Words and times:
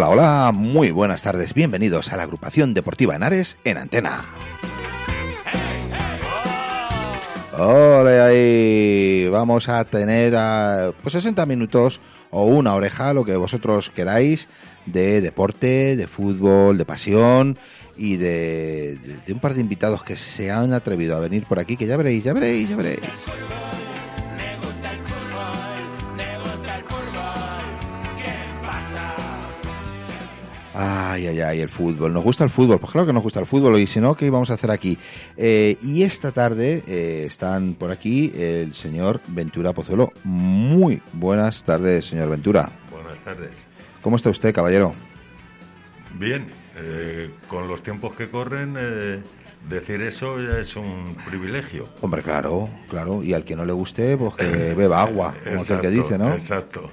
Hola, 0.00 0.10
hola, 0.10 0.52
muy 0.54 0.92
buenas 0.92 1.24
tardes. 1.24 1.54
Bienvenidos 1.54 2.12
a 2.12 2.16
la 2.16 2.22
agrupación 2.22 2.72
deportiva 2.72 3.16
Henares 3.16 3.56
en 3.64 3.78
Antena. 3.78 4.24
Hola 7.58 8.26
ahí. 8.26 9.26
Vamos 9.28 9.68
a 9.68 9.84
tener 9.86 10.36
ah, 10.36 10.92
pues 11.02 11.14
60 11.14 11.44
minutos 11.46 12.00
o 12.30 12.44
una 12.44 12.76
oreja, 12.76 13.12
lo 13.12 13.24
que 13.24 13.34
vosotros 13.34 13.90
queráis, 13.90 14.48
de 14.86 15.20
deporte, 15.20 15.96
de 15.96 16.06
fútbol, 16.06 16.78
de 16.78 16.84
pasión 16.84 17.58
y 17.96 18.18
de, 18.18 18.98
de- 19.04 19.16
de 19.26 19.32
un 19.32 19.40
par 19.40 19.54
de 19.54 19.62
invitados 19.62 20.04
que 20.04 20.16
se 20.16 20.52
han 20.52 20.74
atrevido 20.74 21.16
a 21.16 21.20
venir 21.20 21.42
por 21.44 21.58
aquí, 21.58 21.76
que 21.76 21.86
ya 21.88 21.96
veréis, 21.96 22.22
ya 22.22 22.32
veréis, 22.34 22.68
ya 22.68 22.76
veréis. 22.76 23.00
Ay, 30.80 31.26
ay, 31.26 31.40
ay, 31.40 31.60
el 31.60 31.68
fútbol. 31.68 32.12
¿Nos 32.12 32.22
gusta 32.22 32.44
el 32.44 32.50
fútbol? 32.50 32.78
Pues 32.78 32.92
claro 32.92 33.04
que 33.04 33.12
nos 33.12 33.24
gusta 33.24 33.40
el 33.40 33.46
fútbol. 33.46 33.80
Y 33.80 33.86
si 33.88 33.98
no, 33.98 34.14
¿qué 34.14 34.26
íbamos 34.26 34.48
a 34.52 34.54
hacer 34.54 34.70
aquí? 34.70 34.96
Eh, 35.36 35.76
y 35.82 36.04
esta 36.04 36.30
tarde 36.30 36.84
eh, 36.86 37.24
están 37.26 37.74
por 37.74 37.90
aquí 37.90 38.32
el 38.36 38.72
señor 38.74 39.20
Ventura 39.26 39.72
Pozuelo. 39.72 40.12
Muy 40.22 41.02
buenas 41.14 41.64
tardes, 41.64 42.06
señor 42.06 42.30
Ventura. 42.30 42.70
Buenas 42.92 43.18
tardes. 43.24 43.56
¿Cómo 44.02 44.14
está 44.14 44.30
usted, 44.30 44.54
caballero? 44.54 44.94
Bien, 46.16 46.46
eh, 46.76 47.30
con 47.48 47.66
los 47.66 47.82
tiempos 47.82 48.14
que 48.14 48.30
corren, 48.30 48.76
eh, 48.78 49.20
decir 49.68 50.00
eso 50.02 50.40
ya 50.40 50.60
es 50.60 50.76
un 50.76 51.16
privilegio. 51.28 51.88
Hombre, 52.02 52.22
claro, 52.22 52.70
claro. 52.88 53.24
Y 53.24 53.34
al 53.34 53.44
que 53.44 53.56
no 53.56 53.64
le 53.64 53.72
guste, 53.72 54.16
pues 54.16 54.34
que 54.36 54.44
beba 54.76 55.02
agua, 55.02 55.34
como 55.42 55.60
aquel 55.60 55.80
que 55.80 55.90
dice, 55.90 56.18
¿no? 56.18 56.32
Exacto. 56.32 56.88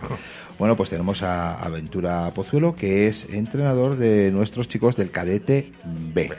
Bueno, 0.57 0.75
pues 0.77 0.89
tenemos 0.89 1.21
a, 1.21 1.55
a 1.55 1.69
Ventura 1.69 2.31
Pozuelo, 2.33 2.75
que 2.75 3.07
es 3.07 3.29
entrenador 3.29 3.97
de 3.97 4.31
nuestros 4.31 4.67
chicos 4.67 4.95
del 4.95 5.11
cadete 5.11 5.71
B. 6.13 6.31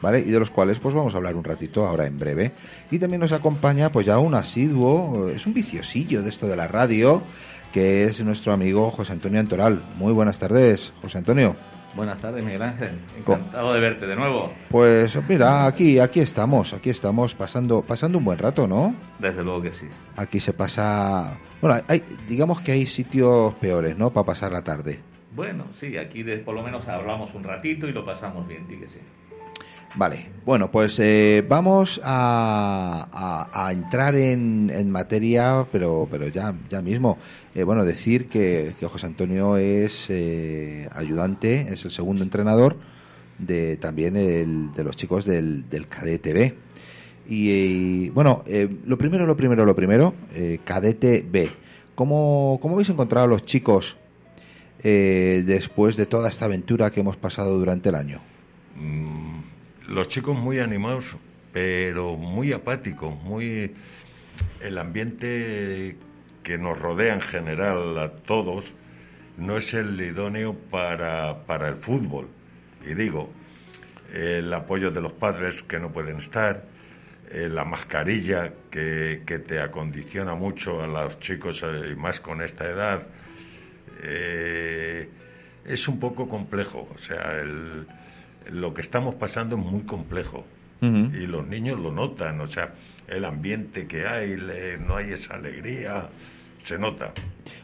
¿Vale? 0.00 0.20
Y 0.20 0.30
de 0.30 0.38
los 0.38 0.48
cuales 0.48 0.78
pues 0.78 0.94
vamos 0.94 1.12
a 1.12 1.18
hablar 1.18 1.36
un 1.36 1.44
ratito 1.44 1.86
ahora 1.86 2.06
en 2.06 2.18
breve. 2.18 2.52
Y 2.90 2.98
también 2.98 3.20
nos 3.20 3.32
acompaña 3.32 3.92
pues 3.92 4.06
ya 4.06 4.18
un 4.18 4.34
asiduo, 4.34 5.28
es 5.28 5.46
un 5.46 5.52
viciosillo 5.52 6.22
de 6.22 6.30
esto 6.30 6.48
de 6.48 6.56
la 6.56 6.68
radio, 6.68 7.22
que 7.70 8.04
es 8.04 8.18
nuestro 8.20 8.54
amigo 8.54 8.90
José 8.90 9.12
Antonio 9.12 9.40
Antoral. 9.40 9.84
Muy 9.98 10.14
buenas 10.14 10.38
tardes, 10.38 10.94
José 11.02 11.18
Antonio. 11.18 11.54
Buenas 11.94 12.18
tardes, 12.18 12.44
Miguel 12.44 12.62
Ángel. 12.62 12.98
Encantado 13.18 13.72
de 13.74 13.80
verte 13.80 14.06
de 14.06 14.14
nuevo. 14.14 14.52
Pues 14.68 15.16
mira, 15.28 15.66
aquí, 15.66 15.98
aquí 15.98 16.20
estamos, 16.20 16.72
aquí 16.72 16.90
estamos 16.90 17.34
pasando, 17.34 17.82
pasando 17.82 18.18
un 18.18 18.24
buen 18.24 18.38
rato, 18.38 18.66
¿no? 18.68 18.94
Desde 19.18 19.42
luego 19.42 19.62
que 19.62 19.72
sí. 19.72 19.86
Aquí 20.16 20.38
se 20.38 20.52
pasa, 20.52 21.36
bueno, 21.60 21.82
hay, 21.88 22.02
digamos 22.28 22.60
que 22.60 22.72
hay 22.72 22.86
sitios 22.86 23.54
peores, 23.54 23.98
¿no? 23.98 24.10
Para 24.10 24.24
pasar 24.26 24.52
la 24.52 24.62
tarde. 24.62 25.00
Bueno, 25.34 25.64
sí, 25.72 25.96
aquí 25.96 26.22
de- 26.22 26.38
por 26.38 26.54
lo 26.54 26.62
menos 26.62 26.86
hablamos 26.88 27.34
un 27.34 27.42
ratito 27.44 27.86
y 27.88 27.92
lo 27.92 28.04
pasamos 28.04 28.46
bien, 28.46 28.66
que 28.66 28.88
sí. 28.88 28.98
Vale, 29.96 30.26
bueno, 30.44 30.70
pues 30.70 30.98
eh, 31.00 31.44
vamos 31.48 32.00
a, 32.04 33.48
a- 33.52 33.72
entrar 33.72 34.14
en, 34.14 34.70
en 34.72 34.88
materia, 34.90 35.66
pero, 35.72 36.06
pero 36.10 36.28
ya, 36.28 36.54
ya 36.68 36.80
mismo. 36.80 37.18
Eh, 37.54 37.64
bueno, 37.64 37.84
decir 37.84 38.28
que, 38.28 38.74
que 38.78 38.86
José 38.86 39.06
Antonio 39.06 39.56
es 39.56 40.06
eh, 40.08 40.88
ayudante, 40.92 41.72
es 41.72 41.84
el 41.84 41.90
segundo 41.90 42.22
entrenador 42.22 42.76
de 43.38 43.76
también 43.78 44.16
el, 44.16 44.72
de 44.72 44.84
los 44.84 44.94
chicos 44.96 45.24
del, 45.24 45.68
del 45.68 45.88
Cadete 45.88 46.32
B. 46.32 46.54
Y, 47.28 48.06
eh, 48.06 48.10
bueno, 48.14 48.44
eh, 48.46 48.68
lo 48.86 48.96
primero, 48.96 49.26
lo 49.26 49.36
primero, 49.36 49.64
lo 49.64 49.74
primero, 49.74 50.14
eh, 50.34 50.60
Cadete 50.64 51.24
B. 51.28 51.50
¿Cómo, 51.96 52.58
¿Cómo 52.62 52.74
habéis 52.74 52.90
encontrado 52.90 53.26
a 53.26 53.28
los 53.28 53.44
chicos 53.44 53.96
después 54.82 55.96
de 55.96 56.06
toda 56.06 56.30
esta 56.30 56.46
aventura 56.46 56.90
que 56.90 57.00
hemos 57.00 57.16
pasado 57.18 57.58
durante 57.58 57.90
el 57.90 57.96
año? 57.96 58.20
Mm, 58.76 59.39
Los 59.90 60.06
chicos 60.06 60.38
muy 60.38 60.60
animados, 60.60 61.16
pero 61.52 62.16
muy 62.16 62.52
apáticos, 62.52 63.12
muy... 63.24 63.74
El 64.60 64.78
ambiente 64.78 65.96
que 66.44 66.56
nos 66.58 66.80
rodea 66.80 67.12
en 67.14 67.20
general 67.20 67.98
a 67.98 68.12
todos 68.12 68.72
no 69.36 69.56
es 69.58 69.74
el 69.74 70.00
idóneo 70.00 70.54
para, 70.54 71.44
para 71.44 71.66
el 71.66 71.74
fútbol. 71.74 72.28
Y 72.88 72.94
digo, 72.94 73.32
el 74.14 74.52
apoyo 74.54 74.92
de 74.92 75.00
los 75.00 75.10
padres 75.12 75.64
que 75.64 75.80
no 75.80 75.90
pueden 75.90 76.18
estar, 76.18 76.62
eh, 77.32 77.48
la 77.50 77.64
mascarilla 77.64 78.52
que, 78.70 79.24
que 79.26 79.40
te 79.40 79.58
acondiciona 79.60 80.36
mucho 80.36 80.82
a 80.84 80.86
los 80.86 81.18
chicos 81.18 81.64
eh, 81.64 81.90
y 81.90 81.96
más 81.96 82.20
con 82.20 82.42
esta 82.42 82.64
edad, 82.70 83.08
eh, 84.04 85.08
es 85.66 85.88
un 85.88 85.98
poco 85.98 86.28
complejo. 86.28 86.88
O 86.94 86.98
sea, 86.98 87.40
el- 87.40 87.88
lo 88.48 88.72
que 88.74 88.80
estamos 88.80 89.14
pasando 89.16 89.56
es 89.56 89.62
muy 89.64 89.82
complejo. 89.82 90.44
Y 90.82 91.26
los 91.26 91.46
niños 91.46 91.78
lo 91.78 91.92
notan, 91.92 92.40
o 92.40 92.46
sea, 92.46 92.72
el 93.06 93.26
ambiente 93.26 93.86
que 93.86 94.06
hay, 94.06 94.36
le- 94.38 94.78
no 94.78 94.96
hay 94.96 95.10
esa 95.12 95.34
alegría, 95.34 96.08
se 96.62 96.78
nota. 96.78 97.12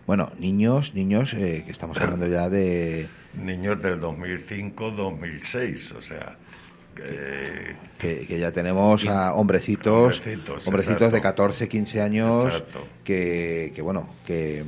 Bueno, 0.07 0.31
niños, 0.39 0.95
niños, 0.95 1.33
eh, 1.33 1.63
que 1.65 1.73
estamos 1.73 1.97
hablando 1.99 2.27
ya 2.27 2.51
de 2.51 3.07
Niños 3.43 3.81
del 3.83 4.01
2005-2006, 4.01 5.93
o 5.97 6.03
sea, 6.03 6.37
que- 6.95 7.75
que, 7.99 8.27
que 8.27 8.39
ya 8.39 8.53
tenemos 8.53 9.07
a 9.07 9.35
hombrecitos, 9.35 10.19
Hombrecitos, 10.19 10.67
hombrecitos 10.67 11.13
de 11.13 11.19
exacto. 11.19 11.23
14, 11.45 11.69
15 11.69 12.03
años, 12.03 12.63
que, 13.05 13.73
que 13.75 13.83
bueno, 13.83 14.09
que, 14.27 14.65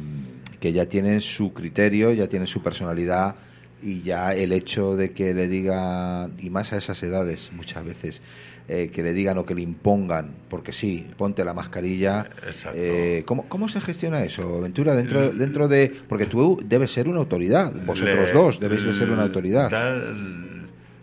que 0.60 0.72
ya 0.72 0.86
tienen 0.86 1.20
su 1.20 1.52
criterio, 1.52 2.12
ya 2.12 2.28
tienen 2.28 2.46
su 2.46 2.62
personalidad 2.62 3.36
y 3.82 4.02
ya 4.02 4.34
el 4.34 4.52
hecho 4.52 4.96
de 4.96 5.12
que 5.12 5.34
le 5.34 5.48
digan, 5.48 6.34
y 6.38 6.50
más 6.50 6.72
a 6.72 6.76
esas 6.78 7.02
edades 7.02 7.50
muchas 7.52 7.84
veces, 7.84 8.22
eh, 8.68 8.90
que 8.92 9.02
le 9.02 9.14
digan 9.14 9.38
o 9.38 9.46
que 9.46 9.54
le 9.54 9.62
impongan, 9.62 10.34
porque 10.50 10.72
sí, 10.72 11.08
ponte 11.16 11.42
la 11.44 11.54
mascarilla. 11.54 12.28
Eh, 12.74 13.22
¿cómo, 13.24 13.48
¿Cómo 13.48 13.68
se 13.68 13.80
gestiona 13.80 14.22
eso, 14.22 14.60
Ventura? 14.60 14.94
Dentro, 14.94 15.30
dentro 15.30 15.68
de. 15.68 15.90
Porque 16.08 16.26
tú 16.26 16.60
debes 16.64 16.90
ser 16.92 17.08
una 17.08 17.18
autoridad, 17.20 17.72
vosotros 17.86 18.28
le- 18.28 18.32
dos 18.32 18.60
debéis 18.60 18.84
de 18.84 18.92
ser 18.94 19.10
una 19.10 19.22
autoridad. 19.22 19.70
da 19.70 19.96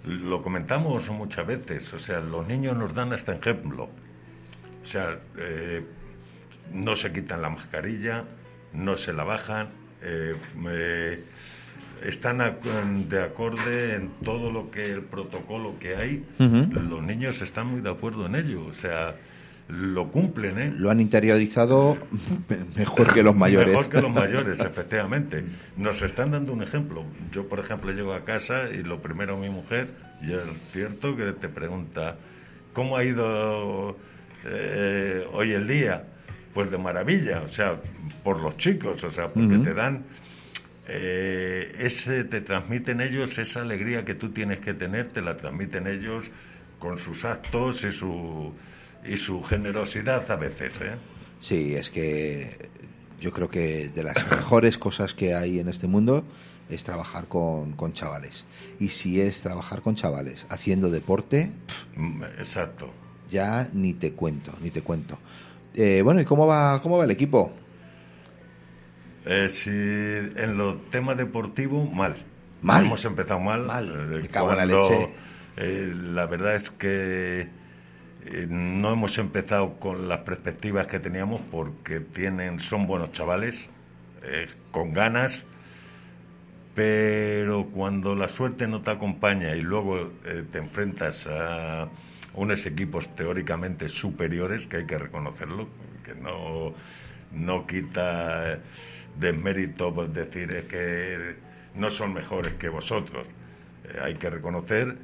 lo 0.05 0.43
comentamos 0.43 1.09
muchas 1.09 1.47
veces, 1.47 1.91
o 1.95 1.97
sea, 1.97 2.19
los 2.19 2.47
niños 2.47 2.77
nos 2.77 2.93
dan 2.93 3.11
este 3.13 3.31
ejemplo. 3.31 3.89
O 4.83 4.85
sea, 4.85 5.17
eh, 5.39 5.83
no 6.71 6.95
se 6.95 7.11
quitan 7.11 7.41
la 7.41 7.49
mascarilla, 7.49 8.23
no 8.73 8.95
se 8.97 9.13
la 9.13 9.23
bajan, 9.23 9.69
eh, 10.03 10.35
están 12.03 12.37
de 13.09 13.23
acorde 13.23 13.95
en 13.95 14.09
todo 14.23 14.51
lo 14.51 14.71
que 14.71 14.83
el 14.83 15.01
protocolo 15.01 15.77
que 15.79 15.95
hay. 15.95 16.25
Los 16.39 17.03
niños 17.03 17.41
están 17.41 17.67
muy 17.67 17.81
de 17.81 17.89
acuerdo 17.89 18.25
en 18.25 18.35
ello, 18.35 18.65
o 18.65 18.73
sea, 18.73 19.15
lo 19.67 20.11
cumplen, 20.11 20.59
¿eh? 20.59 20.73
Lo 20.77 20.91
han 20.91 20.99
interiorizado 20.99 21.97
mejor 22.77 23.13
que 23.13 23.23
los 23.23 23.35
mayores. 23.35 23.69
Mejor 23.73 23.89
que 23.89 24.01
los 24.01 24.11
mayores, 24.11 24.59
efectivamente. 24.59 25.43
Nos 25.75 26.01
están 26.03 26.31
dando 26.31 26.53
un 26.53 26.61
ejemplo. 26.61 27.03
Yo, 27.31 27.47
por 27.47 27.59
ejemplo, 27.59 27.91
llego 27.91 28.13
a 28.13 28.23
casa 28.23 28.69
y 28.69 28.83
lo 28.83 29.01
primero 29.01 29.37
mi 29.37 29.49
mujer, 29.49 29.87
y 30.21 30.33
es 30.33 30.41
cierto 30.71 31.15
que 31.15 31.31
te 31.33 31.49
pregunta, 31.49 32.15
¿cómo 32.73 32.95
ha 32.95 33.03
ido 33.03 33.97
eh, 34.45 35.25
hoy 35.33 35.53
el 35.53 35.67
día? 35.67 36.03
Pues 36.53 36.69
de 36.69 36.77
maravilla, 36.77 37.41
o 37.41 37.47
sea, 37.47 37.75
por 38.23 38.41
los 38.41 38.55
chicos, 38.57 39.03
o 39.03 39.11
sea, 39.11 39.29
porque 39.29 39.57
te 39.57 39.73
dan... 39.73 40.03
Eh, 40.87 41.75
ese 41.79 42.23
te 42.25 42.41
transmiten 42.41 43.01
ellos 43.01 43.37
esa 43.37 43.61
alegría 43.61 44.05
que 44.05 44.13
tú 44.13 44.29
tienes 44.29 44.59
que 44.59 44.73
tener, 44.73 45.09
te 45.09 45.21
la 45.21 45.35
transmiten 45.35 45.87
ellos 45.87 46.25
con 46.77 46.99
sus 46.99 47.25
actos 47.25 47.83
y 47.83 47.91
su 47.91 48.53
y 49.07 49.17
su 49.17 49.43
generosidad 49.43 50.29
a 50.31 50.35
veces. 50.35 50.81
¿eh? 50.81 50.95
Sí, 51.39 51.75
es 51.75 51.89
que 51.89 52.69
yo 53.19 53.31
creo 53.31 53.49
que 53.49 53.89
de 53.89 54.03
las 54.03 54.15
mejores 54.31 54.77
cosas 54.77 55.13
que 55.13 55.35
hay 55.35 55.59
en 55.59 55.69
este 55.69 55.87
mundo 55.87 56.23
es 56.69 56.83
trabajar 56.83 57.27
con, 57.27 57.73
con 57.73 57.93
chavales. 57.93 58.45
Y 58.79 58.89
si 58.89 59.21
es 59.21 59.41
trabajar 59.41 59.81
con 59.81 59.95
chavales 59.95 60.45
haciendo 60.49 60.89
deporte, 60.89 61.51
mm, 61.95 62.23
exacto. 62.39 62.91
Ya 63.29 63.69
ni 63.73 63.93
te 63.93 64.13
cuento, 64.13 64.51
ni 64.61 64.71
te 64.71 64.81
cuento. 64.81 65.17
Eh, 65.73 66.01
bueno, 66.03 66.21
¿y 66.21 66.25
cómo 66.25 66.47
va, 66.47 66.81
cómo 66.81 66.97
va 66.97 67.05
el 67.05 67.11
equipo? 67.11 67.53
Eh, 69.25 69.49
si 69.49 69.69
en 69.69 70.57
los 70.57 70.89
temas 70.91 71.17
deportivos, 71.17 71.91
mal. 71.91 72.15
Mal. 72.61 72.85
Hemos 72.85 73.05
empezado 73.05 73.39
mal. 73.39 73.65
Mal. 73.65 74.21
Eh, 74.23 74.27
cago 74.27 74.51
en 74.51 74.57
la 74.57 74.65
leche. 74.65 75.09
Eh, 75.57 75.93
la 75.95 76.25
verdad 76.25 76.55
es 76.55 76.69
que 76.69 77.47
eh, 78.25 78.47
no 78.49 78.91
hemos 78.91 79.17
empezado 79.17 79.79
con 79.79 80.07
las 80.07 80.19
perspectivas 80.19 80.87
que 80.87 80.99
teníamos 80.99 81.41
porque 81.51 81.99
tienen, 81.99 82.59
son 82.59 82.87
buenos 82.87 83.11
chavales, 83.11 83.69
con 84.71 84.91
ganas, 84.91 85.45
pero 86.75 87.67
cuando 87.67 88.15
la 88.15 88.27
suerte 88.27 88.67
no 88.67 88.81
te 88.81 88.91
acompaña 88.91 89.55
y 89.55 89.61
luego 89.61 90.11
eh, 90.25 90.43
te 90.51 90.57
enfrentas 90.57 91.25
a 91.25 91.87
unos 92.33 92.65
equipos 92.65 93.15
teóricamente 93.15 93.87
superiores, 93.87 94.67
que 94.67 94.77
hay 94.77 94.85
que 94.85 94.97
reconocerlo, 94.97 95.69
que 96.03 96.13
no, 96.15 96.73
no 97.31 97.65
quita 97.65 98.59
desmérito 99.19 99.93
pues, 99.93 100.13
decir 100.13 100.65
que 100.69 101.35
no 101.75 101.89
son 101.89 102.13
mejores 102.13 102.53
que 102.53 102.69
vosotros. 102.69 103.27
hay 104.01 104.15
que 104.15 104.29
reconocer 104.29 104.95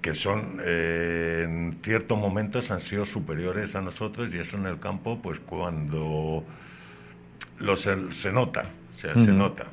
que 0.00 0.14
son 0.14 0.60
eh, 0.64 1.42
en 1.44 1.78
ciertos 1.82 2.18
momentos 2.18 2.70
han 2.70 2.80
sido 2.80 3.06
superiores 3.06 3.76
a 3.76 3.80
nosotros 3.80 4.34
y 4.34 4.38
eso 4.38 4.56
en 4.56 4.66
el 4.66 4.78
campo 4.78 5.20
pues 5.22 5.38
cuando 5.38 6.44
lo 7.58 7.76
se, 7.76 8.12
se 8.12 8.32
nota 8.32 8.66
o 8.90 8.98
sea, 8.98 9.14
se 9.14 9.30
nota 9.30 9.66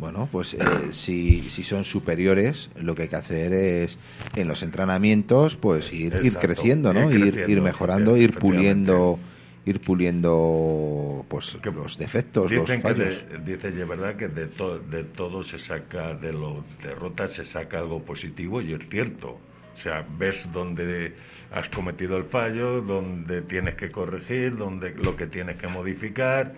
bueno, 0.00 0.28
pues 0.30 0.54
eh, 0.54 0.58
si, 0.90 1.48
si 1.50 1.62
son 1.62 1.84
superiores, 1.84 2.70
lo 2.76 2.94
que 2.94 3.02
hay 3.02 3.08
que 3.08 3.16
hacer 3.16 3.52
es 3.52 3.96
en 4.34 4.48
los 4.48 4.62
entrenamientos, 4.62 5.56
pues 5.56 5.92
ir, 5.92 6.18
ir 6.22 6.36
creciendo, 6.36 6.92
¿no? 6.92 7.12
Ir, 7.12 7.20
creciendo, 7.20 7.52
ir 7.52 7.60
mejorando, 7.62 8.16
ir 8.16 8.34
puliendo 8.36 9.18
ir 9.66 9.80
puliendo 9.80 11.24
pues 11.28 11.56
que 11.62 11.70
los 11.70 11.96
defectos, 11.96 12.52
los 12.52 12.68
fallos. 12.80 13.24
Que 13.44 13.56
de, 13.56 13.84
verdad 13.84 14.16
que 14.16 14.28
de, 14.28 14.46
to, 14.46 14.78
de 14.78 15.04
todo 15.04 15.42
se 15.42 15.58
saca, 15.58 16.14
de 16.14 16.32
las 16.32 16.64
derrotas 16.82 17.32
se 17.32 17.44
saca 17.44 17.78
algo 17.78 18.02
positivo 18.02 18.60
y 18.60 18.72
es 18.72 18.88
cierto. 18.88 19.38
O 19.74 19.76
sea, 19.76 20.06
ves 20.18 20.48
dónde 20.52 21.14
has 21.50 21.68
cometido 21.68 22.16
el 22.16 22.24
fallo, 22.24 22.80
dónde 22.80 23.42
tienes 23.42 23.74
que 23.74 23.90
corregir, 23.90 24.56
dónde 24.56 24.94
lo 24.94 25.16
que 25.16 25.26
tienes 25.26 25.56
que 25.56 25.66
modificar. 25.66 26.54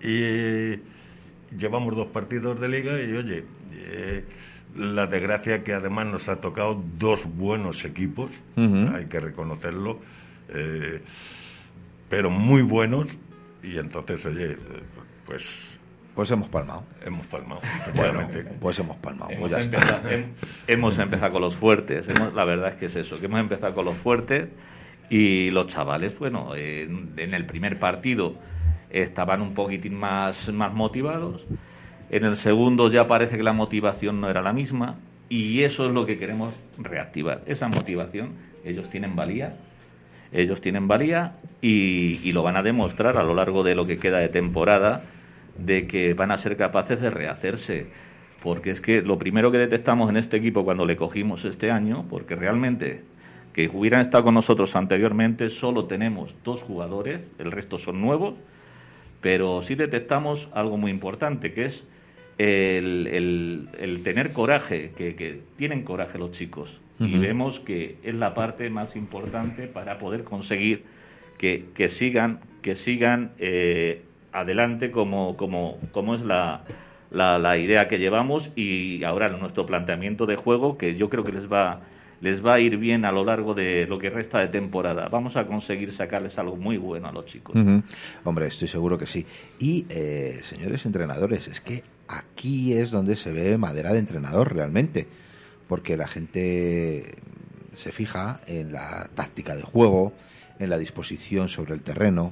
Y 0.00 0.78
llevamos 1.56 1.96
dos 1.96 2.08
partidos 2.08 2.60
de 2.60 2.68
liga 2.68 3.02
y 3.02 3.12
oye, 3.14 3.44
eh, 3.72 4.24
la 4.76 5.06
desgracia 5.06 5.64
que 5.64 5.72
además 5.72 6.06
nos 6.06 6.28
ha 6.28 6.40
tocado 6.40 6.82
dos 6.98 7.26
buenos 7.26 7.84
equipos, 7.84 8.30
uh 8.56 8.60
-huh. 8.60 8.94
hay 8.94 9.06
que 9.06 9.20
reconocerlo. 9.20 10.00
Eh, 10.50 11.00
pero 12.12 12.28
muy 12.28 12.60
buenos 12.60 13.16
y 13.62 13.78
entonces, 13.78 14.26
oye, 14.26 14.54
pues... 15.24 15.78
Pues 16.14 16.30
hemos 16.30 16.46
palmado. 16.50 16.84
Hemos 17.02 17.26
palmado. 17.26 17.62
Bueno, 17.94 18.20
pues 18.60 18.78
hemos 18.80 18.98
palmado. 18.98 19.30
Hemos, 19.30 19.48
pues 19.48 19.52
ya 19.52 19.78
empezado, 19.78 20.10
está. 20.10 20.46
hemos 20.66 20.98
empezado 20.98 21.32
con 21.32 21.40
los 21.40 21.56
fuertes. 21.56 22.06
Hemos, 22.10 22.34
la 22.34 22.44
verdad 22.44 22.68
es 22.68 22.74
que 22.74 22.84
es 22.84 22.96
eso, 22.96 23.18
que 23.18 23.24
hemos 23.24 23.40
empezado 23.40 23.74
con 23.74 23.86
los 23.86 23.96
fuertes 23.96 24.50
y 25.08 25.50
los 25.52 25.68
chavales, 25.68 26.18
bueno, 26.18 26.54
en, 26.54 27.14
en 27.16 27.32
el 27.32 27.46
primer 27.46 27.78
partido 27.78 28.34
estaban 28.90 29.40
un 29.40 29.54
poquitín 29.54 29.94
más, 29.94 30.52
más 30.52 30.74
motivados. 30.74 31.46
En 32.10 32.26
el 32.26 32.36
segundo 32.36 32.90
ya 32.90 33.08
parece 33.08 33.38
que 33.38 33.42
la 33.42 33.54
motivación 33.54 34.20
no 34.20 34.28
era 34.28 34.42
la 34.42 34.52
misma 34.52 34.98
y 35.30 35.62
eso 35.62 35.86
es 35.86 35.94
lo 35.94 36.04
que 36.04 36.18
queremos 36.18 36.52
reactivar. 36.76 37.40
Esa 37.46 37.68
motivación, 37.68 38.34
ellos 38.66 38.90
tienen 38.90 39.16
valía, 39.16 39.56
ellos 40.32 40.60
tienen 40.60 40.88
valía 40.88 41.36
y, 41.60 42.32
lo 42.32 42.42
van 42.42 42.56
a 42.56 42.62
demostrar 42.62 43.18
a 43.18 43.22
lo 43.22 43.34
largo 43.34 43.62
de 43.62 43.74
lo 43.74 43.86
que 43.86 43.98
queda 43.98 44.18
de 44.18 44.28
temporada 44.28 45.04
de 45.58 45.86
que 45.86 46.14
van 46.14 46.30
a 46.30 46.38
ser 46.38 46.56
capaces 46.56 47.00
de 47.00 47.10
rehacerse. 47.10 47.86
Porque 48.42 48.70
es 48.70 48.80
que 48.80 49.02
lo 49.02 49.18
primero 49.18 49.52
que 49.52 49.58
detectamos 49.58 50.10
en 50.10 50.16
este 50.16 50.38
equipo 50.38 50.64
cuando 50.64 50.86
le 50.86 50.96
cogimos 50.96 51.44
este 51.44 51.70
año, 51.70 52.06
porque 52.08 52.34
realmente 52.34 53.02
que 53.52 53.70
hubieran 53.72 54.00
estado 54.00 54.24
con 54.24 54.34
nosotros 54.34 54.74
anteriormente, 54.74 55.50
solo 55.50 55.84
tenemos 55.84 56.34
dos 56.42 56.62
jugadores, 56.62 57.20
el 57.38 57.52
resto 57.52 57.76
son 57.76 58.00
nuevos, 58.00 58.34
pero 59.20 59.60
sí 59.60 59.74
detectamos 59.74 60.48
algo 60.54 60.78
muy 60.78 60.90
importante, 60.90 61.52
que 61.52 61.66
es 61.66 61.84
el, 62.38 63.68
tener 64.02 64.32
coraje, 64.32 64.92
que 64.96 65.40
tienen 65.58 65.84
coraje 65.84 66.18
los 66.18 66.32
chicos 66.32 66.80
y 67.06 67.18
vemos 67.18 67.60
que 67.60 67.96
es 68.02 68.14
la 68.14 68.34
parte 68.34 68.70
más 68.70 68.96
importante 68.96 69.66
para 69.66 69.98
poder 69.98 70.24
conseguir 70.24 70.84
que, 71.38 71.66
que 71.74 71.88
sigan 71.88 72.40
que 72.62 72.76
sigan 72.76 73.32
eh, 73.38 74.02
adelante 74.32 74.90
como, 74.90 75.36
como, 75.36 75.78
como 75.90 76.14
es 76.14 76.22
la, 76.22 76.62
la, 77.10 77.38
la, 77.38 77.58
idea 77.58 77.88
que 77.88 77.98
llevamos 77.98 78.50
y 78.56 79.02
ahora 79.04 79.28
nuestro 79.28 79.66
planteamiento 79.66 80.26
de 80.26 80.36
juego 80.36 80.78
que 80.78 80.96
yo 80.96 81.10
creo 81.10 81.24
que 81.24 81.32
les 81.32 81.50
va 81.52 81.80
les 82.22 82.44
va 82.44 82.54
a 82.54 82.60
ir 82.60 82.76
bien 82.76 83.04
a 83.04 83.10
lo 83.10 83.24
largo 83.24 83.52
de 83.52 83.84
lo 83.86 83.98
que 83.98 84.08
resta 84.08 84.38
de 84.38 84.46
temporada. 84.46 85.08
Vamos 85.08 85.36
a 85.36 85.44
conseguir 85.44 85.92
sacarles 85.92 86.38
algo 86.38 86.54
muy 86.54 86.76
bueno 86.76 87.08
a 87.08 87.12
los 87.12 87.26
chicos. 87.26 87.56
Uh 87.56 87.58
-huh. 87.58 87.82
Hombre, 88.22 88.46
estoy 88.46 88.68
seguro 88.68 88.96
que 88.96 89.06
sí. 89.06 89.26
Y, 89.58 89.86
eh, 89.90 90.38
señores 90.44 90.86
entrenadores, 90.86 91.48
es 91.48 91.60
que 91.60 91.82
aquí 92.06 92.74
es 92.74 92.92
donde 92.92 93.16
se 93.16 93.32
ve 93.32 93.58
madera 93.58 93.92
de 93.92 93.98
entrenador 93.98 94.54
realmente 94.54 95.08
porque 95.72 95.96
la 95.96 96.06
gente 96.06 97.14
se 97.72 97.92
fija 97.92 98.42
en 98.46 98.72
la 98.72 99.08
táctica 99.14 99.56
de 99.56 99.62
juego, 99.62 100.12
en 100.58 100.68
la 100.68 100.76
disposición 100.76 101.48
sobre 101.48 101.72
el 101.72 101.80
terreno, 101.80 102.30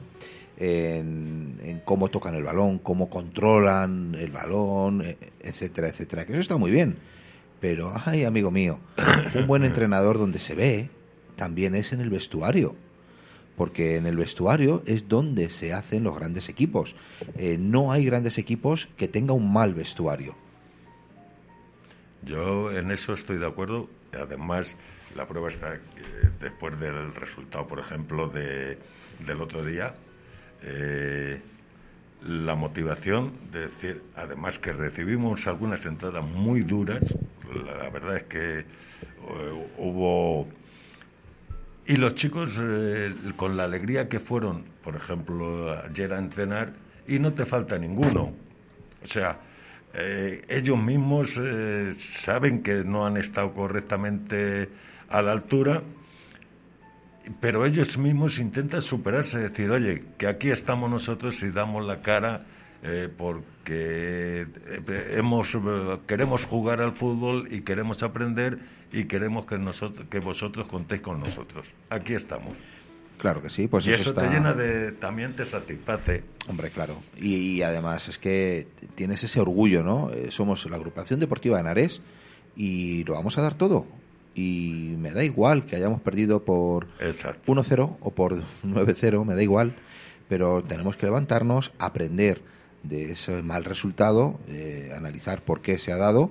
en, 0.58 1.80
cómo 1.86 2.08
tocan 2.08 2.34
el 2.34 2.42
balón, 2.42 2.80
cómo 2.80 3.08
controlan 3.08 4.14
el 4.14 4.30
balón, 4.30 5.16
etcétera, 5.40 5.88
etcétera. 5.88 6.26
Que 6.26 6.32
eso 6.32 6.42
está 6.42 6.58
muy 6.58 6.70
bien. 6.70 6.98
Pero, 7.60 7.94
ay, 8.04 8.26
amigo 8.26 8.50
mío, 8.50 8.78
un 9.34 9.46
buen 9.46 9.64
entrenador 9.64 10.18
donde 10.18 10.38
se 10.38 10.54
ve 10.54 10.90
también 11.34 11.74
es 11.74 11.94
en 11.94 12.02
el 12.02 12.10
vestuario. 12.10 12.76
Porque 13.56 13.96
en 13.96 14.04
el 14.04 14.18
vestuario 14.18 14.82
es 14.84 15.08
donde 15.08 15.48
se 15.48 15.72
hacen 15.72 16.04
los 16.04 16.14
grandes 16.14 16.50
equipos. 16.50 16.94
Eh, 17.38 17.56
no 17.58 17.90
hay 17.90 18.04
grandes 18.04 18.36
equipos 18.36 18.90
que 18.98 19.08
tengan 19.08 19.36
un 19.36 19.50
mal 19.50 19.72
vestuario. 19.72 20.36
Yo 22.22 22.70
en 22.70 22.90
eso 22.90 23.14
estoy 23.14 23.38
de 23.38 23.46
acuerdo. 23.46 23.88
Además, 24.12 24.76
la 25.16 25.26
prueba 25.26 25.48
está 25.48 25.74
eh, 25.74 25.78
después 26.40 26.78
del 26.78 27.14
resultado, 27.14 27.66
por 27.66 27.78
ejemplo, 27.78 28.28
de, 28.28 28.78
del 29.24 29.40
otro 29.40 29.64
día. 29.64 29.94
Eh, 30.62 31.40
la 32.26 32.54
motivación 32.54 33.32
de 33.50 33.60
decir, 33.60 34.02
además 34.14 34.58
que 34.58 34.72
recibimos 34.72 35.46
algunas 35.46 35.86
entradas 35.86 36.22
muy 36.22 36.62
duras, 36.62 37.02
la, 37.64 37.88
verdad 37.88 38.16
es 38.18 38.22
que 38.24 38.64
uh, 39.22 39.82
hubo... 39.82 40.48
Y 41.86 41.96
los 41.96 42.14
chicos, 42.14 42.58
eh, 42.60 43.12
con 43.36 43.56
la 43.56 43.64
alegría 43.64 44.08
que 44.08 44.20
fueron, 44.20 44.64
por 44.84 44.96
ejemplo, 44.96 45.72
ayer 45.82 46.12
a 46.12 46.18
entrenar, 46.18 46.74
y 47.08 47.18
no 47.18 47.32
te 47.32 47.46
falta 47.46 47.78
ninguno. 47.78 48.32
O 49.02 49.06
sea, 49.06 49.40
eh, 49.94 50.42
ellos 50.48 50.78
mismos 50.78 51.38
eh, 51.42 51.92
saben 51.98 52.62
que 52.62 52.84
no 52.84 53.06
han 53.06 53.16
estado 53.16 53.52
correctamente 53.52 54.68
a 55.08 55.22
la 55.22 55.32
altura, 55.32 55.82
pero 57.40 57.66
ellos 57.66 57.98
mismos 57.98 58.38
intentan 58.38 58.82
superarse, 58.82 59.38
decir, 59.38 59.70
oye, 59.70 60.04
que 60.16 60.26
aquí 60.26 60.50
estamos 60.50 60.90
nosotros 60.90 61.42
y 61.42 61.50
damos 61.50 61.84
la 61.84 62.02
cara 62.02 62.44
eh, 62.82 63.10
porque 63.14 64.46
eh, 64.46 65.14
hemos, 65.16 65.56
queremos 66.06 66.46
jugar 66.46 66.80
al 66.80 66.92
fútbol 66.92 67.48
y 67.50 67.60
queremos 67.60 68.02
aprender 68.02 68.58
y 68.90 69.04
queremos 69.04 69.44
que, 69.44 69.58
nosotros, 69.58 70.06
que 70.08 70.18
vosotros 70.18 70.66
contéis 70.66 71.02
con 71.02 71.20
nosotros. 71.20 71.68
Aquí 71.90 72.14
estamos. 72.14 72.56
Claro 73.20 73.42
que 73.42 73.50
sí, 73.50 73.68
pues 73.68 73.86
y 73.86 73.92
eso, 73.92 74.10
está... 74.10 74.22
te 74.22 74.34
llena 74.34 74.54
de, 74.54 74.92
también 74.92 75.36
te 75.36 75.44
satisface. 75.44 76.24
Hombre, 76.48 76.70
claro. 76.70 77.02
Y, 77.18 77.34
y 77.34 77.62
además 77.62 78.08
es 78.08 78.16
que 78.16 78.66
tienes 78.94 79.22
ese 79.22 79.40
orgullo, 79.40 79.82
¿no? 79.82 80.10
Eh, 80.10 80.30
somos 80.30 80.64
la 80.70 80.76
agrupación 80.76 81.20
deportiva 81.20 81.56
de 81.56 81.60
Henares 81.60 82.00
y 82.56 83.04
lo 83.04 83.12
vamos 83.12 83.36
a 83.36 83.42
dar 83.42 83.52
todo. 83.52 83.86
Y 84.34 84.94
me 84.96 85.10
da 85.10 85.22
igual 85.22 85.64
que 85.64 85.76
hayamos 85.76 86.00
perdido 86.00 86.46
por 86.46 86.86
Exacto. 86.98 87.52
1-0 87.52 87.98
o 88.00 88.10
por 88.10 88.42
9-0, 88.64 89.26
me 89.26 89.34
da 89.34 89.42
igual, 89.42 89.74
pero 90.26 90.64
tenemos 90.64 90.96
que 90.96 91.04
levantarnos, 91.04 91.72
aprender 91.78 92.40
de 92.84 93.12
ese 93.12 93.42
mal 93.42 93.64
resultado, 93.64 94.40
eh, 94.48 94.94
analizar 94.96 95.42
por 95.44 95.60
qué 95.60 95.76
se 95.76 95.92
ha 95.92 95.98
dado 95.98 96.30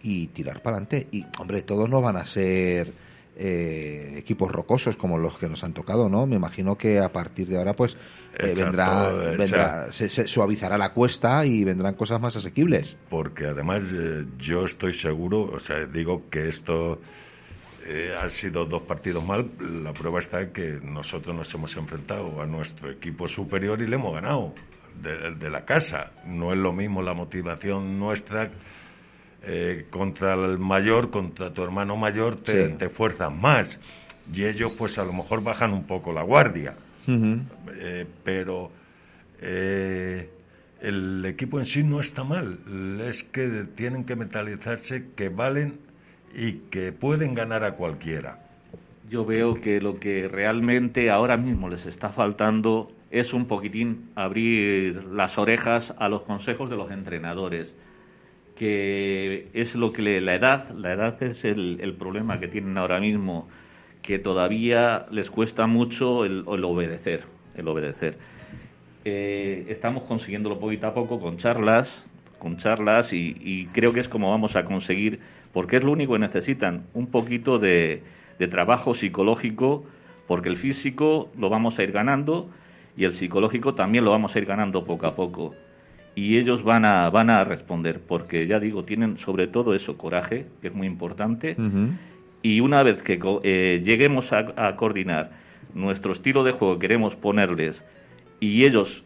y 0.00 0.28
tirar 0.28 0.62
para 0.62 0.76
adelante. 0.76 1.08
Y, 1.10 1.26
hombre, 1.40 1.62
todos 1.62 1.90
no 1.90 2.00
van 2.00 2.16
a 2.16 2.24
ser 2.24 2.92
eh, 3.38 4.14
equipos 4.16 4.50
rocosos 4.50 4.96
como 4.96 5.16
los 5.16 5.38
que 5.38 5.48
nos 5.48 5.62
han 5.62 5.72
tocado, 5.72 6.08
¿no? 6.08 6.26
Me 6.26 6.36
imagino 6.36 6.76
que 6.76 6.98
a 6.98 7.12
partir 7.12 7.46
de 7.46 7.56
ahora, 7.56 7.74
pues, 7.74 7.96
eh, 8.36 8.52
vendrá, 8.56 9.12
vendrá 9.12 9.92
se 9.92 10.08
suavizará 10.26 10.76
la 10.76 10.92
cuesta 10.92 11.46
y 11.46 11.62
vendrán 11.62 11.94
cosas 11.94 12.20
más 12.20 12.34
asequibles. 12.34 12.96
Porque 13.08 13.46
además 13.46 13.84
eh, 13.94 14.24
yo 14.38 14.64
estoy 14.64 14.92
seguro, 14.92 15.42
o 15.42 15.60
sea, 15.60 15.86
digo 15.86 16.28
que 16.28 16.48
esto 16.48 17.00
eh, 17.86 18.12
ha 18.20 18.28
sido 18.28 18.64
dos 18.64 18.82
partidos 18.82 19.24
mal. 19.24 19.50
La 19.84 19.92
prueba 19.92 20.18
está 20.18 20.42
en 20.42 20.52
que 20.52 20.80
nosotros 20.82 21.34
nos 21.34 21.52
hemos 21.54 21.76
enfrentado 21.76 22.42
a 22.42 22.46
nuestro 22.46 22.90
equipo 22.90 23.28
superior 23.28 23.80
y 23.80 23.86
le 23.86 23.94
hemos 23.94 24.14
ganado 24.14 24.52
de, 25.00 25.36
de 25.36 25.48
la 25.48 25.64
casa. 25.64 26.10
No 26.26 26.52
es 26.52 26.58
lo 26.58 26.72
mismo 26.72 27.02
la 27.02 27.14
motivación 27.14 28.00
nuestra 28.00 28.50
eh, 29.50 29.86
contra 29.88 30.34
el 30.34 30.58
mayor, 30.58 31.10
contra 31.10 31.52
tu 31.54 31.62
hermano 31.62 31.96
mayor, 31.96 32.36
te, 32.36 32.68
Sí. 32.68 32.74
te 32.78 32.88
fuerzas 32.90 33.32
más. 33.34 33.80
Y 34.32 34.44
ellos, 34.44 34.72
pues 34.76 34.98
a 34.98 35.04
lo 35.04 35.12
mejor 35.14 35.42
bajan 35.42 35.72
un 35.72 35.84
poco 35.84 36.12
la 36.12 36.22
guardia. 36.22 36.74
Eh, 37.08 38.04
pero 38.22 38.70
eh, 39.40 40.28
el 40.82 41.24
equipo 41.24 41.58
en 41.58 41.64
sí 41.64 41.82
no 41.82 42.00
está 42.00 42.24
mal. 42.24 42.58
Es 43.00 43.22
que 43.24 43.64
tienen 43.74 44.04
que 44.04 44.16
mentalizarse 44.16 45.06
que 45.16 45.30
valen 45.30 45.78
y 46.36 46.52
que 46.70 46.92
pueden 46.92 47.34
ganar 47.34 47.64
a 47.64 47.72
cualquiera. 47.72 48.40
Yo 49.08 49.24
veo 49.24 49.54
que 49.54 49.80
lo 49.80 49.98
que 49.98 50.28
realmente 50.28 51.10
ahora 51.10 51.38
mismo 51.38 51.70
les 51.70 51.86
está 51.86 52.10
faltando 52.10 52.92
es 53.10 53.32
un 53.32 53.46
poquitín 53.46 54.10
abrir 54.14 55.04
las 55.04 55.38
orejas 55.38 55.94
a 55.98 56.10
los 56.10 56.22
consejos 56.22 56.68
de 56.68 56.76
los 56.76 56.90
entrenadores, 56.90 57.72
que 58.58 59.48
es 59.54 59.76
lo 59.76 59.92
que 59.92 60.02
le- 60.02 60.20
la 60.20 60.34
edad, 60.34 60.70
la 60.70 60.92
edad 60.92 61.22
es 61.22 61.44
el, 61.44 61.78
el 61.80 61.94
problema 61.94 62.40
que 62.40 62.48
tienen 62.48 62.76
ahora 62.76 62.98
mismo, 62.98 63.48
que 64.02 64.18
todavía 64.18 65.06
les 65.12 65.30
cuesta 65.30 65.66
mucho 65.68 66.24
el, 66.24 66.42
obedecer, 66.46 67.22
el 67.54 67.68
obedecer. 67.68 68.18
Eh, 69.04 69.66
estamos 69.68 70.02
consiguiéndolo 70.02 70.58
poquito 70.58 70.88
a 70.88 70.94
poco 70.94 71.20
con 71.20 71.38
charlas, 71.38 72.04
con 72.40 72.56
charlas 72.56 73.12
y, 73.12 73.68
creo 73.72 73.92
que 73.92 74.00
es 74.00 74.08
como 74.08 74.30
vamos 74.30 74.56
a 74.56 74.64
conseguir, 74.64 75.20
porque 75.52 75.76
es 75.76 75.84
lo 75.84 75.92
único 75.92 76.14
que 76.14 76.18
necesitan, 76.18 76.84
un 76.94 77.06
poquito 77.06 77.60
de 77.60 78.02
trabajo 78.50 78.92
psicológico, 78.92 79.84
porque 80.26 80.48
el 80.48 80.56
físico 80.56 81.30
lo 81.38 81.48
vamos 81.48 81.78
a 81.78 81.84
ir 81.84 81.92
ganando 81.92 82.50
y 82.96 83.04
el 83.04 83.14
psicológico 83.14 83.74
también 83.74 84.04
lo 84.04 84.10
vamos 84.10 84.34
a 84.34 84.38
ir 84.40 84.46
ganando 84.46 84.84
poco 84.84 85.06
a 85.06 85.14
poco. 85.14 85.54
Y 86.18 86.36
ellos 86.36 86.64
van 86.64 86.84
a, 86.84 87.08
van 87.10 87.30
a 87.30 87.44
responder, 87.44 88.00
porque 88.00 88.48
ya 88.48 88.58
digo, 88.58 88.84
tienen 88.84 89.18
sobre 89.18 89.46
todo 89.46 89.72
eso, 89.72 89.96
coraje, 89.96 90.46
que 90.60 90.66
es 90.66 90.74
muy 90.74 90.88
importante. 90.88 91.56
Y 92.42 92.58
una 92.58 92.82
vez 92.82 93.04
que 93.04 93.20
eh, 93.44 93.82
lleguemos 93.84 94.32
a, 94.32 94.52
a 94.56 94.74
coordinar 94.74 95.30
nuestro 95.74 96.10
estilo 96.10 96.42
de 96.42 96.50
juego 96.50 96.74
que 96.74 96.88
queremos 96.88 97.14
ponerles 97.14 97.84
y 98.40 98.64
ellos 98.64 99.04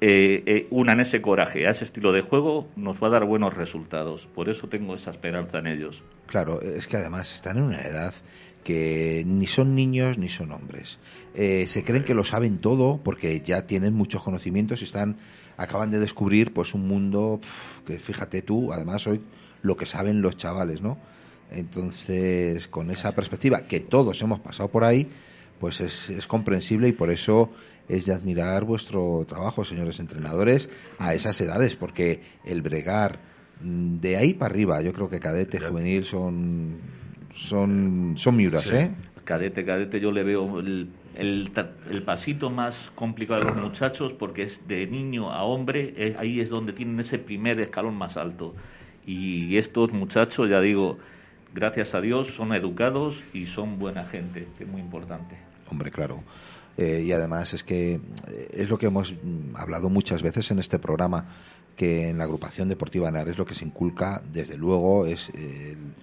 eh, 0.00 0.42
eh, 0.46 0.66
unan 0.70 1.00
ese 1.00 1.20
coraje 1.20 1.66
a 1.66 1.70
ese 1.70 1.84
estilo 1.84 2.12
de 2.12 2.20
juego, 2.20 2.68
nos 2.76 3.02
va 3.02 3.08
a 3.08 3.10
dar 3.10 3.24
buenos 3.24 3.54
resultados. 3.54 4.28
Por 4.32 4.48
eso 4.48 4.68
tengo 4.68 4.94
esa 4.94 5.10
esperanza 5.10 5.58
en 5.58 5.66
ellos. 5.66 6.02
Claro, 6.26 6.60
es 6.60 6.86
que 6.86 6.98
además 6.98 7.34
están 7.34 7.56
en 7.56 7.64
una 7.64 7.82
edad 7.82 8.14
que 8.62 9.22
ni 9.26 9.46
son 9.46 9.74
niños 9.74 10.18
ni 10.18 10.28
son 10.28 10.52
hombres. 10.52 10.98
Eh, 11.34 11.66
se 11.68 11.82
creen 11.84 12.04
que 12.04 12.14
lo 12.14 12.22
saben 12.22 12.58
todo 12.58 13.00
porque 13.02 13.40
ya 13.40 13.66
tienen 13.66 13.94
muchos 13.94 14.22
conocimientos 14.22 14.82
y 14.82 14.84
están 14.84 15.16
acaban 15.56 15.90
de 15.90 15.98
descubrir 15.98 16.52
pues 16.52 16.74
un 16.74 16.86
mundo 16.88 17.38
pf, 17.40 17.82
que 17.86 17.98
fíjate 17.98 18.42
tú, 18.42 18.72
además 18.72 19.06
hoy 19.06 19.20
lo 19.62 19.76
que 19.76 19.86
saben 19.86 20.20
los 20.22 20.36
chavales, 20.36 20.82
¿no? 20.82 20.98
Entonces, 21.50 22.68
con 22.68 22.90
esa 22.90 23.14
perspectiva 23.14 23.62
que 23.62 23.80
todos 23.80 24.20
hemos 24.22 24.40
pasado 24.40 24.68
por 24.68 24.84
ahí, 24.84 25.08
pues 25.60 25.80
es, 25.80 26.10
es 26.10 26.26
comprensible 26.26 26.88
y 26.88 26.92
por 26.92 27.10
eso 27.10 27.50
es 27.88 28.06
de 28.06 28.14
admirar 28.14 28.64
vuestro 28.64 29.24
trabajo, 29.28 29.64
señores 29.64 30.00
entrenadores, 30.00 30.68
a 30.98 31.14
esas 31.14 31.40
edades, 31.40 31.76
porque 31.76 32.22
el 32.44 32.62
bregar 32.62 33.18
mm, 33.62 33.98
de 34.00 34.16
ahí 34.16 34.34
para 34.34 34.52
arriba, 34.52 34.82
yo 34.82 34.92
creo 34.92 35.08
que 35.08 35.20
cadete, 35.20 35.60
juvenil 35.60 36.04
son 36.04 36.78
son 37.34 38.14
son 38.16 38.36
miuras, 38.36 38.62
Sí. 38.62 38.74
¿eh? 38.74 38.90
Cadete, 39.24 39.64
cadete, 39.64 40.00
yo 40.00 40.12
le 40.12 40.22
veo 40.22 40.60
el, 40.60 40.88
el, 41.16 41.52
el 41.90 42.02
pasito 42.02 42.50
más 42.50 42.90
complicado 42.94 43.40
de 43.40 43.46
los 43.46 43.56
muchachos 43.56 44.12
porque 44.12 44.44
es 44.44 44.66
de 44.66 44.86
niño 44.86 45.32
a 45.32 45.44
hombre, 45.44 45.94
eh, 45.96 46.16
ahí 46.18 46.40
es 46.40 46.50
donde 46.50 46.72
tienen 46.72 46.98
ese 47.00 47.18
primer 47.18 47.60
escalón 47.60 47.94
más 47.96 48.16
alto. 48.16 48.54
Y 49.06 49.56
estos 49.56 49.92
muchachos, 49.92 50.48
ya 50.48 50.60
digo, 50.60 50.98
gracias 51.54 51.94
a 51.94 52.00
Dios, 52.00 52.34
son 52.34 52.52
educados 52.54 53.22
y 53.32 53.46
son 53.46 53.78
buena 53.78 54.06
gente, 54.06 54.48
que 54.56 54.64
es 54.64 54.70
muy 54.70 54.80
importante. 54.80 55.36
Hombre, 55.70 55.90
claro. 55.90 56.22
Eh, 56.76 57.04
y 57.06 57.12
además 57.12 57.54
es 57.54 57.62
que 57.62 57.94
eh, 58.28 58.48
es 58.52 58.68
lo 58.68 58.78
que 58.78 58.86
hemos 58.86 59.12
mm, 59.12 59.56
hablado 59.56 59.88
muchas 59.88 60.22
veces 60.22 60.50
en 60.50 60.58
este 60.58 60.78
programa, 60.78 61.26
que 61.76 62.08
en 62.08 62.18
la 62.18 62.24
agrupación 62.24 62.68
deportiva 62.68 63.08
Henares 63.08 63.38
lo 63.38 63.44
que 63.44 63.54
se 63.54 63.64
inculca, 63.64 64.22
desde 64.32 64.56
luego, 64.56 65.06
es 65.06 65.30
el, 65.30 65.94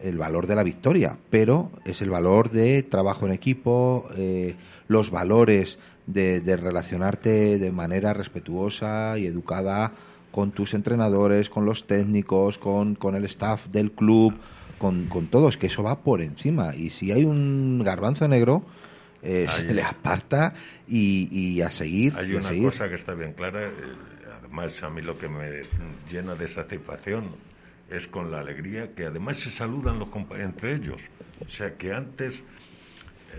el 0.00 0.18
valor 0.18 0.46
de 0.46 0.54
la 0.54 0.62
victoria, 0.62 1.18
pero 1.30 1.70
es 1.84 2.02
el 2.02 2.10
valor 2.10 2.50
de 2.50 2.82
trabajo 2.82 3.26
en 3.26 3.32
equipo, 3.32 4.08
eh, 4.16 4.54
los 4.86 5.10
valores 5.10 5.78
de, 6.06 6.40
de 6.40 6.56
relacionarte 6.56 7.58
de 7.58 7.72
manera 7.72 8.14
respetuosa 8.14 9.18
y 9.18 9.26
educada 9.26 9.92
con 10.30 10.52
tus 10.52 10.74
entrenadores, 10.74 11.50
con 11.50 11.64
los 11.64 11.86
técnicos, 11.86 12.58
con, 12.58 12.94
con 12.94 13.14
el 13.14 13.24
staff 13.24 13.66
del 13.68 13.92
club, 13.92 14.34
con, 14.78 15.06
con 15.06 15.26
todos, 15.26 15.56
que 15.56 15.66
eso 15.66 15.82
va 15.82 16.00
por 16.00 16.20
encima. 16.20 16.74
Y 16.76 16.90
si 16.90 17.10
hay 17.10 17.24
un 17.24 17.82
garbanzo 17.84 18.28
negro, 18.28 18.62
eh, 19.22 19.46
se 19.52 19.74
le 19.74 19.82
aparta 19.82 20.54
y, 20.86 21.28
y 21.32 21.60
a 21.62 21.70
seguir. 21.70 22.14
Hay 22.16 22.34
una 22.34 22.44
seguir. 22.44 22.64
cosa 22.64 22.88
que 22.88 22.94
está 22.94 23.14
bien 23.14 23.32
clara, 23.32 23.66
eh, 23.66 23.72
además 24.38 24.80
a 24.82 24.90
mí 24.90 25.02
lo 25.02 25.18
que 25.18 25.28
me 25.28 25.62
llena 26.10 26.36
de 26.36 26.46
satisfacción 26.46 27.24
es 27.90 28.06
con 28.06 28.30
la 28.30 28.40
alegría 28.40 28.94
que 28.94 29.06
además 29.06 29.38
se 29.38 29.50
saludan 29.50 29.98
los 29.98 30.08
entre 30.38 30.74
ellos. 30.74 31.02
O 31.44 31.48
sea 31.48 31.74
que 31.76 31.92
antes 31.92 32.44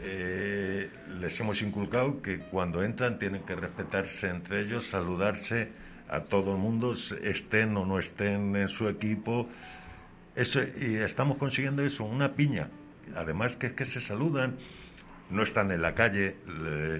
eh, 0.01 0.89
les 1.19 1.39
hemos 1.39 1.61
inculcado 1.61 2.21
que 2.21 2.39
cuando 2.39 2.83
entran 2.83 3.19
tienen 3.19 3.43
que 3.43 3.55
respetarse 3.55 4.29
entre 4.29 4.61
ellos, 4.61 4.85
saludarse 4.85 5.69
a 6.09 6.21
todo 6.21 6.53
el 6.53 6.57
mundo, 6.57 6.95
estén 7.23 7.75
o 7.77 7.85
no 7.85 7.99
estén 7.99 8.55
en 8.55 8.67
su 8.67 8.87
equipo. 8.89 9.47
Eso, 10.35 10.61
y 10.61 10.95
estamos 10.95 11.37
consiguiendo 11.37 11.83
eso, 11.83 12.03
una 12.05 12.33
piña. 12.33 12.69
Además 13.15 13.55
que 13.57 13.67
es 13.67 13.73
que 13.73 13.85
se 13.85 13.99
saludan, 14.01 14.55
no 15.29 15.43
están 15.43 15.71
en 15.71 15.81
la 15.81 15.93
calle, 15.93 16.35
le- 16.47 16.97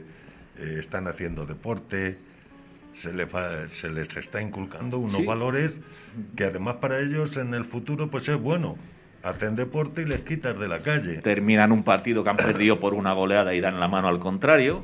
eh, 0.58 0.78
están 0.80 1.08
haciendo 1.08 1.46
deporte, 1.46 2.18
se, 2.94 3.14
le 3.14 3.28
fa- 3.28 3.68
se 3.68 3.90
les 3.90 4.16
está 4.18 4.42
inculcando 4.42 4.98
unos 5.00 5.18
Sí. 5.22 5.26
valores 5.26 5.80
que 6.36 6.46
además 6.46 6.76
para 6.78 7.00
ellos 7.00 7.38
en 7.38 7.54
el 7.54 7.66
futuro 7.66 8.10
pues 8.10 8.28
es 8.30 8.40
bueno. 8.40 8.78
Hacen 9.22 9.56
deporte 9.58 10.04
y 10.04 10.06
les 10.06 10.22
quitas 10.22 10.58
de 10.60 10.68
la 10.70 10.82
calle. 10.82 11.18
terminan 11.18 11.72
un 11.74 11.84
partido 11.84 12.24
que 12.24 12.30
han 12.30 12.38
perdido 12.38 12.80
por 12.80 12.94
una 12.94 13.12
goleada 13.14 13.54
y 13.54 13.60
dan 13.60 13.80
la 13.80 13.88
mano 13.90 14.08
al 14.08 14.20
contrario 14.20 14.84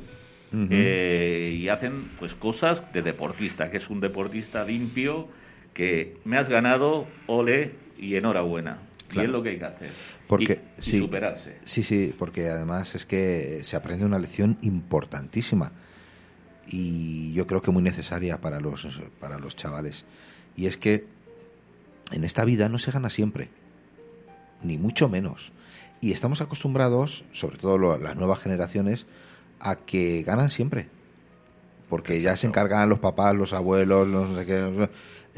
eh, 0.70 1.56
y 1.58 1.68
hacen 1.68 2.08
pues 2.18 2.34
cosas 2.34 2.82
de 2.92 3.02
deportista 3.02 3.70
que 3.70 3.78
es 3.78 3.90
un 3.90 4.00
deportista 4.00 4.64
limpio 4.64 5.28
que 5.74 6.16
me 6.24 6.38
has 6.38 6.48
ganado 6.48 7.06
ole 7.26 7.72
y 7.98 8.16
enhorabuena. 8.16 8.78
Y 9.14 9.20
es 9.20 9.28
lo 9.28 9.42
que 9.42 9.50
hay 9.50 9.58
que 9.58 9.64
hacer. 9.64 9.90
Porque 10.26 10.60
y, 10.78 10.80
y 10.80 10.82
sí, 10.82 10.98
superarse. 10.98 11.58
Sí, 11.64 11.82
sí, 11.82 12.14
porque 12.18 12.48
además 12.48 12.94
es 12.94 13.06
que 13.06 13.60
se 13.62 13.76
aprende 13.76 14.04
una 14.04 14.18
lección 14.18 14.58
importantísima 14.62 15.72
y 16.68 17.32
yo 17.32 17.46
creo 17.46 17.62
que 17.62 17.70
muy 17.70 17.82
necesaria 17.82 18.40
para 18.40 18.60
los 18.60 18.86
para 19.20 19.38
los 19.38 19.54
chavales 19.56 20.04
y 20.56 20.66
es 20.66 20.76
que 20.76 21.04
en 22.12 22.24
esta 22.24 22.44
vida 22.44 22.68
no 22.68 22.78
se 22.78 22.90
gana 22.92 23.10
siempre, 23.10 23.48
ni 24.62 24.78
mucho 24.78 25.08
menos. 25.08 25.52
Y 26.00 26.12
estamos 26.12 26.40
acostumbrados, 26.40 27.24
sobre 27.32 27.56
todo 27.58 27.78
lo- 27.78 27.98
las 27.98 28.16
nuevas 28.16 28.38
generaciones, 28.40 29.06
a 29.60 29.76
que 29.76 30.22
ganan 30.22 30.50
siempre. 30.50 30.88
porque 31.88 32.20
ya 32.20 32.36
se 32.36 32.48
encargan 32.48 32.88
los 32.88 32.98
papás, 32.98 33.36
los 33.36 33.52
abuelos, 33.52 34.08
los 34.08 34.28
no 34.30 34.36
sé 34.36 34.44
qué, 34.44 34.90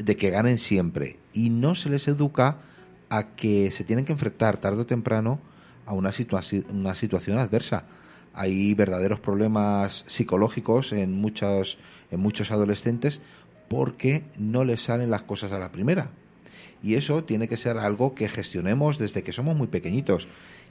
de 0.03 0.15
que 0.17 0.31
ganen 0.31 0.57
siempre. 0.57 1.19
Y 1.31 1.51
no 1.51 1.75
se 1.75 1.89
les 1.89 2.07
educa 2.07 2.57
a 3.09 3.35
que 3.35 3.69
se 3.69 3.83
tienen 3.83 4.03
que 4.03 4.13
enfrentar 4.13 4.57
tarde 4.57 4.81
o 4.81 4.85
temprano 4.87 5.39
a 5.85 5.93
una, 5.93 6.09
situaci- 6.09 6.65
una 6.71 6.95
situación 6.95 7.37
adversa. 7.37 7.83
Hay 8.39 8.73
verdaderos 8.73 9.19
problemas 9.19 10.05
psicológicos 10.07 10.93
en 10.93 11.11
muchos, 11.11 11.77
en 12.09 12.21
muchos 12.21 12.51
adolescentes 12.51 13.19
porque 13.67 14.23
no 14.37 14.63
les 14.63 14.79
salen 14.79 15.11
las 15.11 15.23
cosas 15.23 15.51
a 15.51 15.59
la 15.59 15.73
primera. 15.73 16.11
Y 16.81 16.93
eso 16.95 17.25
tiene 17.25 17.49
que 17.49 17.57
ser 17.57 17.77
algo 17.77 18.15
que 18.15 18.29
gestionemos 18.29 18.97
desde 18.97 19.23
que 19.23 19.33
somos 19.33 19.57
muy 19.57 19.67
pequeñitos. 19.67 20.29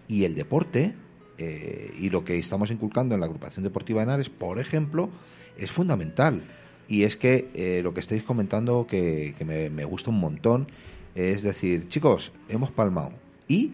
Y 0.08 0.24
el 0.24 0.34
deporte, 0.34 0.94
eh, 1.36 1.92
y 2.00 2.08
lo 2.08 2.24
que 2.24 2.38
estamos 2.38 2.70
inculcando 2.70 3.14
en 3.14 3.20
la 3.20 3.26
agrupación 3.26 3.64
deportiva 3.64 4.00
de 4.00 4.04
Henares, 4.04 4.30
por 4.30 4.58
ejemplo, 4.58 5.10
es 5.58 5.70
fundamental. 5.70 6.44
Y 6.88 7.02
es 7.02 7.16
que 7.16 7.50
eh, 7.52 7.82
lo 7.84 7.92
que 7.92 8.00
estáis 8.00 8.22
comentando, 8.22 8.86
que, 8.86 9.34
que 9.36 9.44
me, 9.44 9.68
me 9.68 9.84
gusta 9.84 10.08
un 10.08 10.20
montón, 10.20 10.68
es 11.14 11.42
decir, 11.42 11.86
chicos, 11.88 12.32
hemos 12.48 12.70
palmado. 12.70 13.12
Y 13.46 13.72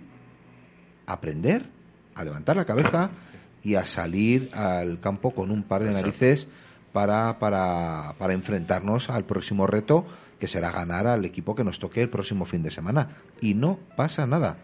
aprender 1.06 1.62
a 2.16 2.24
levantar 2.24 2.56
la 2.56 2.64
cabeza 2.64 3.12
y 3.64 3.76
a 3.76 3.86
salir 3.86 4.50
al 4.52 5.00
campo 5.00 5.34
con 5.34 5.50
un 5.50 5.62
par 5.62 5.82
de 5.82 5.90
narices 5.90 6.48
para, 6.92 7.38
para, 7.38 8.14
para 8.18 8.34
enfrentarnos 8.34 9.10
al 9.10 9.24
próximo 9.24 9.66
reto, 9.66 10.06
que 10.38 10.46
será 10.46 10.70
ganar 10.70 11.06
al 11.06 11.24
equipo 11.24 11.54
que 11.54 11.64
nos 11.64 11.78
toque 11.78 12.02
el 12.02 12.10
próximo 12.10 12.44
fin 12.44 12.62
de 12.62 12.70
semana. 12.70 13.08
Y 13.40 13.54
no 13.54 13.80
pasa 13.96 14.26
nada. 14.26 14.58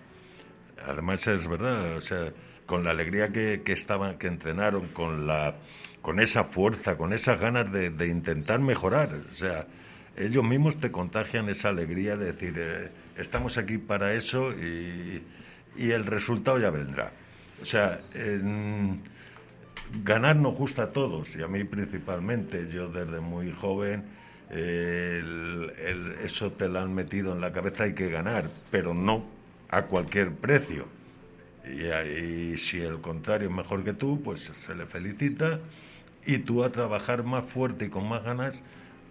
Además 0.86 1.26
es 1.26 1.48
verdad, 1.48 1.96
o 1.96 2.00
sea, 2.00 2.32
con 2.66 2.84
la 2.84 2.90
alegría 2.90 3.32
que, 3.32 3.62
que 3.64 3.72
estaban, 3.72 4.18
que 4.18 4.26
entrenaron, 4.26 4.88
con 4.88 5.26
la, 5.26 5.56
con 6.02 6.20
esa 6.20 6.44
fuerza, 6.44 6.96
con 6.96 7.12
esas 7.12 7.40
ganas 7.40 7.72
de, 7.72 7.90
de 7.90 8.06
intentar 8.06 8.60
mejorar, 8.60 9.12
o 9.30 9.34
sea, 9.34 9.66
ellos 10.16 10.44
mismos 10.44 10.78
te 10.78 10.90
contagian 10.90 11.48
esa 11.48 11.70
alegría 11.70 12.16
de 12.16 12.32
decir, 12.32 12.54
eh, 12.56 12.90
estamos 13.16 13.58
aquí 13.58 13.78
para 13.78 14.12
eso 14.14 14.52
y, 14.52 15.22
y 15.76 15.90
el 15.90 16.04
resultado 16.04 16.58
ya 16.58 16.70
vendrá. 16.70 17.12
O 17.60 17.64
sea, 17.64 18.00
en- 18.14 19.00
ganar 20.04 20.36
nos 20.36 20.54
gusta 20.54 20.84
a 20.84 20.90
todos 20.92 21.34
y 21.36 21.42
a 21.42 21.48
mí 21.48 21.64
principalmente. 21.64 22.68
Yo 22.72 22.88
desde 22.88 23.20
muy 23.20 23.50
joven 23.52 24.04
eh, 24.52 25.20
el- 25.20 25.72
el- 25.78 26.12
eso 26.24 26.50
te 26.52 26.68
lo 26.68 26.80
han 26.80 26.92
metido 26.94 27.32
en 27.32 27.40
la 27.40 27.52
cabeza, 27.52 27.84
hay 27.84 27.94
que 27.94 28.08
ganar, 28.08 28.50
pero 28.70 28.94
no 28.94 29.24
a 29.68 29.82
cualquier 29.82 30.32
precio. 30.32 30.86
Y, 31.64 32.56
si 32.56 32.80
el 32.80 33.00
contrario 33.00 33.48
es 33.48 33.54
mejor 33.54 33.84
que 33.84 33.92
tú, 33.92 34.20
pues 34.24 34.40
se 34.40 34.74
le 34.74 34.86
felicita 34.86 35.60
y 36.26 36.38
tú 36.38 36.64
a 36.64 36.72
trabajar 36.72 37.22
más 37.22 37.44
fuerte 37.44 37.86
y 37.86 37.88
con 37.90 38.08
más 38.08 38.24
ganas 38.24 38.60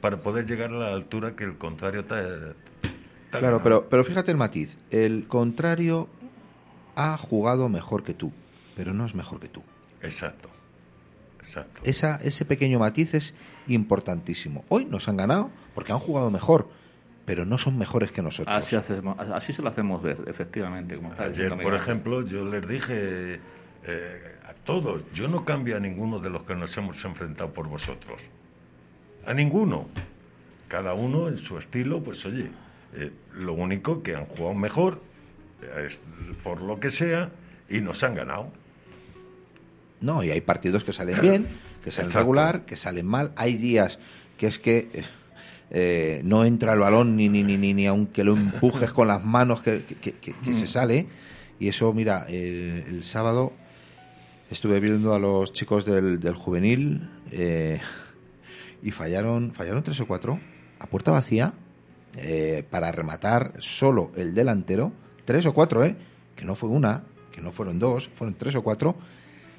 para 0.02 0.18
poder 0.18 0.46
llegar 0.46 0.72
a 0.72 0.78
la 0.78 0.94
altura 0.94 1.36
que 1.36 1.46
el 1.46 1.58
contrario 1.58 2.04
te, 2.04 2.16
te 3.32 3.40
Claro, 3.40 3.62
pero, 3.64 3.88
pero 3.90 4.04
fíjate 4.04 4.32
el 4.32 4.38
matiz. 4.38 4.78
El 4.92 5.28
contrario 5.28 6.10
ha 7.00 7.18
jugado 7.18 7.70
mejor 7.70 8.04
que 8.04 8.14
tú, 8.14 8.34
pero 8.76 8.94
no 8.94 9.06
es 9.06 9.16
mejor 9.16 9.40
que 9.40 9.48
tú. 9.48 9.64
Exacto, 10.02 10.50
exacto. 11.40 11.80
Esa, 11.86 12.18
ese 12.18 12.44
pequeño 12.44 12.78
matiz 12.80 13.14
es 13.14 13.36
importantísimo. 13.68 14.66
Hoy 14.68 14.84
nos 14.84 15.08
han 15.08 15.16
ganado 15.16 15.50
porque 15.74 15.94
han 15.94 16.00
jugado 16.00 16.30
mejor, 16.30 16.68
pero 17.26 17.46
no 17.46 17.58
son 17.58 17.78
mejores 17.78 18.12
que 18.12 18.22
nosotros. 18.22 18.54
Así, 18.54 18.76
hacemos, 18.76 19.18
así 19.18 19.54
se 19.54 19.62
lo 19.62 19.70
hacemos 19.70 20.04
ver, 20.04 20.18
efectivamente. 20.28 20.98
Como 20.98 21.12
está 21.12 21.24
Ayer, 21.24 21.58
por 21.62 21.74
ejemplo, 21.74 22.22
yo 22.26 22.44
les 22.44 22.68
dije 22.68 23.40
eh, 23.86 24.36
a 24.46 24.54
todos, 24.66 25.04
yo 25.14 25.30
no 25.30 25.46
cambio 25.46 25.78
a 25.78 25.80
ninguno 25.80 26.20
de 26.20 26.30
los 26.30 26.44
que 26.44 26.54
nos 26.54 26.76
hemos 26.78 27.04
enfrentado 27.06 27.54
por 27.54 27.70
vosotros. 27.70 28.22
A 29.26 29.34
ninguno. 29.34 29.88
Cada 30.68 30.94
uno 30.94 31.30
en 31.30 31.38
su 31.38 31.58
estilo, 31.58 32.04
pues 32.04 32.26
oye, 32.26 32.52
eh, 32.94 33.12
lo 33.34 33.54
único 33.54 34.04
que 34.04 34.16
han 34.16 34.26
jugado 34.26 34.54
mejor, 34.54 35.02
por 36.44 36.62
lo 36.62 36.80
que 36.80 36.92
sea, 36.92 37.32
y 37.70 37.82
nos 37.82 38.04
han 38.04 38.16
ganado. 38.16 38.52
No, 40.02 40.24
y 40.24 40.32
hay 40.32 40.42
partidos 40.42 40.84
que 40.84 40.94
salen 40.94 41.20
bien, 41.22 41.48
que 41.84 41.92
salen 41.92 42.08
Exacto. 42.10 42.20
regular, 42.20 42.66
que 42.66 42.78
salen 42.78 43.06
mal. 43.06 43.32
Hay 43.36 43.58
días 43.58 44.00
que 44.38 44.48
es 44.48 44.58
que 44.60 44.90
eh, 44.94 45.04
eh, 45.72 46.22
no 46.24 46.46
entra 46.46 46.74
el 46.74 46.80
balón 46.80 47.16
ni, 47.18 47.28
ni, 47.30 47.44
ni, 47.44 47.58
ni, 47.58 47.74
ni 47.74 47.86
aunque 47.86 48.24
lo 48.24 48.36
empujes 48.38 48.94
con 48.94 49.08
las 49.10 49.24
manos 49.26 49.62
que, 49.62 49.84
que- 49.84 49.96
que- 49.96 50.14
que- 50.14 50.34
que 50.34 50.54
se 50.56 50.68
sale. 50.68 51.08
Y 51.60 51.68
eso, 51.68 51.92
mira, 51.94 52.26
el 52.30 53.04
sábado 53.04 53.52
estuve 54.50 54.80
viendo 54.80 55.14
a 55.14 55.20
los 55.20 55.52
chicos 55.52 55.86
del, 55.86 56.20
del 56.22 56.34
juvenil 56.34 57.10
eh, 57.32 57.82
y 58.82 58.92
fallaron, 58.92 59.52
fallaron 59.54 59.84
tres 59.84 60.00
o 60.00 60.08
cuatro 60.08 60.40
a 60.80 60.88
puerta 60.88 61.12
vacía 61.12 61.54
eh, 62.16 62.64
para 62.70 62.94
rematar 62.94 63.54
solo 63.60 64.14
el 64.16 64.34
delantero. 64.34 64.94
Tres 65.30 65.46
o 65.46 65.54
cuatro, 65.54 65.86
¿eh? 65.86 65.96
Que 66.36 66.44
no 66.44 66.56
fue 66.56 66.70
una, 66.70 67.04
que 67.32 67.40
no 67.40 67.52
fueron 67.52 67.78
dos, 67.78 68.10
fueron 68.16 68.34
tres 68.34 68.56
o 68.56 68.64
cuatro 68.64 68.96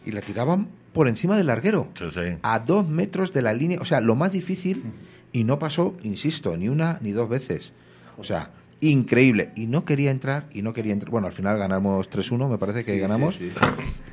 y 0.04 0.10
la 0.10 0.20
tiraban 0.20 0.66
por 0.92 1.06
encima 1.06 1.36
del 1.36 1.46
larguero, 1.46 1.86
Sí, 1.94 2.06
sí. 2.10 2.20
a 2.42 2.58
dos 2.58 2.88
metros 2.88 3.32
de 3.32 3.40
la 3.40 3.52
línea, 3.52 3.78
o 3.80 3.84
sea, 3.84 4.00
lo 4.00 4.16
más 4.16 4.32
difícil, 4.32 4.82
y 5.30 5.44
no 5.44 5.60
pasó, 5.60 5.94
insisto, 6.02 6.56
ni 6.56 6.68
una 6.68 6.98
ni 7.02 7.12
dos 7.12 7.28
veces. 7.28 7.72
O 8.18 8.24
sea, 8.24 8.50
increíble. 8.80 9.52
Y 9.54 9.66
no 9.68 9.84
quería 9.84 10.10
entrar, 10.10 10.46
y 10.52 10.62
no 10.62 10.72
quería 10.72 10.92
entrar. 10.92 11.12
Bueno, 11.12 11.28
al 11.28 11.32
final 11.32 11.56
ganamos 11.56 12.10
3-1, 12.10 12.48
me 12.48 12.58
parece 12.58 12.82
que 12.84 12.94
Sí, 12.94 12.98
ganamos, 12.98 13.36
sí, 13.36 13.50
sí. 13.50 13.66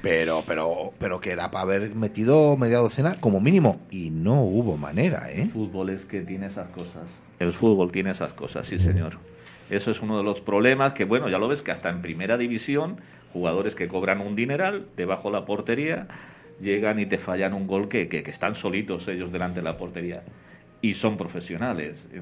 pero 0.03 0.43
pero 0.45 0.93
pero 0.99 1.19
que 1.19 1.31
era 1.31 1.49
para 1.49 1.63
haber 1.63 1.95
metido 1.95 2.55
media 2.55 2.77
docena 2.77 3.15
como 3.19 3.39
mínimo, 3.41 3.79
y 3.89 4.11
no 4.11 4.43
hubo 4.43 4.77
manera, 4.77 5.31
¿eh? 5.31 5.41
El 5.41 5.51
fútbol 5.51 5.89
es 5.89 6.05
que 6.05 6.21
tiene 6.21 6.45
esas 6.45 6.69
cosas. 6.69 7.01
El 7.39 7.51
fútbol 7.51 7.91
tiene 7.91 8.11
esas 8.11 8.33
cosas, 8.33 8.67
sí, 8.67 8.77
señor. 8.77 9.17
Eso 9.69 9.91
es 9.91 10.01
uno 10.01 10.17
de 10.17 10.23
los 10.23 10.41
problemas 10.41 10.93
que, 10.93 11.05
bueno, 11.05 11.29
ya 11.29 11.37
lo 11.37 11.47
ves 11.47 11.61
que 11.61 11.71
hasta 11.71 11.89
en 11.89 12.01
primera 12.01 12.37
división, 12.37 12.97
jugadores 13.33 13.75
que 13.75 13.87
cobran 13.87 14.21
un 14.21 14.35
dineral 14.35 14.87
debajo 14.95 15.29
de 15.29 15.39
la 15.39 15.45
portería, 15.45 16.07
llegan 16.61 16.99
y 16.99 17.05
te 17.05 17.17
fallan 17.17 17.53
un 17.53 17.67
gol 17.67 17.87
que, 17.89 18.07
que, 18.07 18.23
que 18.23 18.31
están 18.31 18.55
solitos 18.55 19.07
ellos 19.07 19.31
delante 19.31 19.59
de 19.59 19.63
la 19.63 19.77
portería. 19.77 20.23
Y 20.81 20.93
son 20.93 21.17
profesionales. 21.17 22.07
Eh, 22.13 22.21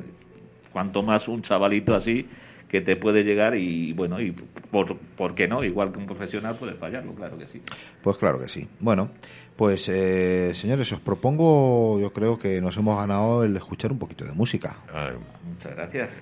Cuanto 0.76 1.04
más 1.04 1.30
un 1.30 1.42
chavalito 1.42 1.96
así 1.96 2.28
que 2.68 2.82
te 2.82 2.98
puede 2.98 3.24
llegar 3.24 3.56
y, 3.56 3.94
bueno, 3.94 4.20
y 4.20 4.32
por, 4.32 4.98
¿por 4.98 5.34
qué 5.34 5.48
no? 5.48 5.64
Igual 5.64 5.94
que 5.94 6.00
un 6.00 6.06
profesional 6.06 6.58
puede 6.58 6.74
fallarlo, 6.74 7.14
claro 7.14 7.38
que 7.38 7.48
sí. 7.48 7.62
Pues 8.02 8.18
claro 8.18 8.42
que 8.42 8.50
sí. 8.50 8.68
Bueno, 8.82 9.12
pues 9.56 9.88
eh, 9.88 10.54
señores, 10.54 10.92
os 10.92 11.00
propongo, 11.00 11.98
yo 12.02 12.12
creo 12.12 12.38
que 12.38 12.60
nos 12.60 12.76
hemos 12.76 13.00
ganado 13.00 13.46
el 13.46 13.56
escuchar 13.56 13.94
un 13.94 14.00
poquito 14.00 14.26
de 14.26 14.34
música. 14.34 14.76
Ay, 14.94 15.14
Muchas 15.48 15.76
gracias. 15.78 16.22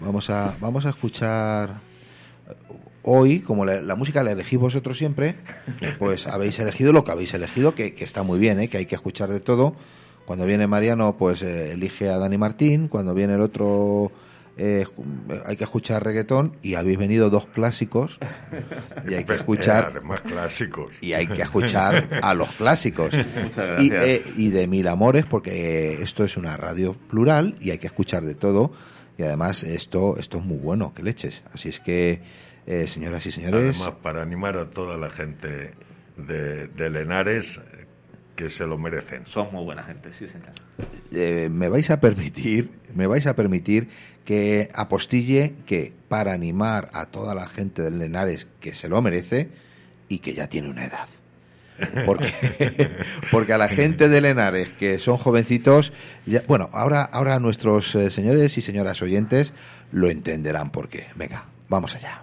Vamos 0.00 0.30
a, 0.30 0.54
vamos 0.60 0.86
a 0.86 0.90
escuchar 0.90 1.80
eh, 2.48 2.52
hoy, 3.02 3.40
como 3.40 3.64
la, 3.64 3.80
la 3.82 3.96
música 3.96 4.22
la 4.22 4.32
elegís 4.32 4.58
vosotros 4.58 4.96
siempre, 4.98 5.36
pues 5.98 6.26
habéis 6.26 6.58
elegido 6.58 6.92
lo 6.92 7.04
que 7.04 7.12
habéis 7.12 7.34
elegido, 7.34 7.74
que, 7.74 7.94
que 7.94 8.04
está 8.04 8.22
muy 8.22 8.38
bien, 8.38 8.60
¿eh? 8.60 8.68
que 8.68 8.78
hay 8.78 8.86
que 8.86 8.94
escuchar 8.94 9.30
de 9.30 9.40
todo. 9.40 9.74
Cuando 10.26 10.46
viene 10.46 10.66
Mariano, 10.66 11.16
pues 11.18 11.42
eh, 11.42 11.72
elige 11.72 12.08
a 12.08 12.16
Dani 12.18 12.38
Martín, 12.38 12.88
cuando 12.88 13.12
viene 13.12 13.34
el 13.34 13.42
otro, 13.42 14.10
eh, 14.56 14.86
escu- 14.86 15.42
hay 15.44 15.56
que 15.56 15.64
escuchar 15.64 16.02
reggaetón, 16.02 16.56
y 16.62 16.76
habéis 16.76 16.96
venido 16.96 17.28
dos 17.28 17.46
clásicos, 17.48 18.18
y 19.06 19.12
hay 19.12 19.24
que 19.24 19.32
eh, 19.34 19.36
escuchar 19.36 19.88
además 19.90 20.22
clásicos. 20.22 20.94
y 21.02 21.12
hay 21.12 21.26
que 21.26 21.42
escuchar 21.42 22.08
a 22.22 22.32
los 22.32 22.52
clásicos. 22.52 23.14
Y, 23.78 23.90
eh, 23.92 24.24
y 24.36 24.48
de 24.50 24.66
mil 24.66 24.88
amores, 24.88 25.26
porque 25.26 25.98
esto 26.02 26.24
es 26.24 26.36
una 26.38 26.56
radio 26.56 26.94
plural 26.94 27.56
y 27.60 27.70
hay 27.70 27.78
que 27.78 27.86
escuchar 27.88 28.24
de 28.24 28.34
todo. 28.34 28.72
Y 29.18 29.22
además 29.22 29.62
esto, 29.62 30.16
esto 30.18 30.38
es 30.38 30.44
muy 30.44 30.58
bueno, 30.58 30.92
que 30.94 31.02
leches. 31.02 31.42
Así 31.52 31.68
es 31.68 31.80
que, 31.80 32.20
eh, 32.66 32.86
señoras 32.86 33.24
y 33.26 33.30
señores, 33.30 33.80
Además, 33.80 34.00
para 34.02 34.22
animar 34.22 34.56
a 34.56 34.70
toda 34.70 34.96
la 34.96 35.10
gente 35.10 35.72
de, 36.16 36.68
de 36.68 36.90
Lenares 36.90 37.60
que 38.36 38.48
se 38.50 38.66
lo 38.66 38.76
merecen. 38.76 39.26
Son 39.26 39.52
muy 39.52 39.64
buena 39.64 39.84
gente, 39.84 40.12
sí, 40.12 40.26
señor. 40.28 40.50
eh, 41.12 41.48
me 41.52 41.68
vais 41.68 41.88
a 41.90 42.00
permitir, 42.00 42.72
me 42.92 43.06
vais 43.06 43.26
a 43.28 43.36
permitir 43.36 43.88
que 44.24 44.68
apostille 44.74 45.54
que 45.66 45.92
para 46.08 46.32
animar 46.32 46.90
a 46.94 47.06
toda 47.06 47.34
la 47.34 47.46
gente 47.46 47.82
del 47.82 47.98
Lenares 48.00 48.48
que 48.58 48.74
se 48.74 48.88
lo 48.88 49.00
merece 49.02 49.50
y 50.08 50.18
que 50.18 50.34
ya 50.34 50.48
tiene 50.48 50.68
una 50.68 50.86
edad. 50.86 51.06
Porque, 52.06 52.32
porque 53.30 53.52
a 53.52 53.58
la 53.58 53.68
gente 53.68 54.08
de 54.08 54.20
Lenares 54.20 54.68
que 54.78 54.98
son 54.98 55.16
jovencitos, 55.16 55.92
ya- 56.26 56.42
bueno, 56.46 56.70
ahora, 56.72 57.02
ahora 57.02 57.38
nuestros 57.40 57.94
eh, 57.94 58.10
señores 58.10 58.56
y 58.58 58.60
señoras 58.60 59.02
oyentes 59.02 59.52
lo 59.92 60.08
entenderán 60.08 60.70
por 60.70 60.88
qué. 60.88 61.06
Venga, 61.16 61.44
vamos 61.68 61.94
allá. 61.94 62.22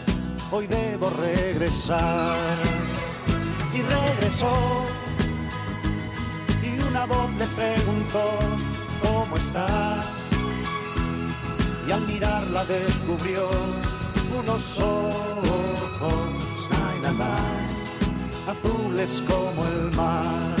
hoy 0.51 0.67
debo 0.67 1.09
regresar. 1.09 2.35
Y 3.73 3.81
regresó 3.81 4.51
y 6.61 6.79
una 6.89 7.05
voz 7.05 7.33
le 7.35 7.45
preguntó, 7.47 8.23
¿cómo 9.01 9.37
estás? 9.37 10.29
Y 11.87 11.91
al 11.91 12.01
mirarla 12.01 12.65
descubrió 12.65 13.49
unos 14.37 14.79
ojos, 14.79 16.69
ay, 16.71 16.99
na, 17.01 17.11
na, 17.13 17.35
azules 18.51 19.23
como 19.27 19.65
el 19.65 19.95
mar. 19.95 20.60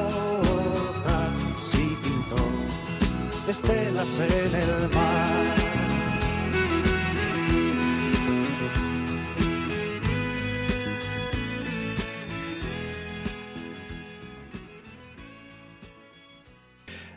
estelas 3.47 4.19
en 4.19 4.55
el 4.55 4.89
mar. 4.89 5.55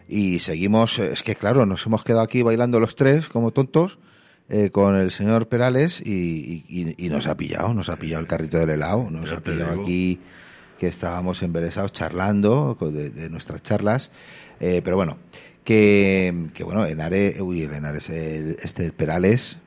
Y 0.08 0.38
seguimos, 0.40 0.98
eh, 0.98 1.10
es 1.12 1.22
que 1.22 1.34
claro, 1.34 1.64
nos 1.66 1.86
hemos 1.86 2.04
quedado 2.04 2.22
aquí 2.22 2.42
bailando 2.42 2.78
los 2.78 2.94
tres 2.94 3.28
como 3.28 3.52
tontos 3.52 3.98
eh, 4.50 4.70
con 4.70 4.94
el 4.96 5.10
señor 5.10 5.48
Perales 5.48 6.02
y, 6.04 6.64
y- 6.68 6.94
y 6.98 7.08
nos 7.08 7.26
ha 7.26 7.36
pillado, 7.36 7.72
nos 7.72 7.88
ha 7.88 7.96
pillado 7.96 8.20
el 8.20 8.26
carrito 8.26 8.58
del 8.58 8.70
helado, 8.70 9.08
nos 9.10 9.30
Ya 9.30 9.36
ha 9.38 9.40
pillado 9.40 9.70
digo. 9.72 9.82
aquí 9.82 10.20
que 10.78 10.88
estábamos 10.88 11.42
embelesados 11.42 11.92
charlando 11.92 12.76
de 12.80 13.30
nuestras 13.30 13.62
charlas. 13.62 14.10
Eh, 14.60 14.82
pero 14.84 14.96
bueno, 14.96 15.18
que, 15.64 16.48
que 16.54 16.62
bueno, 16.64 16.86
Henares, 16.86 17.40
uy, 17.40 17.62
el 17.62 17.72
Henares, 17.72 18.10
el- 18.10 18.56
este 18.62 18.84
el 18.84 18.92
Perales, 18.92 19.58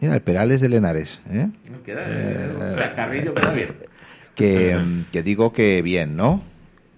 mira, 0.00 0.14
el 0.14 0.20
Perales 0.22 0.60
de 0.60 0.76
Henares, 0.76 1.20
¿eh? 1.30 1.48
Queda, 1.84 2.04
eh, 2.06 2.92
Carrillo 2.96 3.34
queda 3.34 3.52
bien. 3.52 3.68
que, 4.34 4.78
que 5.12 5.22
digo 5.22 5.52
que 5.52 5.80
bien, 5.82 6.16
¿no? 6.16 6.42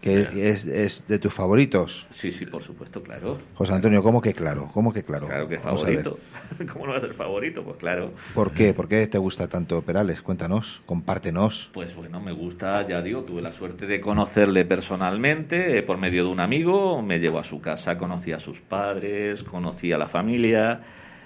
Que 0.00 0.50
es, 0.50 0.64
es 0.66 1.06
de 1.09 1.18
tus 1.18 1.32
favoritos. 1.35 2.06
Sí, 2.11 2.30
sí, 2.30 2.46
por 2.46 2.62
supuesto, 2.62 3.02
claro. 3.02 3.38
José 3.54 3.72
Antonio, 3.72 4.02
¿cómo 4.02 4.20
que 4.20 4.32
claro? 4.35 4.70
¿Cómo 4.72 4.92
que 4.92 5.02
claro? 5.02 5.26
Claro 5.26 5.48
que 5.48 5.56
es 5.56 5.61
favorito. 5.62 6.18
¿Cómo 6.72 6.87
no 6.87 6.92
va 6.92 6.98
a 6.98 7.00
ser 7.00 7.14
favorito? 7.14 7.64
Pues 7.64 7.76
claro. 7.78 8.12
¿Por 8.35 8.52
qué? 8.52 8.72
¿Por 8.72 8.88
qué 8.88 9.06
te 9.09 9.18
gusta 9.18 9.48
tanto 9.48 9.82
Perales? 9.82 10.22
Cuéntanos, 10.22 10.82
compártenos. 10.87 11.70
Pues 11.72 11.96
bueno, 11.96 12.20
me 12.20 12.30
gusta, 12.32 12.87
ya 12.87 13.02
digo, 13.02 13.22
tuve 13.22 13.42
la 13.42 13.52
suerte 13.52 13.87
de 13.87 14.00
conocerle 14.00 14.64
personalmente 14.64 15.78
eh, 15.78 15.82
por 15.82 15.98
medio 15.98 16.24
de 16.24 16.30
un 16.30 16.40
amigo, 16.40 17.02
me 17.02 17.18
llevó 17.18 17.38
a 17.40 17.44
su 17.44 17.61
casa, 17.61 17.98
conocí 17.98 18.32
a 18.32 18.38
sus 18.38 18.61
padres, 18.61 19.42
conocí 19.42 19.90
a 19.92 19.98
la 19.98 20.06
familia, 20.09 20.80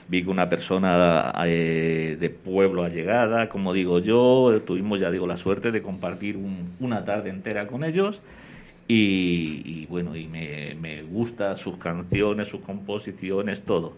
vi 0.09 0.23
que 0.25 0.31
una 0.31 0.49
persona 0.49 1.33
eh, 1.45 2.17
de 2.19 2.31
pueblo 2.31 2.83
allegada, 2.85 3.49
como 3.49 3.73
digo 3.75 3.99
yo, 3.99 4.55
eh, 4.55 4.61
tuvimos, 4.61 5.01
ya 5.01 5.11
digo, 5.11 5.27
la 5.27 5.37
suerte 5.37 5.71
de 5.71 5.83
compartir 5.83 6.37
un- 6.37 6.71
una 6.81 7.05
tarde 7.05 7.31
entera 7.31 7.67
con 7.67 7.85
ellos 7.85 8.21
y, 8.93 9.63
y, 9.65 9.87
bueno, 9.87 10.17
y 10.17 10.27
me, 10.27 10.75
me 10.75 11.03
gusta 11.03 11.55
sus 11.55 11.77
canciones, 11.77 12.49
sus 12.49 12.61
composiciones, 12.63 13.63
todo. 13.63 13.97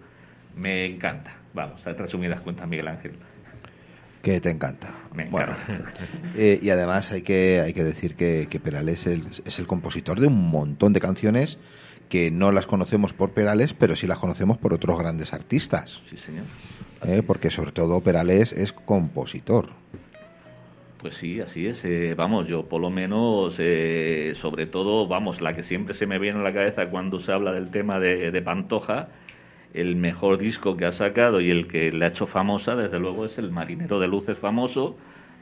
Me 0.54 0.84
encanta. 0.84 1.34
Vamos, 1.54 1.86
a 1.86 1.94
resumidas 1.94 2.42
cuentas, 2.42 2.68
Miguel 2.68 2.88
Ángel. 2.88 3.12
Que 4.20 4.38
te 4.38 4.50
encanta. 4.50 4.92
Me 5.14 5.24
Bueno, 5.30 5.54
encanta. 5.66 5.92
eh, 6.36 6.60
y 6.62 6.68
además 6.68 7.10
hay 7.10 7.22
que, 7.22 7.60
hay 7.60 7.72
que 7.72 7.84
decir 7.84 8.16
que, 8.16 8.48
que 8.50 8.60
Perales 8.60 9.06
es 9.06 9.18
el, 9.18 9.26
es 9.46 9.58
el 9.58 9.66
compositor 9.66 10.20
de 10.20 10.26
un 10.26 10.50
montón 10.50 10.92
de 10.92 11.00
canciones 11.00 11.58
que 12.10 12.30
no 12.30 12.52
las 12.52 12.66
conocemos 12.66 13.14
por 13.14 13.30
Perales, 13.32 13.72
pero 13.72 13.96
sí 13.96 14.06
las 14.06 14.18
conocemos 14.18 14.58
por 14.58 14.74
otros 14.74 14.98
grandes 14.98 15.32
artistas. 15.32 16.02
Sí, 16.04 16.18
señor. 16.18 16.44
¿eh? 17.06 17.22
Porque 17.26 17.48
sobre 17.48 17.72
todo 17.72 18.02
Perales 18.02 18.52
es 18.52 18.74
compositor. 18.74 19.70
Pues 21.02 21.16
sí, 21.16 21.40
así 21.40 21.66
es. 21.66 21.84
Eh, 21.84 22.14
vamos, 22.16 22.46
yo 22.46 22.66
por 22.66 22.80
lo 22.80 22.88
menos, 22.88 23.56
eh, 23.58 24.34
sobre 24.36 24.66
todo, 24.66 25.08
vamos, 25.08 25.40
la 25.40 25.52
que 25.52 25.64
siempre 25.64 25.94
se 25.94 26.06
me 26.06 26.20
viene 26.20 26.38
a 26.38 26.42
la 26.44 26.52
cabeza 26.52 26.88
cuando 26.90 27.18
se 27.18 27.32
habla 27.32 27.52
del 27.52 27.72
tema 27.72 27.98
de, 27.98 28.30
de 28.30 28.40
Pantoja, 28.40 29.08
el 29.74 29.96
mejor 29.96 30.38
disco 30.38 30.76
que 30.76 30.84
ha 30.84 30.92
sacado 30.92 31.40
y 31.40 31.50
el 31.50 31.66
que 31.66 31.90
le 31.90 32.04
ha 32.04 32.08
hecho 32.08 32.28
famosa, 32.28 32.76
desde 32.76 33.00
luego, 33.00 33.26
es 33.26 33.36
El 33.36 33.50
Marinero 33.50 33.98
de 33.98 34.06
Luces 34.06 34.38
famoso, 34.38 34.96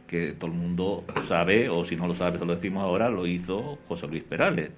que 0.06 0.32
todo 0.32 0.50
el 0.50 0.56
mundo 0.56 1.04
sabe, 1.28 1.68
o 1.68 1.84
si 1.84 1.94
no 1.94 2.06
lo 2.06 2.14
sabe, 2.14 2.38
se 2.38 2.46
lo 2.46 2.54
decimos 2.54 2.82
ahora, 2.82 3.10
lo 3.10 3.26
hizo 3.26 3.78
José 3.86 4.06
Luis 4.06 4.22
Perales. 4.22 4.70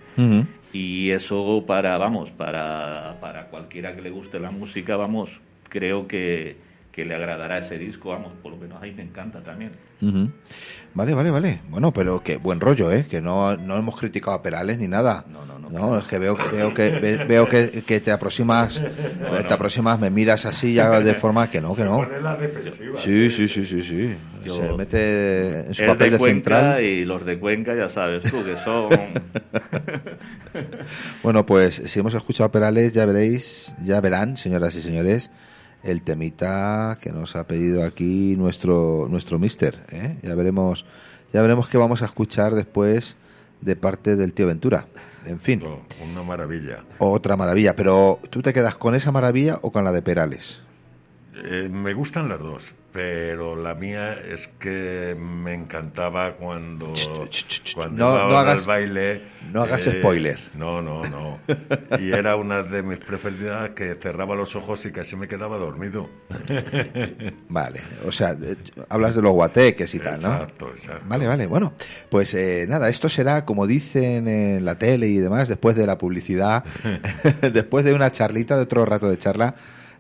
Y 0.73 1.11
eso 1.11 1.63
para, 1.65 1.97
vamos, 1.97 2.33
para, 2.33 3.19
para 3.21 3.47
cualquiera 3.47 3.95
que 3.95 4.03
le 4.03 4.11
guste 4.11 4.41
la 4.41 4.51
música, 4.51 4.97
vamos, 4.97 5.41
creo 5.69 6.09
que, 6.09 6.57
que 6.93 7.05
le 7.07 7.15
agradará 7.15 7.59
ese 7.59 7.79
disco, 7.79 8.11
vamos, 8.11 8.33
por 8.43 8.53
lo 8.53 8.59
menos 8.59 8.81
ahí 8.83 8.93
me 8.93 9.03
encanta 9.03 9.41
también. 9.41 9.73
Vale, 10.95 11.15
vale, 11.15 11.31
vale. 11.31 11.61
Bueno, 11.71 11.91
pero 11.93 12.23
que 12.23 12.37
buen 12.37 12.61
rollo, 12.61 12.93
¿eh? 12.93 13.07
Que 13.09 13.21
no, 13.23 13.57
no 13.57 13.77
hemos 13.79 13.99
criticado 13.99 14.37
a 14.37 14.43
Perales 14.43 14.79
ni 14.79 14.89
nada. 14.89 15.25
No, 15.33 15.47
no, 15.47 15.59
no. 15.59 15.71
No, 15.71 15.99
es 15.99 16.05
que 16.05 16.19
veo, 16.19 16.37
veo 16.53 16.75
que 16.75 16.91
ve- 16.99 17.25
veo 17.25 17.49
que, 17.49 17.83
que 17.87 18.01
te 18.01 18.11
aproximas, 18.13 18.83
te 19.49 19.55
aproximas, 19.55 19.99
me 19.99 20.11
miras 20.11 20.45
así 20.45 20.75
ya 20.75 21.01
de 21.01 21.15
forma 21.15 21.49
que 21.51 21.63
no, 21.63 21.75
que 21.75 21.85
no. 21.85 21.97
Pone 21.97 22.21
la 22.21 22.37
defensiva. 22.37 22.99
Sí, 23.01 23.31
sí, 23.31 23.49
sí, 23.49 23.65
sí, 23.65 23.81
sí. 23.81 24.15
Yo- 24.45 24.57
Se 24.57 24.73
mete 24.75 25.67
en 25.69 25.75
su 25.75 25.87
papel 25.87 26.09
de 26.09 26.11
de 26.11 26.19
Cuenca 26.19 26.35
central. 26.59 26.85
y 26.85 27.05
los 27.07 27.25
de 27.25 27.39
Cuenca 27.39 27.75
ya 27.75 27.89
sabes 27.89 28.23
tú 28.25 28.45
que 28.45 28.57
son... 28.57 28.91
Bueno, 31.23 31.47
pues 31.47 31.77
si 31.87 32.01
hemos 32.01 32.15
escuchado 32.15 32.49
a 32.49 32.53
Perales, 32.53 32.93
ya 32.93 33.07
veréis, 33.07 33.75
ya 33.85 34.01
verán, 34.01 34.37
señoras 34.37 34.75
y 34.75 34.83
señores, 34.83 35.31
el 35.83 36.03
temita 36.03 36.99
que 37.01 37.11
nos 37.13 37.35
ha 37.37 37.47
pedido 37.47 37.85
aquí 37.85 38.35
nuestro 38.37 39.07
nuestro 39.11 39.39
mister. 39.39 39.85
¿eh? 39.91 40.19
Ya 40.23 40.35
veremos, 40.35 40.85
ya 41.33 41.43
veremos 41.43 41.69
qué 41.69 41.79
vamos 41.79 42.03
a 42.03 42.07
escuchar 42.07 42.55
después 42.55 43.17
de 43.61 43.77
parte 43.77 44.17
del 44.17 44.33
tío 44.35 44.47
Ventura. 44.47 44.87
En 45.25 45.39
fin, 45.39 45.63
Oh, 45.65 45.81
Una 46.11 46.23
maravilla. 46.25 46.83
otra 46.99 47.37
maravilla. 47.37 47.77
Pero 47.77 48.19
¿tú 48.31 48.43
te 48.43 48.53
quedas 48.53 48.75
con 48.77 48.95
esa 48.95 49.13
maravilla 49.13 49.59
o 49.63 49.71
con 49.71 49.85
la 49.85 49.93
de 49.93 50.03
Perales? 50.03 50.61
Eh, 51.35 51.69
me 51.71 51.95
gustan 51.95 52.29
las 52.29 52.39
dos, 52.41 52.75
pero 52.93 53.57
la 53.57 53.75
mía 53.75 54.13
es 54.13 54.49
que 54.49 55.17
me 55.19 55.55
encantaba 55.55 56.35
cuando, 56.35 56.93
cuando 57.75 58.05
no- 58.05 58.15
iba 58.19 58.29
no 58.29 58.37
hagas- 58.37 58.61
al 58.61 58.67
baile. 58.67 59.13
eh, 59.13 59.23
no 59.51 59.63
hagas 59.63 59.83
spoiler. 59.85 60.39
No, 60.55 60.83
no, 60.83 61.01
no. 61.05 61.39
Y 61.99 62.11
era 62.13 62.37
una 62.37 62.63
de 62.63 62.83
mis 62.83 62.99
preferidas 62.99 63.71
que 63.71 63.95
cerraba 64.01 64.35
los 64.35 64.55
ojos 64.57 64.85
y 64.85 64.93
casi 64.93 65.17
me 65.17 65.27
quedaba 65.27 65.57
dormido. 65.57 66.11
Vale, 67.49 67.81
o 68.07 68.13
sea, 68.13 68.37
eh, 68.43 68.57
hablas 68.89 69.15
de 69.15 69.23
los 69.23 69.33
guateques 69.33 69.95
y 69.95 69.99
tal, 70.01 70.21
¿no? 70.21 70.33
Exacto, 70.35 70.69
exacto. 70.71 71.05
Vale, 71.09 71.27
vale, 71.27 71.47
bueno, 71.47 71.73
pues 72.11 72.35
eh, 72.35 72.67
nada, 72.69 72.89
esto 72.91 73.09
será 73.09 73.45
como 73.45 73.67
dicen 73.67 74.29
en 74.29 74.65
la 74.65 74.79
tele 74.79 75.07
y 75.09 75.17
demás, 75.19 75.49
después 75.49 75.77
de 75.77 75.87
la 75.87 75.97
publicidad, 75.99 76.65
después 77.53 77.85
de 77.85 77.95
una 77.95 78.11
charlita, 78.13 78.57
de 78.57 78.63
otro 78.63 78.85
rato 78.85 79.09
de 79.09 79.19
charla, 79.19 79.55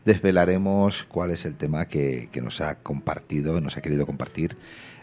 desvelaremos 0.04 1.04
cuál 1.04 1.30
es 1.30 1.44
el 1.44 1.54
tema 1.56 1.86
que, 1.86 2.28
que 2.32 2.40
nos 2.40 2.60
ha 2.60 2.76
compartido, 2.76 3.60
nos 3.60 3.76
ha 3.76 3.82
querido 3.82 4.06
compartir 4.06 4.56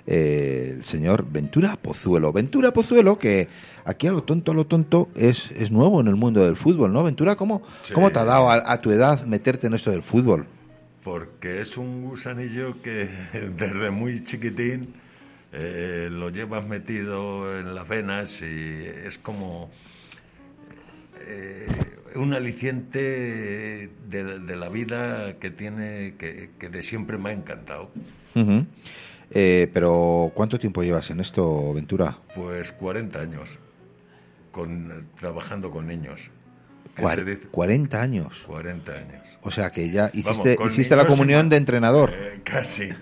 eh, 0.07 0.73
el 0.77 0.83
señor 0.83 1.25
Ventura 1.29 1.75
Pozuelo. 1.75 2.33
Ventura 2.33 2.71
Pozuelo, 2.71 3.19
que 3.19 3.47
aquí 3.85 4.07
a 4.07 4.11
lo 4.11 4.23
tonto, 4.23 4.51
a 4.51 4.55
lo 4.55 4.65
tonto, 4.65 5.09
es, 5.15 5.51
es 5.51 5.71
nuevo 5.71 6.01
en 6.01 6.07
el 6.07 6.15
mundo 6.15 6.43
del 6.43 6.55
fútbol, 6.55 6.91
¿no? 6.91 7.03
Ventura, 7.03 7.35
¿cómo, 7.35 7.61
Sí. 7.83 7.93
¿cómo 7.93 8.11
te 8.11 8.19
ha 8.19 8.23
dado 8.25 8.49
a, 8.49 8.71
a 8.71 8.81
tu 8.81 8.91
edad 8.91 9.23
meterte 9.25 9.67
en 9.67 9.73
esto 9.75 9.91
del 9.91 10.01
fútbol? 10.03 10.47
Porque 11.03 11.61
es 11.61 11.77
un 11.77 12.05
gusanillo 12.05 12.81
que 12.81 13.09
desde 13.57 13.91
muy 13.91 14.23
chiquitín 14.23 14.93
eh, 15.53 16.09
lo 16.11 16.29
llevas 16.29 16.65
metido 16.67 17.57
en 17.59 17.73
las 17.73 17.87
venas 17.87 18.41
y 18.41 18.85
es 19.05 19.17
como 19.17 19.69
eh, 21.29 21.67
un 22.15 22.33
aliciente 22.33 23.89
de, 24.09 24.39
de 24.39 24.55
la 24.55 24.69
vida 24.69 25.37
que 25.39 25.51
tiene, 25.51 26.15
que, 26.17 26.49
que 26.59 26.69
de 26.69 26.81
siempre 26.83 27.17
me 27.17 27.29
ha 27.29 27.33
encantado. 27.33 27.91
Eh, 29.31 29.69
pero, 29.73 30.31
¿cuánto 30.33 30.57
tiempo 30.57 30.81
llevas 30.83 31.09
en 31.11 31.19
esto, 31.19 31.73
Ventura? 31.73 32.17
Pues 32.35 32.71
40 32.71 33.19
años 33.21 33.59
con, 34.51 35.07
trabajando 35.19 35.69
con 35.69 35.87
niños. 35.87 36.31
¿Qué 36.95 37.03
Cuar- 37.03 37.15
se 37.15 37.25
dice? 37.25 37.47
40 37.51 38.01
años. 38.01 38.43
40 38.47 38.91
años. 38.91 39.37
O 39.43 39.51
sea 39.51 39.69
que 39.69 39.89
ya 39.91 40.09
hiciste, 40.13 40.55
Vamos, 40.57 40.73
hiciste 40.73 40.95
la 40.95 41.03
y 41.03 41.05
comunión 41.05 41.47
de 41.47 41.57
entrenador. 41.57 42.11
Eh, 42.13 42.41
casi. 42.43 42.89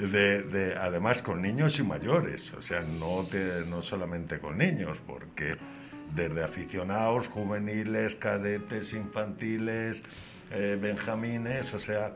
De, 0.00 0.42
de- 0.44 0.74
además 0.76 1.20
con 1.20 1.42
niños 1.42 1.78
y 1.78 1.82
mayores. 1.82 2.54
O 2.54 2.62
sea, 2.62 2.80
no, 2.80 3.26
te- 3.30 3.66
no 3.66 3.82
solamente 3.82 4.38
con 4.38 4.56
niños, 4.56 5.02
porque 5.06 5.56
desde 6.14 6.42
aficionados, 6.42 7.28
juveniles, 7.28 8.16
cadetes, 8.16 8.92
infantiles, 8.94 10.02
eh, 10.50 10.78
benjamines, 10.80 11.72
o 11.74 11.78
sea, 11.78 12.14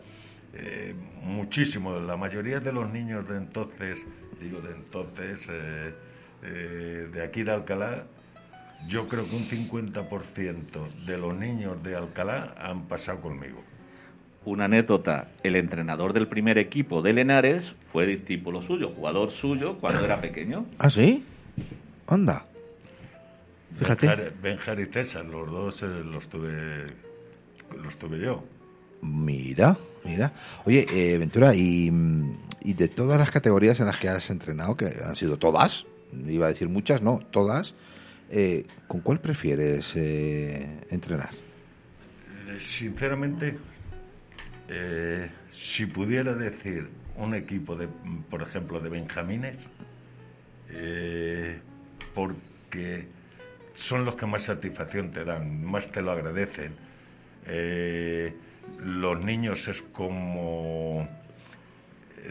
eh, 0.57 0.95
muchísimo. 1.23 1.99
La 1.99 2.17
mayoría 2.17 2.61
de 2.61 2.73
los 2.73 2.89
niños 2.91 3.29
de 3.29 3.37
entonces, 3.37 3.99
digo 4.41 4.61
de 4.61 4.73
entonces, 4.73 5.49
eh, 5.51 5.95
eh, 6.43 7.09
de 7.13 7.23
aquí 7.23 7.43
de 7.43 7.53
Alcalá, 7.53 8.05
yo 8.87 9.09
creo 9.09 9.29
que 9.29 9.35
un 9.35 9.45
50% 9.45 11.07
de 11.07 11.19
los 11.19 11.35
niños 11.35 11.83
de 11.83 11.97
Alcalá 11.97 12.55
han 12.59 12.87
pasado 12.87 13.21
conmigo. 13.21 13.63
Una 14.45 14.67
anécdota, 14.67 15.29
el 15.43 15.57
entrenador 15.57 16.13
del 16.13 16.29
primer 16.29 16.59
equipo 16.59 17.01
de 17.01 17.15
Lenares 17.15 17.75
fue 17.93 18.07
discípulo 18.07 18.61
suyo, 18.61 18.91
jugador 18.95 19.31
suyo 19.31 19.79
cuando 19.79 20.05
era 20.05 20.21
pequeño. 20.21 20.67
¿Ah, 20.79 20.91
sí? 20.91 21.25
Anda. 22.07 22.45
Fíjate. 23.79 24.07
Benjar, 24.07 24.33
Benjar 24.41 24.81
y 24.81 24.87
César, 24.87 25.25
los 25.25 25.51
dos 25.51 25.83
eh, 25.83 25.87
los 25.87 26.29
tuve 26.29 26.87
los 27.83 27.97
tuve 27.99 28.21
yo. 28.21 28.45
Mira, 29.03 29.77
mira. 30.05 30.33
Oye, 30.65 30.87
eh, 30.91 31.19
Ventura, 31.19 31.55
y, 31.55 31.93
y 32.63 32.75
de 32.75 32.89
todas 32.89 33.19
las 33.19 33.31
categorías 33.31 33.81
en 33.81 33.87
las 33.87 33.99
que 33.99 34.09
has 34.09 34.31
entrenado, 34.31 34.77
que 34.77 34.87
han 35.05 35.17
sido 35.17 35.37
todas, 35.39 35.87
iba 36.27 36.47
a 36.47 36.49
decir 36.51 36.69
muchas, 36.69 37.03
no, 37.03 37.21
todas, 37.31 37.75
eh, 38.31 38.67
¿con 38.87 39.01
cuál 39.01 39.21
prefieres 39.21 39.97
entrenar? 39.97 41.31
Sinceramente, 42.59 43.59
si 45.51 45.87
pudiera 45.87 46.35
decir 46.35 46.89
un 47.17 47.35
equipo 47.35 47.77
de, 47.77 47.89
por 48.31 48.41
ejemplo, 48.41 48.81
de 48.81 48.89
benjamines, 48.89 49.59
porque 52.15 53.09
son 53.75 54.05
los 54.05 54.15
que 54.15 54.27
más 54.27 54.45
satisfacción 54.45 55.11
te 55.11 55.25
dan, 55.25 55.65
más 55.65 55.91
te 55.91 56.03
lo 56.03 56.13
agradecen. 56.13 56.73
Eh, 57.47 58.35
los 58.79 59.21
niños 59.21 59.69
es 59.69 59.83
como, 59.83 61.09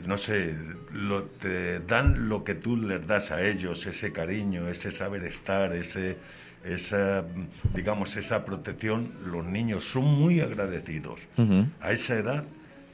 no 0.06 0.18
sé, 0.18 0.56
lo, 0.92 1.24
te 1.24 1.80
dan 1.80 2.30
lo 2.30 2.44
que 2.44 2.56
tú 2.56 2.78
les 2.78 3.06
das 3.06 3.32
a 3.32 3.42
ellos, 3.42 3.86
ese 3.86 4.12
cariño, 4.12 4.68
ese 4.68 4.92
saber 4.92 5.24
estar, 5.26 5.74
ese, 5.74 6.18
esa, 6.64 7.26
digamos, 7.74 8.16
esa 8.16 8.46
protección. 8.46 9.12
Los 9.26 9.46
niños 9.46 9.84
son 9.84 10.06
muy 10.06 10.40
agradecidos. 10.42 11.20
A 11.82 11.92
esa 11.92 12.16
edad, 12.16 12.46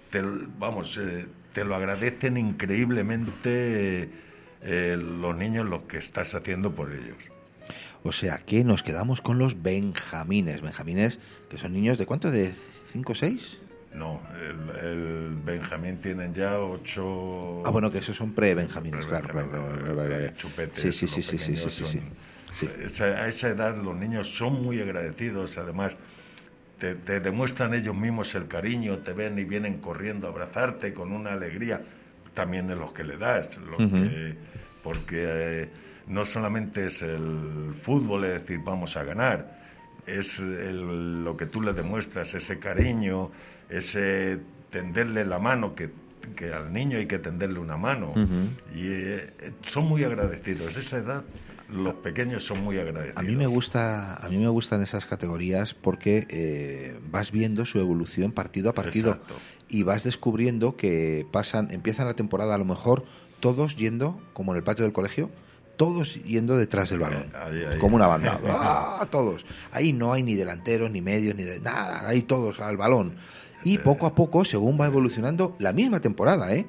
te, 0.09 0.21
vamos, 0.57 0.97
eh, 0.97 1.27
te 1.53 1.63
lo 1.63 1.75
agradecen 1.75 2.37
increíblemente 2.37 4.09
eh, 4.61 4.97
los 4.97 5.35
niños 5.37 5.67
lo 5.67 5.87
que 5.87 5.97
estás 5.97 6.35
haciendo 6.35 6.71
por 6.71 6.91
ellos. 6.91 7.17
O 8.03 8.11
sea 8.11 8.37
que 8.39 8.63
nos 8.63 8.81
quedamos 8.83 9.21
con 9.21 9.37
los 9.39 9.61
benjamines. 9.61 10.61
Benjamines, 10.61 11.19
que 11.49 11.57
son 11.57 11.73
niños 11.73 11.97
de 11.97 12.05
cuánto? 12.05 12.31
¿De 12.31 12.53
5 12.87 13.11
o 13.11 13.15
6? 13.15 13.59
No, 13.93 14.21
el, 14.39 14.85
el 14.85 15.35
Benjamín 15.43 15.97
tienen 15.97 16.33
ya 16.33 16.59
ocho... 16.59 17.63
Ah, 17.65 17.71
bueno, 17.71 17.91
que 17.91 17.97
esos 17.97 18.15
son 18.15 18.33
pre-benjamines, 18.33 19.05
claro, 19.07 19.27
Benjamín, 19.33 19.51
claro, 19.51 19.95
claro, 19.95 20.35
chupetes, 20.37 20.79
Sí, 20.79 20.91
sí, 20.91 21.07
sí, 21.07 21.21
sí, 21.23 21.37
sí, 21.37 21.69
sí, 21.69 22.01
sí. 22.53 22.69
Esa- 22.83 23.05
a 23.05 23.27
esa 23.27 23.49
edad 23.49 23.75
los 23.81 23.95
niños 23.95 24.27
son 24.33 24.61
muy 24.63 24.79
agradecidos, 24.79 25.57
además 25.57 25.95
te, 26.77 26.93
te 26.95 27.19
demuestran 27.19 27.73
ellos 27.73 27.95
mismos 27.95 28.33
el 28.35 28.47
cariño, 28.47 28.99
te 28.99 29.13
ven 29.13 29.37
y 29.39 29.43
vienen 29.43 29.79
corriendo 29.79 30.27
a 30.27 30.29
abrazarte 30.29 30.93
con 30.93 31.11
una 31.11 31.33
alegría, 31.33 31.81
también 32.35 32.67
de 32.67 32.75
los 32.75 32.93
que 32.93 33.03
le 33.03 33.17
das, 33.17 33.57
que- 33.77 34.37
porque 34.83 35.23
eh, 35.27 35.69
no 36.09 36.25
solamente 36.25 36.87
es 36.87 37.01
el 37.01 37.73
fútbol, 37.81 38.25
es 38.25 38.41
decir, 38.41 38.59
vamos 38.63 38.97
a 38.97 39.03
ganar, 39.03 39.57
es 40.05 40.39
el- 40.39 41.23
lo 41.23 41.37
que 41.37 41.45
tú 41.45 41.61
le 41.61 41.71
demuestras, 41.73 42.33
ese 42.33 42.59
cariño, 42.59 43.31
ese 43.69 44.39
tenderle 44.69 45.23
la 45.25 45.39
mano 45.39 45.73
que 45.75 45.89
que 46.35 46.53
al 46.53 46.71
niño 46.71 46.97
hay 46.99 47.07
que 47.07 47.17
tenderle 47.17 47.57
una 47.59 47.75
mano. 47.77 48.13
Y 48.75 48.83
eh, 48.85 49.33
son 49.65 49.87
muy 49.87 50.03
agradecidos. 50.03 50.75
Esa 50.77 50.97
edad 50.97 51.23
los 51.69 51.93
pequeños 51.95 52.43
son 52.45 52.61
muy 52.63 52.77
agradecidos. 52.77 53.17
A 53.17 53.23
mí 53.23 53.35
me 53.35 53.47
gusta, 53.47 54.13
a 54.15 54.29
mí 54.29 54.37
me 54.37 54.49
gustan 54.49 54.83
esas 54.83 55.05
categorías 55.07 55.73
porque 55.73 56.27
eh, 56.29 56.99
vas 57.09 57.31
viendo 57.31 57.65
su 57.65 57.79
evolución 57.79 58.31
partido 58.31 58.69
a 58.69 58.73
partido 58.73 59.11
Exacto. 59.13 59.35
y 59.69 59.81
vas 59.83 60.03
descubriendo 60.03 60.75
que 60.75 61.25
pasan, 61.31 61.71
empiezan 61.71 62.05
la 62.05 62.13
temporada 62.15 62.53
a 62.53 62.57
lo 62.59 62.65
mejor 62.65 63.05
todos 63.39 63.75
yendo, 63.75 64.21
como 64.33 64.51
en 64.51 64.57
el 64.57 64.63
patio 64.63 64.83
del 64.83 64.93
colegio, 64.93 65.31
todos 65.79 66.21
yendo 66.25 66.57
detrás 66.57 66.89
del 66.89 66.99
balón, 66.99 67.31
Ahí, 67.33 67.63
ahí. 67.63 67.79
como 67.79 67.95
una 67.95 68.05
banda, 68.05 68.37
¡Ah! 68.49 69.07
todos. 69.09 69.45
Ahí 69.71 69.93
no 69.93 70.11
hay 70.11 70.23
ni 70.23 70.35
delanteros, 70.35 70.91
ni 70.91 70.99
medios, 70.99 71.35
ni 71.35 71.43
de 71.43 71.61
nada, 71.61 72.05
ahí 72.05 72.21
todos 72.23 72.59
al 72.59 72.75
balón. 72.75 73.15
Y 73.63 73.77
poco 73.77 74.05
a 74.05 74.13
poco, 74.13 74.43
según 74.43 74.77
va 74.77 74.87
evolucionando, 74.87 75.55
la 75.57 75.71
misma 75.71 76.01
temporada, 76.01 76.53
¿eh? 76.53 76.65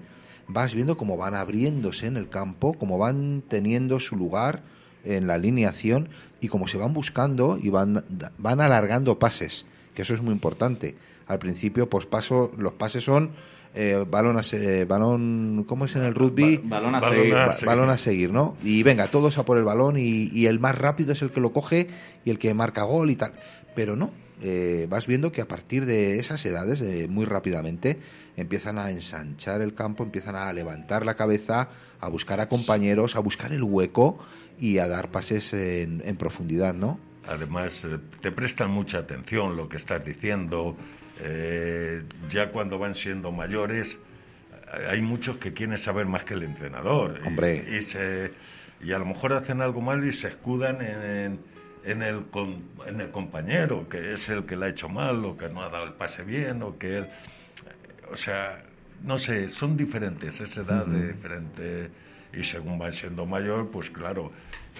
vas 0.47 0.75
viendo 0.75 0.97
cómo 0.97 1.17
van 1.17 1.35
abriéndose 1.35 2.07
en 2.07 2.17
el 2.17 2.29
campo, 2.29 2.75
cómo 2.75 2.99
van 2.99 3.43
teniendo 3.49 3.99
su 3.99 4.15
lugar 4.15 4.63
en 5.03 5.27
la 5.27 5.35
alineación 5.35 6.09
y 6.41 6.47
cómo 6.47 6.69
se 6.69 6.79
van 6.79 6.95
buscando 6.95 7.59
y 7.61 7.69
van, 7.69 8.05
van 8.39 8.61
alargando 8.61 9.19
pases, 9.19 9.67
que 9.93 10.03
eso 10.03 10.15
es 10.15 10.23
muy 10.23 10.33
importante. 10.33 10.95
Al 11.27 11.41
principio, 11.41 11.91
pues 11.91 12.07
paso, 12.07 12.53
los 12.57 12.75
pases 12.75 13.03
son 13.03 13.33
eh, 13.75 14.05
balón, 14.09 14.37
a 14.37 14.43
se- 14.43 14.85
balón, 14.85 15.65
¿cómo 15.69 15.85
es 15.85 15.95
en 15.97 16.03
el 16.05 16.15
rugby? 16.15 16.57
Ba- 16.59 16.81
balón 16.81 16.95
a 16.97 17.01
Balón 17.01 17.19
seguir. 17.19 17.35
a- 17.35 17.47
Ba- 17.47 17.53
seguir. 17.53 17.67
balón 17.69 17.91
a 17.91 17.99
seguir, 17.99 18.33
¿no? 18.33 18.57
Y 18.63 18.83
venga, 18.83 19.07
todos 19.09 19.39
a 19.39 19.45
por 19.45 19.59
el 19.59 19.65
balón 19.65 19.97
y, 19.99 20.29
y 20.33 20.47
el 20.47 20.59
más 20.59 20.77
rápido 20.77 21.13
es 21.13 21.23
el 21.23 21.31
que 21.31 21.41
lo 21.41 21.53
coge 21.53 21.89
y 22.25 22.31
el 22.31 22.39
que 22.39 22.53
marca 22.55 22.83
gol 22.83 23.11
y 23.11 23.17
tal. 23.17 23.33
Pero 23.75 23.95
no, 23.97 24.11
eh, 24.43 24.87
vas 24.91 25.07
viendo 25.07 25.31
que 25.31 25.41
a 25.43 25.47
partir 25.49 25.87
de 25.87 26.19
esas 26.19 26.45
edades, 26.47 26.81
eh, 26.81 27.07
muy 27.09 27.25
rápidamente, 27.27 27.99
empiezan 28.37 28.79
a 28.79 28.91
ensanchar 28.91 29.61
el 29.61 29.75
campo, 29.75 30.03
empiezan 30.03 30.35
a 30.35 30.53
levantar 30.53 31.05
la 31.07 31.15
cabeza, 31.15 31.69
a 32.01 32.09
buscar 32.09 32.41
a 32.41 32.49
compañeros, 32.49 33.15
a 33.17 33.21
buscar 33.21 33.53
el 33.53 33.63
hueco 33.63 34.19
y 34.59 34.79
a 34.79 34.89
dar 34.89 35.11
pases 35.11 35.53
en, 35.55 36.03
en 36.05 36.17
profundidad, 36.17 36.75
¿no? 36.75 36.99
Además, 37.29 37.85
eh, 37.85 37.99
te 38.21 38.33
prestan 38.33 38.71
mucha 38.71 38.99
atención 38.99 39.57
lo 39.57 39.69
que 39.69 39.77
estás 39.77 40.05
diciendo. 40.05 40.75
Eh, 41.23 42.03
ya 42.29 42.51
cuando 42.51 42.79
van 42.79 42.95
siendo 42.95 43.31
mayores, 43.33 43.99
eh, 44.75 44.87
hay 44.89 45.01
muchos 45.03 45.37
que 45.37 45.53
quieren 45.53 45.77
saber 45.79 46.07
más 46.07 46.25
que 46.25 46.35
el 46.35 46.43
entrenador. 46.43 47.21
Y- 47.23 47.27
Hombre. 47.27 47.65
Y, 47.79 47.83
se- 47.83 48.33
y 48.83 48.93
a 48.93 48.99
lo 48.99 49.05
mejor 49.05 49.33
hacen 49.35 49.61
algo 49.61 49.81
mal 49.81 50.05
y 50.07 50.13
se 50.13 50.29
escudan 50.29 50.81
en, 50.81 51.39
en 51.85 52.03
el, 52.03 52.25
en 52.87 53.01
el 53.01 53.11
compañero, 53.11 53.89
que 53.89 54.13
es 54.15 54.29
el 54.31 54.45
que 54.47 54.57
le 54.57 54.67
ha 54.67 54.69
hecho 54.71 54.89
mal, 54.89 55.25
o 55.25 55.37
que 55.37 55.49
no 55.49 55.63
ha 55.63 55.69
dado 55.69 55.85
el 55.85 55.93
pase 55.93 56.23
bien, 56.25 56.63
o 56.63 56.79
que 56.79 56.99
él. 56.99 57.09
O 58.11 58.17
sea, 58.17 58.63
no 59.03 59.19
sé, 59.19 59.49
son 59.49 59.77
diferentes, 59.77 60.41
es 60.41 60.57
edad 60.57 60.87
de 60.87 61.13
diferente. 61.13 61.91
Y 62.33 62.45
según 62.45 62.79
van 62.79 62.93
siendo 62.93 63.27
mayor, 63.27 63.71
pues 63.71 63.91
claro, 63.91 64.31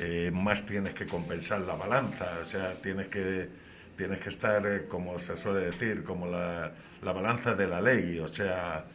eh, 0.01 0.31
más 0.33 0.65
tienes 0.65 0.95
que 0.95 1.05
compensar 1.07 1.61
la 1.63 1.75
balanza, 1.75 2.39
o 2.41 2.45
sea, 2.45 2.75
tienes 2.81 3.09
que, 3.09 3.49
tienes 4.01 4.21
que 4.21 4.31
estar, 4.31 4.67
eh, 4.67 4.87
como 4.89 5.19
se 5.19 5.37
suele 5.37 5.61
decir, 5.61 6.05
como 6.05 6.27
la, 6.27 6.73
la 7.03 7.13
balanza 7.13 7.55
de 7.55 7.69
la 7.69 7.83
ley, 7.83 8.19
o 8.19 8.29
sea, 8.29 8.87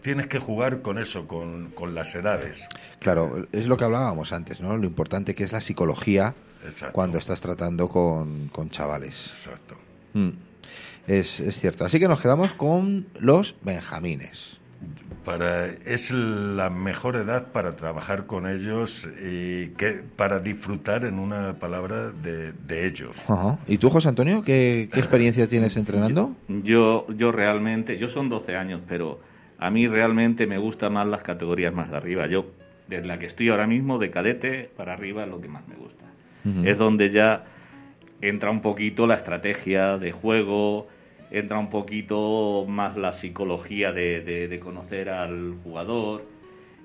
tienes 0.00 0.28
que 0.28 0.38
jugar 0.38 0.80
con 0.80 0.96
eso, 0.96 1.26
con, 1.26 1.72
con 1.72 1.92
las 1.92 2.14
edades. 2.14 2.68
Claro, 3.00 3.48
es 3.50 3.66
lo 3.66 3.76
que 3.76 3.82
hablábamos 3.82 4.32
antes, 4.32 4.60
¿no? 4.60 4.76
Lo 4.76 4.86
importante 4.86 5.34
que 5.34 5.42
es 5.42 5.50
la 5.50 5.60
psicología 5.60 6.36
Exacto. 6.64 6.92
cuando 6.92 7.18
estás 7.18 7.40
tratando 7.40 7.88
con, 7.88 8.46
con 8.46 8.70
chavales. 8.70 9.34
Exacto. 9.38 9.74
Mm. 10.12 10.30
Es, 11.08 11.40
es 11.40 11.58
cierto. 11.58 11.84
Así 11.84 11.98
que 11.98 12.06
nos 12.06 12.20
quedamos 12.20 12.52
con 12.52 13.08
los 13.18 13.56
benjamines. 13.62 14.60
Para, 15.24 15.68
es 15.68 16.10
la 16.10 16.68
mejor 16.68 17.16
edad 17.16 17.46
para 17.50 17.76
trabajar 17.76 18.26
con 18.26 18.46
ellos 18.46 19.08
y 19.22 19.68
que, 19.68 20.02
para 20.16 20.40
disfrutar, 20.40 21.06
en 21.06 21.18
una 21.18 21.54
palabra, 21.54 22.10
de, 22.10 22.52
de 22.52 22.86
ellos. 22.86 23.16
Ajá. 23.26 23.58
¿Y 23.66 23.78
tú, 23.78 23.88
José 23.88 24.10
Antonio, 24.10 24.42
qué, 24.42 24.90
qué 24.92 25.00
experiencia 25.00 25.48
tienes 25.48 25.78
entrenando? 25.78 26.32
Yo, 26.48 27.06
yo 27.16 27.32
realmente, 27.32 27.96
yo 27.96 28.10
son 28.10 28.28
12 28.28 28.54
años, 28.54 28.82
pero 28.86 29.18
a 29.58 29.70
mí 29.70 29.88
realmente 29.88 30.46
me 30.46 30.58
gustan 30.58 30.92
más 30.92 31.06
las 31.06 31.22
categorías 31.22 31.72
más 31.72 31.90
de 31.90 31.96
arriba. 31.96 32.26
Yo, 32.26 32.44
desde 32.86 33.06
la 33.06 33.18
que 33.18 33.24
estoy 33.24 33.48
ahora 33.48 33.66
mismo, 33.66 33.98
de 33.98 34.10
cadete 34.10 34.68
para 34.76 34.92
arriba, 34.92 35.24
es 35.24 35.30
lo 35.30 35.40
que 35.40 35.48
más 35.48 35.66
me 35.66 35.76
gusta. 35.76 36.04
Es 36.64 36.76
donde 36.76 37.10
ya 37.10 37.46
entra 38.20 38.50
un 38.50 38.60
poquito 38.60 39.06
la 39.06 39.14
estrategia 39.14 39.96
de 39.96 40.12
juego, 40.12 40.88
entra 41.34 41.58
un 41.58 41.68
poquito 41.68 42.64
más 42.68 42.96
la 42.96 43.12
psicología 43.12 43.92
de, 43.92 44.20
de- 44.20 44.48
de 44.48 44.60
conocer 44.60 45.08
al 45.10 45.54
jugador, 45.64 46.24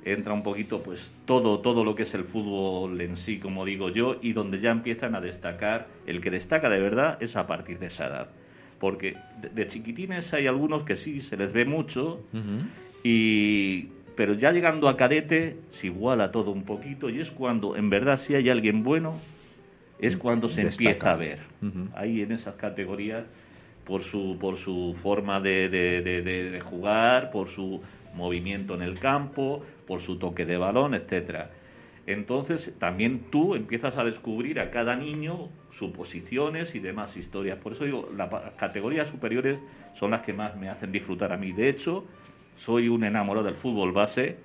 entra 0.04 0.34
un 0.34 0.42
poquito 0.44 0.82
pues 0.82 1.14
todo, 1.26 1.60
todo 1.60 1.84
lo 1.84 1.94
que 1.94 2.04
es 2.04 2.14
el 2.16 2.24
fútbol 2.24 3.00
en 3.02 3.16
sí, 3.16 3.38
como 3.38 3.64
digo 3.66 3.90
yo, 3.90 4.18
y 4.22 4.34
donde 4.34 4.60
ya 4.60 4.72
empiezan 4.72 5.14
a 5.14 5.22
destacar, 5.22 5.88
el 6.08 6.20
que 6.22 6.32
destaca 6.32 6.70
de 6.70 6.80
verdad 6.80 7.22
es 7.22 7.36
a 7.36 7.46
partir 7.46 7.78
de 7.80 7.88
esa 7.88 8.08
edad. 8.08 8.30
Porque 8.80 9.16
de, 9.42 9.50
de 9.50 9.68
chiquitines 9.68 10.34
hay 10.34 10.48
algunos 10.48 10.84
que 10.84 10.96
sí 10.96 11.22
se 11.22 11.38
les 11.38 11.52
ve 11.54 11.66
mucho, 11.66 12.24
y 13.04 13.90
pero 14.16 14.34
ya 14.34 14.52
llegando 14.52 14.90
a 14.90 14.98
cadete 14.98 15.58
se 15.72 15.88
iguala 15.88 16.32
todo 16.32 16.52
un 16.52 16.64
poquito 16.64 17.10
y 17.10 17.20
es 17.22 17.32
cuando 17.32 17.76
en 17.78 17.90
verdad 17.90 18.20
si 18.20 18.36
hay 18.36 18.50
alguien 18.50 18.84
bueno 18.84 19.20
es 20.00 20.18
cuando 20.18 20.50
se 20.50 20.64
Destaca. 20.64 20.90
empieza 20.90 21.12
a 21.14 21.16
ver 21.16 21.40
Ujú. 21.62 21.90
ahí 21.96 22.22
en 22.22 22.32
esas 22.32 22.56
categorías 22.56 23.24
por 23.90 24.02
su 24.04 24.38
por 24.40 24.56
su 24.56 24.96
forma 25.02 25.42
de, 25.42 25.68
de- 25.68 26.02
de- 26.02 26.22
de- 26.52 26.62
jugar 26.62 27.32
por 27.32 27.48
su 27.50 27.82
movimiento 28.14 28.76
en 28.76 28.84
el 28.84 29.00
campo 29.00 29.66
por 29.88 30.00
su 30.00 30.18
toque 30.18 30.46
de 30.46 30.58
balón 30.58 30.94
etcétera 30.94 31.50
entonces 32.08 32.76
también 32.80 33.26
tú 33.32 33.56
empiezas 33.56 33.98
a 33.98 34.04
descubrir 34.04 34.60
a 34.60 34.72
cada 34.72 34.96
niño 34.96 35.50
sus 35.72 35.92
posiciones 35.92 36.74
y 36.74 36.80
demás 36.80 37.16
historias. 37.16 37.60
Por 37.60 37.74
eso 37.74 37.86
digo 37.86 38.10
las 38.18 38.30
categorías 38.58 39.08
superiores 39.10 39.60
son 39.94 40.10
las 40.10 40.22
que 40.22 40.34
más 40.34 40.56
me 40.58 40.70
hacen 40.70 40.92
disfrutar 40.92 41.32
a 41.32 41.38
mí. 41.38 41.52
De 41.52 41.70
hecho 41.70 42.06
soy 42.58 42.90
un 42.90 43.04
enamorado 43.04 43.46
del 43.46 43.54
fútbol 43.56 43.92
base. 43.92 44.38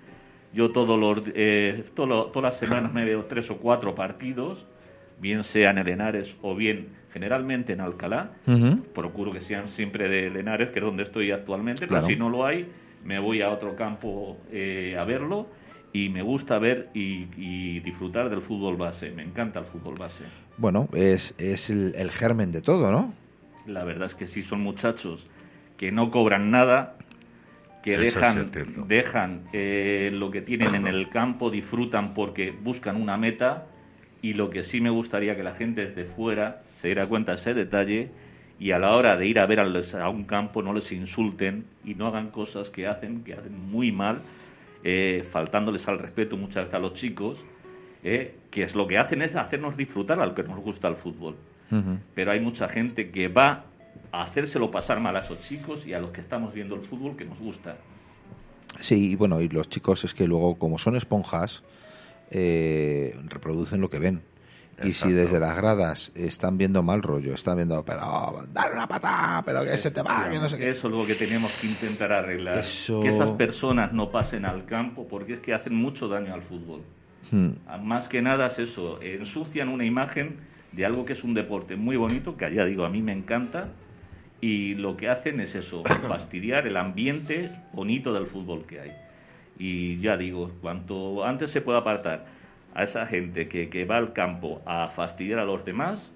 Yo 0.53 0.73
todos 0.73 0.99
los, 1.01 1.23
eh, 1.35 1.85
todo 1.95 2.27
todas 2.27 2.53
las 2.53 2.59
semanas 2.61 2.93
me 2.93 3.05
veo 3.07 3.25
tres 3.25 3.51
o 3.51 3.57
cuatro 3.57 3.95
partidos, 3.95 4.67
bien 5.19 5.43
sean 5.43 5.79
en 5.79 5.89
Henares 5.89 6.37
o 6.43 6.55
bien 6.55 6.89
generalmente 7.15 7.73
en 7.73 7.81
Alcalá. 7.81 8.33
Procuro 8.93 9.33
que 9.33 9.41
sean 9.41 9.69
siempre 9.69 10.09
de 10.09 10.27
Henares, 10.39 10.71
que 10.71 10.81
es 10.81 10.85
donde 10.85 11.05
estoy 11.05 11.31
actualmente, 11.31 11.87
Claro. 11.87 12.05
pero 12.07 12.15
si 12.15 12.19
no 12.19 12.29
lo 12.29 12.45
hay, 12.45 12.69
me 13.05 13.19
voy 13.21 13.41
a 13.41 13.51
otro 13.51 13.77
campo 13.77 14.37
eh, 14.51 14.97
a 14.99 15.05
verlo 15.05 15.47
y 15.93 16.09
me 16.09 16.23
gusta 16.23 16.59
ver 16.59 16.89
y, 16.93 17.29
y 17.37 17.79
disfrutar 17.81 18.29
del 18.29 18.41
fútbol 18.43 18.77
base. 18.77 19.13
Me 19.13 19.23
encanta 19.23 19.61
el 19.61 19.67
fútbol 19.67 19.95
base. 19.97 20.25
Bueno, 20.59 20.89
es, 20.93 21.35
es 21.39 21.71
el, 21.71 21.95
el 21.97 22.11
germen 22.11 22.51
de 22.51 22.61
todo, 22.63 22.91
¿no? 22.91 23.15
La 23.67 23.85
verdad 23.85 24.07
es 24.09 24.15
que 24.17 24.27
sí 24.27 24.43
son 24.43 24.61
muchachos 24.61 25.27
que 25.77 25.93
no 25.93 26.11
cobran 26.11 26.51
nada, 26.51 26.97
que 27.85 27.95
Eso 27.95 28.19
dejan, 28.19 28.51
dejan 28.89 29.43
eh, 29.53 30.11
lo 30.13 30.31
que 30.33 30.43
tienen 30.43 30.75
en 30.75 30.87
el 30.89 31.11
campo, 31.11 31.49
disfrutan 31.51 32.13
porque 32.15 32.51
buscan 32.51 33.01
una 33.01 33.17
meta 33.17 33.67
y 34.21 34.35
lo 34.35 34.51
que 34.51 34.65
sí 34.65 34.81
me 34.81 34.91
gustaría 34.91 35.37
que 35.37 35.43
la 35.45 35.53
gente 35.53 35.87
desde 35.87 36.05
fuera 36.07 36.63
se 36.85 36.89
diera 36.89 37.07
cuenta 37.07 37.33
de 37.33 37.39
ese 37.39 37.55
detalle 37.55 38.11
y 38.61 38.73
a 38.73 38.79
la 38.79 38.95
hora 38.95 39.17
de 39.17 39.27
ir 39.27 39.39
a 39.39 39.47
ver 39.47 39.59
a, 39.61 40.09
un 40.11 40.25
campo 40.25 40.63
no 40.63 40.75
les 40.75 40.93
insulten 40.93 41.65
y 41.83 41.95
no 41.95 42.09
hagan 42.09 42.31
cosas 42.31 42.69
que 42.69 42.87
hacen, 42.87 43.25
que 43.25 43.33
hacen 43.33 43.59
muy 43.71 43.91
mal, 43.91 44.21
eh, 44.83 45.27
faltándoles 45.33 45.89
al 45.89 45.99
respeto 45.99 46.37
muchas 46.37 46.65
veces 46.65 46.75
a 46.75 46.79
los 46.79 46.93
chicos, 46.93 47.39
eh, 48.03 48.35
que 48.51 48.65
es 48.65 48.75
lo 48.75 48.87
que 48.87 48.99
hacen 48.99 49.23
es 49.23 49.35
hacernos 49.35 49.79
disfrutar 49.79 50.21
al 50.21 50.35
que 50.35 50.43
nos 50.43 50.61
gusta 50.61 50.89
el 50.89 50.97
fútbol 50.97 51.37
pero 52.15 52.31
hay 52.31 52.39
mucha 52.39 52.69
gente 52.69 53.11
que 53.11 53.27
va 53.27 53.65
a 54.13 54.23
hacérselo 54.23 54.71
pasar 54.71 55.01
mal 55.01 55.17
a 55.17 55.21
esos 55.21 55.41
chicos 55.41 55.85
y 55.87 55.95
a 55.95 55.99
los 55.99 56.11
que 56.11 56.21
estamos 56.21 56.55
viendo 56.55 56.77
el 56.77 56.83
fútbol 56.83 57.17
que 57.17 57.25
nos 57.25 57.39
gusta. 57.41 57.79
Sí, 58.79 59.13
y 59.13 59.17
bueno, 59.17 59.41
y 59.41 59.49
los 59.49 59.69
chicos 59.69 60.05
es 60.05 60.15
que 60.15 60.29
luego, 60.29 60.57
como 60.57 60.79
son 60.79 60.95
esponjas, 60.95 61.65
eh, 62.31 63.19
reproducen 63.25 63.81
lo 63.81 63.91
que 63.91 63.99
ven. 63.99 64.23
Y 64.81 64.83
si 64.83 64.89
Exacto. 64.89 65.15
desde 65.17 65.41
las 65.41 65.57
gradas 65.57 66.13
están 66.15 66.59
viendo 66.59 66.83
mal 66.83 67.03
rollo, 67.03 67.35
están 67.35 67.57
viendo, 67.57 67.85
pero 67.85 68.45
dar 68.53 68.73
una 68.73 68.89
patada, 68.89 69.43
pero 69.45 69.63
que 69.65 69.79
se 69.79 69.91
te 69.91 70.03
va, 70.03 70.29
que 70.31 70.39
no 70.39 70.49
sé 70.49 70.59
qué. 70.59 70.71
Eso 70.71 70.89
es 70.89 70.95
lo 70.95 71.07
que 71.07 71.15
tenemos 71.15 71.61
que 71.61 71.67
intentar 71.69 72.13
arreglar. 72.13 72.59
Eso- 72.59 73.01
Que 73.01 73.09
esas 73.11 73.31
personas 73.33 73.93
no 73.93 74.11
pasen 74.11 74.45
al 74.45 74.65
campo 74.65 75.07
porque 75.09 75.35
es 75.35 75.41
que 75.41 75.55
hacen 75.55 75.75
mucho 75.75 76.09
daño 76.09 76.35
al 76.35 76.43
fútbol. 76.43 76.83
Hmm. 77.31 77.51
Ah, 77.67 77.79
Más 77.79 78.09
que 78.09 78.21
nada 78.21 78.49
es 78.49 78.59
eso, 78.59 79.01
ensucian 79.01 79.69
una 79.69 79.85
imagen 79.85 80.37
de 80.73 80.85
algo 80.85 81.05
que 81.05 81.13
es 81.13 81.23
un 81.25 81.35
deporte 81.35 81.77
muy 81.77 81.97
bonito, 81.97 82.37
que 82.37 82.53
ya 82.53 82.65
digo, 82.65 82.85
a 82.85 82.91
mí 82.91 83.01
me 83.01 83.13
encanta, 83.13 83.69
y 84.41 84.75
lo 84.75 84.97
que 84.97 85.09
hacen 85.09 85.41
es 85.41 85.55
eso, 85.55 85.83
fastidiar 86.09 86.67
el 86.67 86.77
ambiente 86.77 87.51
bonito 87.73 88.13
del 88.13 88.27
fútbol 88.27 88.65
que 88.67 88.81
hay. 88.81 88.93
Y 89.59 90.01
ya 90.01 90.17
digo, 90.17 90.51
cuanto 90.61 91.25
antes 91.25 91.51
se 91.53 91.61
pueda 91.61 91.79
apartar 91.79 92.27
a 92.75 92.83
esa 92.85 93.07
gente 93.07 93.49
que, 93.49 93.69
que 93.69 93.85
va 93.85 93.97
al 93.97 94.13
campo 94.13 94.61
a 94.67 94.89
fastidiar 94.89 95.39
a 95.39 95.45
los 95.45 95.65
demás, 95.65 96.13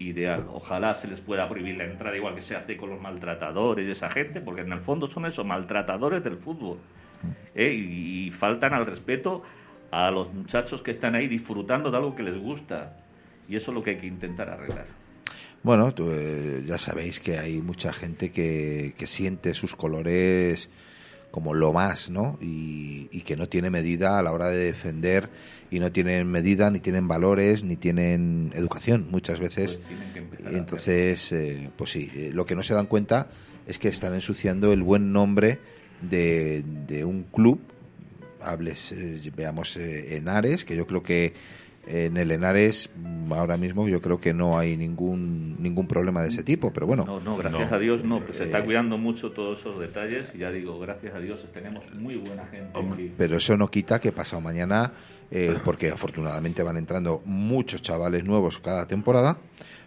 ideal. 0.00 0.46
Ojalá 0.52 0.94
se 0.94 1.06
les 1.06 1.20
pueda 1.20 1.48
prohibir 1.48 1.76
la 1.76 1.84
entrada 1.84 2.16
igual 2.16 2.34
que 2.34 2.42
se 2.42 2.56
hace 2.56 2.76
con 2.76 2.90
los 2.90 3.00
maltratadores 3.00 3.86
y 3.86 3.90
esa 3.90 4.10
gente, 4.10 4.40
porque 4.40 4.62
en 4.62 4.72
el 4.72 4.80
fondo 4.80 5.06
son 5.06 5.26
esos 5.26 5.46
maltratadores 5.46 6.24
del 6.24 6.38
fútbol. 6.38 6.78
¿eh? 7.54 7.72
Y, 7.72 8.30
faltan 8.30 8.72
al 8.72 8.86
respeto 8.86 9.42
a 9.90 10.10
los 10.10 10.32
muchachos 10.32 10.82
que 10.82 10.92
están 10.92 11.14
ahí 11.14 11.28
disfrutando 11.28 11.90
de 11.90 11.96
algo 11.96 12.16
que 12.16 12.22
les 12.22 12.38
gusta. 12.38 12.96
Y 13.48 13.56
eso 13.56 13.70
es 13.70 13.74
lo 13.74 13.82
que 13.82 13.90
hay 13.90 13.96
que 13.98 14.06
intentar 14.06 14.48
arreglar. 14.48 14.86
Bueno, 15.62 15.92
eh, 15.98 16.62
ya 16.64 16.78
sabéis 16.78 17.20
que 17.20 17.38
hay 17.38 17.60
mucha 17.60 17.92
gente 17.92 18.30
que, 18.30 18.94
que 18.96 19.06
siente 19.06 19.52
sus 19.52 19.76
colores 19.76 20.70
como 21.30 21.52
lo 21.52 21.72
más, 21.72 22.10
¿no? 22.10 22.38
Y, 22.40 23.08
y 23.12 23.20
que 23.22 23.36
no 23.36 23.46
tiene 23.48 23.68
medida 23.68 24.18
a 24.18 24.22
la 24.22 24.32
hora 24.32 24.48
de 24.48 24.64
defender 24.64 25.28
y 25.70 25.78
no 25.78 25.92
tienen 25.92 26.26
medida, 26.30 26.70
ni 26.70 26.80
tienen 26.80 27.06
valores, 27.08 27.62
ni 27.64 27.76
tienen 27.76 28.50
educación 28.54 29.06
muchas 29.10 29.38
veces. 29.38 29.78
Pues 30.42 30.54
entonces, 30.54 31.32
eh, 31.32 31.70
pues 31.76 31.90
sí, 31.90 32.10
eh, 32.14 32.30
lo 32.32 32.44
que 32.46 32.56
no 32.56 32.62
se 32.62 32.74
dan 32.74 32.86
cuenta 32.86 33.28
es 33.66 33.78
que 33.78 33.88
están 33.88 34.14
ensuciando 34.14 34.72
el 34.72 34.82
buen 34.82 35.12
nombre 35.12 35.58
de, 36.02 36.64
de 36.88 37.04
un 37.04 37.24
club, 37.24 37.60
hables, 38.42 38.92
eh, 38.92 39.20
veamos 39.36 39.76
eh, 39.76 40.16
Henares, 40.16 40.64
que 40.64 40.74
yo 40.76 40.86
creo 40.86 41.02
que 41.02 41.34
en 41.86 42.16
el 42.18 42.30
Henares 42.30 42.90
mm, 42.96 43.32
ahora 43.32 43.56
mismo 43.56 43.88
yo 43.88 44.00
creo 44.02 44.18
que 44.20 44.32
no 44.34 44.58
hay 44.58 44.76
ningún 44.76 45.56
ningún 45.62 45.86
problema 45.86 46.22
de 46.22 46.28
ese 46.28 46.42
tipo, 46.42 46.72
pero 46.72 46.86
bueno. 46.86 47.04
No, 47.06 47.20
no, 47.20 47.36
gracias 47.36 47.70
No. 47.70 47.76
a 47.76 47.78
Dios 47.78 48.04
no, 48.04 48.18
pues 48.20 48.36
se 48.36 48.44
está 48.44 48.58
Eh, 48.60 48.64
cuidando 48.64 48.98
mucho 48.98 49.30
todos 49.30 49.60
esos 49.60 49.78
detalles 49.80 50.28
y 50.34 50.38
ya 50.38 50.50
digo, 50.50 50.78
gracias 50.78 51.14
a 51.14 51.18
Dios 51.20 51.46
tenemos 51.52 51.84
muy 51.94 52.16
buena 52.16 52.46
gente. 52.46 52.70
Hombre, 52.74 53.04
aquí. 53.04 53.12
Pero 53.16 53.36
eso 53.36 53.56
no 53.56 53.70
quita 53.70 53.98
que 53.98 54.12
pasado 54.12 54.40
mañana, 54.42 54.92
eh, 55.30 55.58
porque 55.64 55.90
afortunadamente 55.90 56.62
van 56.62 56.76
entrando 56.76 57.22
muchos 57.24 57.82
chavales 57.82 58.24
nuevos 58.24 58.58
cada 58.58 58.86
temporada, 58.86 59.38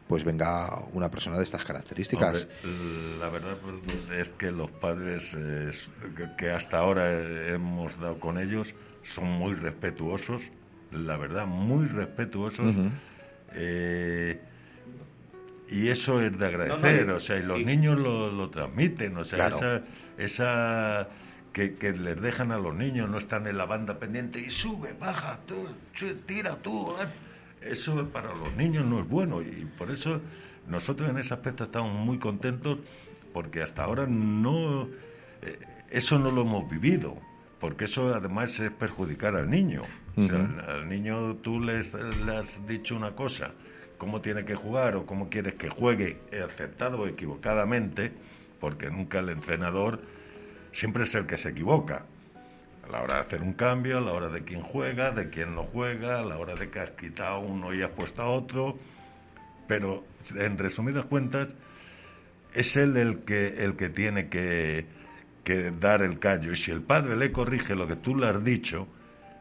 pues 0.07 0.23
venga 0.23 0.83
una 0.93 1.09
persona 1.09 1.37
de 1.37 1.43
estas 1.43 1.63
características. 1.63 2.47
Hombre, 2.63 3.19
la 3.19 3.29
verdad 3.29 3.57
pues, 3.61 4.19
es 4.19 4.29
que 4.29 4.51
los 4.51 4.69
padres 4.71 5.33
eh, 5.33 5.67
es- 5.69 5.89
que- 6.37 6.51
hasta 6.51 6.77
ahora 6.77 7.11
hemos 7.53 7.99
dado 7.99 8.19
con 8.19 8.37
ellos 8.37 8.75
son 9.03 9.25
muy 9.25 9.53
respetuosos, 9.55 10.43
la 10.91 11.17
verdad, 11.17 11.45
muy 11.45 11.87
respetuosos. 11.87 12.75
eh, 13.55 14.39
y 15.69 15.87
eso 15.87 16.21
es 16.21 16.37
de 16.37 16.45
agradecer, 16.45 17.07
no, 17.07 17.15
o 17.15 17.19
sea, 17.19 17.37
y 17.37 17.43
los 17.43 17.59
y- 17.59 17.65
niños 17.65 17.99
lo, 17.99 18.31
lo 18.31 18.49
transmiten, 18.49 19.17
o 19.17 19.23
sea, 19.23 19.37
Claro. 19.49 19.57
esa, 19.57 19.81
esa 20.17 21.07
que, 21.53 21.75
que 21.75 21.93
les 21.93 22.19
dejan 22.19 22.51
a 22.51 22.57
los 22.57 22.75
niños, 22.75 23.09
no 23.09 23.17
están 23.19 23.47
en 23.47 23.57
la 23.57 23.65
banda 23.65 23.99
pendiente 23.99 24.39
y 24.39 24.49
sube, 24.49 24.93
baja, 24.99 25.39
tú, 25.45 25.67
tira 26.25 26.57
tú. 26.57 26.95
ah. 26.99 27.07
Eso 27.61 28.09
para 28.09 28.33
los 28.33 28.53
niños 28.57 28.85
no 28.85 28.99
es 28.99 29.07
bueno 29.07 29.41
y 29.41 29.65
por 29.77 29.89
eso 29.89 30.19
nosotros 30.67 31.09
en 31.09 31.17
ese 31.17 31.33
aspecto 31.33 31.63
estamos 31.63 31.93
muy 31.93 32.17
contentos 32.17 32.79
porque 33.31 33.61
hasta 33.61 33.83
ahora 33.83 34.05
no, 34.05 34.89
eh, 35.41 35.59
eso 35.89 36.19
no 36.19 36.31
lo 36.31 36.41
hemos 36.41 36.69
vivido, 36.69 37.17
porque 37.59 37.85
eso 37.85 38.13
además 38.13 38.59
es 38.59 38.71
perjudicar 38.71 39.35
al 39.35 39.49
niño. 39.49 39.83
O 40.15 40.21
sea, 40.21 40.37
al, 40.67 40.87
niño 40.87 41.37
tú 41.37 41.59
le 41.59 41.79
has 41.79 42.67
dicho 42.67 42.95
una 42.95 43.15
cosa, 43.15 43.51
cómo 43.97 44.21
tiene 44.21 44.45
que 44.45 44.53
jugar 44.53 44.95
o 44.95 45.05
cómo 45.05 45.29
quieres 45.29 45.55
que 45.55 45.69
juegue, 45.69 46.19
acertado 46.45 46.99
o 46.99 47.07
equivocadamente, 47.07 48.11
porque 48.59 48.91
nunca 48.91 49.19
el 49.19 49.29
entrenador 49.29 50.01
siempre 50.73 51.03
es 51.03 51.15
el 51.15 51.25
que 51.25 51.37
se 51.37 51.49
equivoca. 51.49 52.05
A 52.85 52.91
la 52.91 53.01
hora 53.01 53.15
de 53.15 53.21
hacer 53.21 53.41
un 53.41 53.53
cambio, 53.53 53.99
a 53.99 54.01
la 54.01 54.11
hora 54.11 54.29
de 54.29 54.43
quién 54.43 54.61
juega, 54.61 55.11
de 55.11 55.29
quién 55.29 55.55
no 55.55 55.63
juega, 55.63 56.19
a 56.19 56.23
la 56.23 56.37
hora 56.37 56.55
de 56.55 56.69
que 56.69 56.79
has 56.79 56.91
quitado 56.91 57.39
uno 57.39 57.73
y 57.73 57.81
has 57.81 57.91
puesto 57.91 58.21
a 58.21 58.27
otro. 58.27 58.77
Pero, 59.67 60.03
en 60.35 60.57
resumidas 60.57 61.05
cuentas, 61.05 61.47
es 62.53 62.75
él 62.75 62.97
el 62.97 63.19
que, 63.19 63.63
el 63.63 63.75
que 63.77 63.89
tiene 63.89 64.27
que, 64.27 64.85
que 65.43 65.71
dar 65.71 66.01
el 66.01 66.19
callo. 66.19 66.51
Y 66.51 66.57
si 66.57 66.71
el 66.71 66.81
padre 66.81 67.15
le 67.15 67.31
corrige 67.31 67.75
lo 67.75 67.87
que 67.87 67.95
tú 67.95 68.15
le 68.15 68.27
has 68.27 68.43
dicho, 68.43 68.87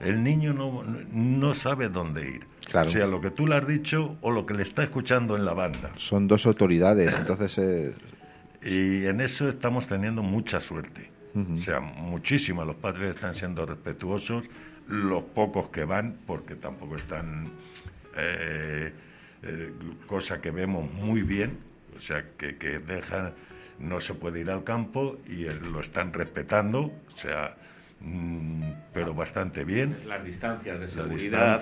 el 0.03 0.22
niño 0.22 0.53
no, 0.53 0.85
no 1.12 1.55
sabe 1.55 1.89
dónde 1.89 2.28
ir. 2.28 2.47
Claro. 2.68 2.89
O 2.89 2.93
sea, 2.93 3.07
lo 3.07 3.20
que 3.20 3.30
tú 3.30 3.47
le 3.47 3.57
has 3.57 3.66
dicho 3.66 4.16
o 4.20 4.30
lo 4.30 4.45
que 4.45 4.55
le 4.55 4.62
está 4.62 4.83
escuchando 4.83 5.37
en 5.37 5.45
la 5.45 5.53
banda. 5.53 5.93
Son 5.97 6.26
dos 6.26 6.47
autoridades, 6.47 7.16
entonces 7.16 7.59
eh, 7.59 7.95
Y 8.64 9.07
en 9.07 9.20
eso 9.20 9.49
estamos 9.49 9.87
teniendo 9.87 10.22
mucha 10.22 10.61
suerte. 10.61 11.11
O 11.35 11.57
sea, 11.57 11.80
muchísimo. 11.80 12.64
Los 12.64 12.76
padres 12.76 13.14
están 13.14 13.35
siendo 13.35 13.64
respetuosos, 13.64 14.49
los 14.89 15.22
pocos 15.22 15.68
que 15.68 15.85
van, 15.85 16.16
porque 16.26 16.57
tampoco 16.57 16.97
están. 16.97 17.51
eh, 18.16 18.93
eh, 19.45 19.72
cosa 20.07 20.41
que 20.41 20.51
vemos 20.51 20.91
muy 20.93 21.22
bien, 21.22 21.59
o 21.97 21.99
sea, 22.01 22.24
que, 22.39 22.57
que 22.57 22.78
dejan. 22.78 23.33
No 23.78 23.99
se 23.99 24.14
puede 24.14 24.41
ir 24.41 24.51
al 24.51 24.62
campo 24.62 25.18
y 25.26 25.47
eh, 25.47 25.55
lo 25.55 25.80
están 25.80 26.12
respetando, 26.12 26.83
o 26.83 27.16
sea, 27.18 27.57
mm, 28.01 28.62
pero 28.93 29.14
bastante 29.14 29.64
bien 29.64 29.97
Las 30.07 30.24
distancias 30.24 30.78
de 30.78 30.87
la 30.87 30.93
seguridad 30.93 31.14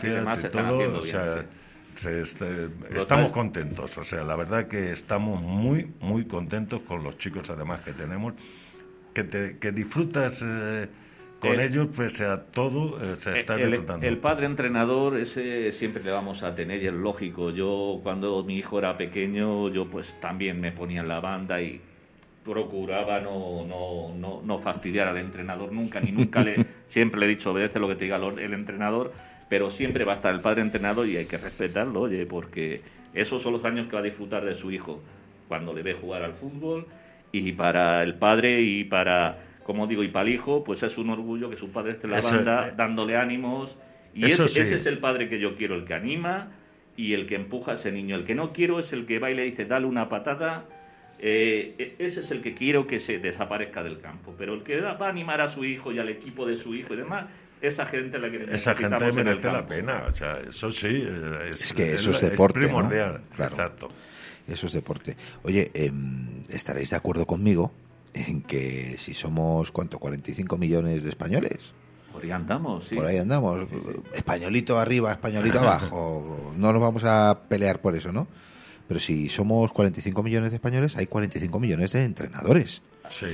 y 0.03 0.07
distancia 0.09 0.13
demás 0.15 0.39
y 0.39 0.41
se 0.43 0.47
están 0.49 0.69
todo, 0.69 0.99
o 0.99 1.01
sea, 1.03 1.43
sí. 1.43 1.47
se 1.95 2.21
este- 2.21 2.69
estamos 2.97 3.33
contentos, 3.33 3.97
o 3.97 4.05
sea, 4.05 4.23
la 4.25 4.37
verdad 4.37 4.67
que 4.69 4.93
estamos 4.93 5.41
muy, 5.41 5.91
muy 6.01 6.27
contentos 6.27 6.83
con 6.83 7.03
los 7.03 7.17
chicos 7.17 7.49
además 7.49 7.81
que 7.81 7.93
tenemos, 7.93 8.35
que, 9.15 9.25
te- 9.25 9.59
que 9.59 9.73
disfrutas 9.73 10.43
eh, 10.47 10.89
con 11.41 11.53
El- 11.55 11.61
ellos, 11.61 11.89
pues 11.95 12.21
a 12.21 12.45
todo 12.47 13.03
eh, 13.03 13.17
se 13.17 13.33
está 13.35 13.57
el, 13.57 13.71
disfrutando. 13.71 14.07
el 14.07 14.19
padre 14.19 14.47
entrenador 14.47 15.17
ese 15.19 15.73
siempre 15.73 16.03
le 16.03 16.11
vamos 16.11 16.43
a 16.43 16.55
tener 16.55 16.83
y 16.83 16.87
es 16.87 16.93
lógico 16.93 17.51
yo 17.51 18.01
cuando 18.03 18.43
mi 18.45 18.57
hijo 18.59 18.79
era 18.79 18.97
pequeño 18.97 19.69
yo 19.71 19.87
pues 19.87 20.15
también 20.21 20.61
me 20.61 20.73
ponía 20.73 21.01
en 21.01 21.09
la 21.09 21.21
banda 21.21 21.61
y 21.63 21.81
procuraba 22.45 23.21
no 23.21 23.65
no 23.67 24.15
no, 24.15 24.43
no 24.45 24.59
fastidiar 24.59 25.09
al 25.09 25.19
entrenador 25.19 25.73
nunca 25.73 26.01
ni 26.01 26.11
nunca 26.13 26.43
le 26.43 26.61
siempre 26.89 27.21
le 27.21 27.27
he 27.27 27.29
dicho 27.31 27.51
obedece 27.53 27.79
lo 27.79 27.89
que 27.89 27.95
te 27.97 28.05
diga 28.05 28.17
el 28.17 28.53
entrenador 28.55 29.13
pero 29.49 29.71
siempre 29.71 30.05
va 30.05 30.13
a 30.13 30.15
estar 30.17 30.35
el 30.35 30.41
padre 30.41 30.63
entrenador 30.63 31.07
y 31.07 31.17
hay 31.17 31.27
que 31.27 31.39
respetarlo 31.39 32.03
oye 32.03 32.27
porque 32.27 32.83
esos 33.15 33.43
son 33.43 33.53
los 33.55 33.65
años 33.65 33.87
que 33.89 33.95
va 33.95 34.01
a 34.01 34.03
disfrutar 34.05 34.45
de 34.45 34.55
su 34.55 34.71
hijo 34.71 35.01
cuando 35.49 35.73
le 35.75 35.83
ve 35.83 35.95
jugar 35.95 36.23
al 36.23 36.33
fútbol 36.35 36.87
y 37.33 37.53
para 37.53 38.03
el 38.03 38.15
padre 38.15 38.61
y 38.63 38.85
para 38.85 39.39
como 39.63 39.87
digo 39.87 40.03
y 40.03 40.09
para 40.09 40.27
el 40.29 40.35
hijo 40.35 40.65
pues 40.65 40.83
es 40.83 40.99
un 40.99 41.11
orgullo 41.11 41.49
que 41.51 41.57
su 41.57 41.71
padre 41.71 41.93
esté 41.93 42.07
en 42.07 42.13
la 42.13 42.19
Eso, 42.19 42.31
banda 42.31 42.69
eh, 42.69 42.73
dándole 42.77 43.17
ánimos 43.17 43.77
y 44.15 44.27
eso 44.27 44.45
ese, 44.47 44.55
sí. 44.55 44.61
ese 44.63 44.75
es 44.77 44.87
el 44.87 44.99
padre 44.99 45.29
que 45.29 45.39
yo 45.39 45.55
quiero 45.57 45.75
el 45.77 45.85
que 45.85 45.95
anima 45.95 46.49
y 46.97 47.15
el 47.15 47.27
que 47.27 47.37
empuja 47.37 47.73
a 47.73 47.75
ese 47.75 47.93
niño 47.93 48.17
el 48.17 48.25
que 48.25 48.35
no 48.35 48.53
quiero 48.53 48.81
es 48.81 48.93
el 48.93 49.07
que 49.07 49.19
va 49.21 49.31
y 49.31 49.35
le 49.35 49.45
dice 49.45 49.65
dale 49.65 49.87
una 49.87 50.09
patada 50.09 50.65
eh, 51.21 51.75
e- 51.79 51.95
ese 52.05 52.21
es 52.21 52.31
el 52.31 52.41
que 52.43 52.55
quiero 52.55 52.87
que 52.87 52.99
se 52.99 53.19
desaparezca 53.19 53.83
del 53.85 54.01
campo 54.01 54.35
pero 54.37 54.55
el 54.55 54.63
que 54.63 54.81
da- 54.81 54.95
va 54.95 55.07
a 55.07 55.11
animar 55.11 55.41
a 55.41 55.49
su 55.49 55.65
hijo 55.65 55.93
y 55.93 55.99
al 55.99 56.09
equipo 56.09 56.47
de 56.47 56.57
su 56.57 56.75
hijo 56.75 56.95
y 56.95 56.97
demás 56.97 57.27
esa 57.61 57.85
gente 57.85 58.19
la 58.19 58.31
que 58.31 58.47
Esa 58.55 58.75
gente 58.75 59.13
merece 59.13 59.53
la 59.53 59.67
pena, 59.67 60.05
o 60.09 60.11
sea, 60.13 60.39
eso 60.49 60.71
sí, 60.71 61.05
eh, 61.07 61.51
es, 61.51 61.61
Es 61.61 61.73
que 61.75 61.93
eso 61.93 62.11
es 62.11 62.23
deporte, 62.23 62.59
¿no? 62.61 62.67
primordial, 62.69 63.21
Claro. 63.37 63.51
exacto. 63.53 63.89
Eso 64.49 64.67
es 64.67 64.73
deporte. 64.73 65.17
Oye, 65.43 65.71
em, 65.75 66.43
estaréis 66.49 66.91
de 66.91 66.97
acuerdo 66.97 67.27
conmigo 67.27 67.73
en 68.15 68.43
que 68.43 68.97
si 68.99 69.15
somos, 69.15 69.71
¿cuánto? 69.71 69.99
45 69.99 70.57
millones 70.57 71.03
de 71.03 71.11
españoles. 71.11 71.73
por 72.13 72.25
ahí 72.25 72.33
andamos 72.33 72.89
sí 72.89 72.97
Por 72.97 73.07
ahí 73.07 73.19
andamos. 73.19 73.69
Españolito 74.15 74.79
arriba, 74.79 75.13
españolito 75.13 75.61
abajo. 75.61 76.53
No 76.57 76.73
nos 76.73 76.83
vamos 76.83 77.05
a 77.05 77.43
pelear 77.49 77.81
por 77.81 77.97
eso, 77.97 78.13
¿no? 78.13 78.27
Pero 78.89 78.99
si 78.99 79.29
somos 79.29 79.71
45 79.71 80.23
millones 80.23 80.51
de 80.51 80.57
españoles, 80.57 80.97
hay 80.97 81.07
45 81.07 81.61
millones 81.61 81.93
de 81.93 82.03
entrenadores. 82.03 82.83
Sí, 83.09 83.27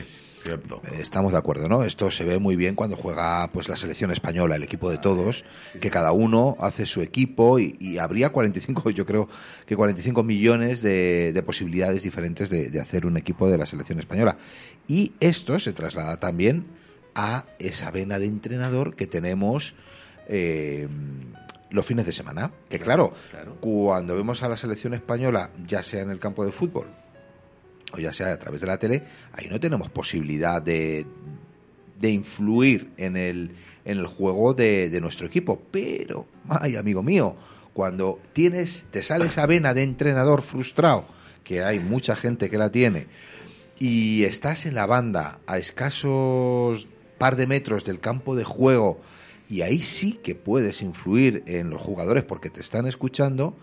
cierto. 0.46 0.82
Estamos 0.98 1.32
de 1.32 1.38
acuerdo, 1.38 1.68
¿no? 1.68 1.84
Esto 1.84 2.10
se 2.10 2.24
ve 2.24 2.38
muy 2.38 2.56
bien 2.56 2.74
cuando 2.74 2.96
juega 2.96 3.50
pues 3.52 3.68
la 3.68 3.76
selección 3.76 4.10
española, 4.10 4.56
el 4.56 4.62
equipo 4.62 4.90
de 4.90 4.98
todos, 4.98 5.44
que 5.80 5.90
cada 5.90 6.12
uno 6.12 6.56
hace 6.60 6.86
su 6.86 7.02
equipo 7.02 7.58
y, 7.58 7.76
y 7.80 7.98
habría 7.98 8.30
45, 8.30 8.90
yo 8.90 9.06
creo 9.06 9.28
que 9.66 9.76
45 9.76 10.22
millones 10.22 10.82
de, 10.82 11.32
de 11.32 11.42
posibilidades 11.42 12.02
diferentes 12.02 12.50
de, 12.50 12.70
de 12.70 12.80
hacer 12.80 13.06
un 13.06 13.16
equipo 13.16 13.48
de 13.50 13.58
la 13.58 13.66
selección 13.66 13.98
española. 13.98 14.38
Y 14.88 15.12
esto 15.20 15.58
se 15.58 15.72
traslada 15.72 16.18
también 16.18 16.66
a 17.14 17.46
esa 17.58 17.90
vena 17.90 18.18
de 18.18 18.26
entrenador 18.26 18.94
que 18.94 19.06
tenemos 19.06 19.74
eh, 20.28 20.86
los 21.70 21.84
fines 21.86 22.06
de 22.06 22.12
semana. 22.12 22.52
Que 22.68 22.78
claro, 22.78 23.12
claro. 23.30 23.56
cuando 23.60 24.14
vemos 24.16 24.42
a 24.42 24.48
la 24.48 24.56
selección 24.56 24.94
española, 24.94 25.50
ya 25.66 25.82
sea 25.82 26.02
en 26.02 26.10
el 26.10 26.18
campo 26.18 26.44
de 26.44 26.52
fútbol 26.52 26.86
o 27.96 28.00
ya 28.00 28.12
sea 28.12 28.32
a 28.32 28.38
través 28.38 28.60
de 28.60 28.66
la 28.66 28.78
tele, 28.78 29.02
ahí 29.32 29.48
no 29.48 29.58
tenemos 29.58 29.88
posibilidad 29.90 30.60
de, 30.60 31.06
de 31.98 32.10
influir 32.10 32.90
en 32.96 33.16
el, 33.16 33.52
en 33.84 33.98
el 33.98 34.06
juego 34.06 34.54
de, 34.54 34.96
nuestro 35.00 35.26
equipo. 35.26 35.62
Pero, 35.70 36.26
ay, 36.48 36.76
amigo 36.76 37.02
mío, 37.02 37.36
cuando 37.72 38.20
tienes, 38.32 38.84
te 38.90 39.02
sale 39.02 39.26
esa 39.26 39.46
vena 39.46 39.74
de 39.74 39.82
entrenador 39.82 40.42
frustrado, 40.42 41.06
que 41.44 41.62
hay 41.62 41.78
mucha 41.78 42.16
gente 42.16 42.50
que 42.50 42.58
la 42.58 42.70
tiene, 42.70 43.06
y 43.78 44.24
estás 44.24 44.66
en 44.66 44.74
la 44.74 44.86
banda 44.86 45.40
a 45.46 45.58
escasos 45.58 46.88
par 47.18 47.36
de 47.36 47.46
metros 47.46 47.84
del 47.84 48.00
campo 48.00 48.36
de 48.36 48.44
juego, 48.44 49.00
y 49.48 49.62
ahí 49.62 49.80
sí 49.80 50.14
que 50.22 50.34
puedes 50.34 50.82
influir 50.82 51.44
en 51.46 51.70
los 51.70 51.80
jugadores 51.80 52.24
porque 52.24 52.50
te 52.50 52.60
están 52.60 52.86
escuchando, 52.86 53.56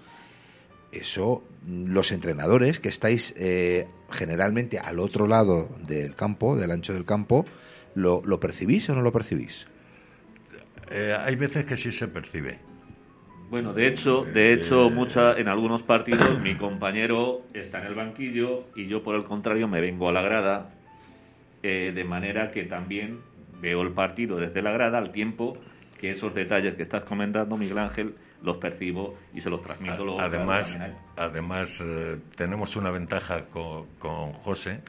eso 0.94 1.44
los 1.68 2.12
entrenadores 2.12 2.80
que 2.80 2.90
estáis 2.90 3.34
eh, 3.38 3.88
generalmente 4.12 4.80
al 4.80 5.00
otro 5.00 5.28
lado 5.28 5.70
del 5.88 6.16
campo, 6.16 6.56
del 6.56 6.72
ancho 6.72 6.94
del 6.94 7.06
campo, 7.06 7.46
¿lo, 7.96 8.22
lo 8.26 8.40
percibís 8.40 8.90
o 8.90 8.96
no 8.96 9.02
lo 9.02 9.12
percibís? 9.12 9.68
Eh, 10.92 11.16
hay 11.20 11.36
veces 11.36 11.66
que 11.66 11.78
sí 11.78 11.92
se 11.92 12.08
percibe. 12.08 12.60
Bueno, 13.50 13.74
de 13.74 13.88
hecho, 13.88 14.26
de 14.26 14.54
hecho, 14.54 14.90
mucha, 14.90 15.38
en 15.38 15.48
algunos 15.48 15.84
partidos 15.84 16.42
mi 16.42 16.56
compañero 16.56 17.44
está 17.54 17.82
en 17.82 17.88
el 17.88 17.96
banquillo 17.96 18.66
y 18.76 18.88
yo 18.88 19.04
por 19.04 19.16
el 19.16 19.24
contrario 19.24 19.68
me 19.68 19.80
vengo 19.80 20.10
a 20.10 20.12
la 20.12 20.24
grada, 20.24 20.72
eh, 21.62 21.92
de 21.94 22.04
manera 22.04 22.50
que 22.50 22.64
también 22.64 23.20
veo 23.62 23.84
el 23.84 23.92
partido 23.92 24.38
desde 24.38 24.62
la 24.62 24.72
grada 24.72 24.98
al 24.98 25.12
tiempo 25.12 25.56
que 26.00 26.12
esos 26.12 26.34
detalles 26.34 26.76
que 26.76 26.82
estás 26.82 27.04
comentando, 27.04 27.56
Miguel 27.56 27.78
Ángel, 27.78 28.16
los 28.44 28.58
percibo 28.58 29.18
y 29.34 29.42
se 29.42 29.50
los 29.50 29.62
transmito 29.64 30.04
luego. 30.04 30.20
Además, 30.20 30.78
además 31.18 31.82
eh, 31.84 32.20
tenemos 32.36 32.76
una 32.76 32.92
ventaja 32.92 33.46
con, 33.46 33.88
con 34.00 34.34
José, 34.34 34.82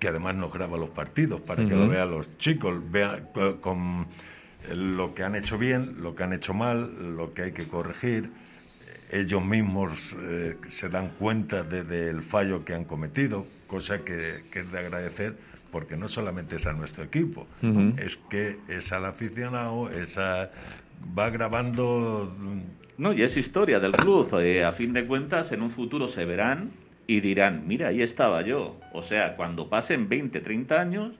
que 0.00 0.08
además 0.08 0.34
nos 0.34 0.52
graba 0.52 0.76
los 0.76 0.90
partidos 0.90 1.40
para 1.42 1.62
que 1.66 1.74
lo 1.74 1.88
vean 1.88 2.10
los 2.10 2.36
chicos, 2.38 2.74
vean 2.90 3.28
co- 3.32 3.60
con 3.60 4.06
lo 4.74 5.14
que 5.14 5.22
han 5.22 5.36
hecho 5.36 5.58
bien, 5.58 5.96
lo 6.02 6.14
que 6.14 6.24
han 6.24 6.32
hecho 6.32 6.52
mal, 6.54 7.16
lo 7.16 7.32
que 7.34 7.42
hay 7.42 7.52
que 7.52 7.68
corregir. 7.68 8.30
Ellos 9.10 9.44
mismos 9.44 10.16
eh, 10.18 10.56
se 10.66 10.88
dan 10.88 11.10
cuenta 11.10 11.62
de- 11.62 11.84
del 11.84 12.22
fallo 12.22 12.64
que 12.64 12.74
han 12.74 12.84
cometido, 12.84 13.46
cosa 13.68 13.98
que, 14.04 14.44
que 14.50 14.60
es 14.60 14.72
de 14.72 14.78
agradecer, 14.78 15.36
porque 15.70 15.96
no 15.96 16.08
solamente 16.08 16.56
es 16.56 16.66
a 16.66 16.72
nuestro 16.72 17.04
equipo, 17.04 17.46
es 17.98 18.16
que 18.16 18.58
es 18.68 18.92
al 18.92 19.04
aficionado, 19.04 19.90
es 19.90 20.16
a- 20.18 20.50
va 21.18 21.30
grabando 21.30 22.32
mm, 22.38 22.60
No, 22.98 23.12
y 23.12 23.22
es 23.22 23.36
historia 23.36 23.78
del 23.80 23.92
club. 23.92 24.28
Eh, 24.40 24.64
a 24.64 24.72
fin 24.72 24.92
de 24.92 25.06
cuentas, 25.06 25.52
en 25.52 25.62
un 25.62 25.70
futuro 25.70 26.08
se 26.08 26.24
verán 26.24 26.70
y 27.06 27.20
dirán, 27.20 27.64
mira, 27.66 27.88
ahí 27.88 28.02
estaba 28.02 28.42
yo. 28.42 28.78
O 28.92 29.02
sea, 29.02 29.36
cuando 29.36 29.68
pasen 29.68 30.08
20, 30.08 30.40
30 30.40 30.80
años, 30.80 31.12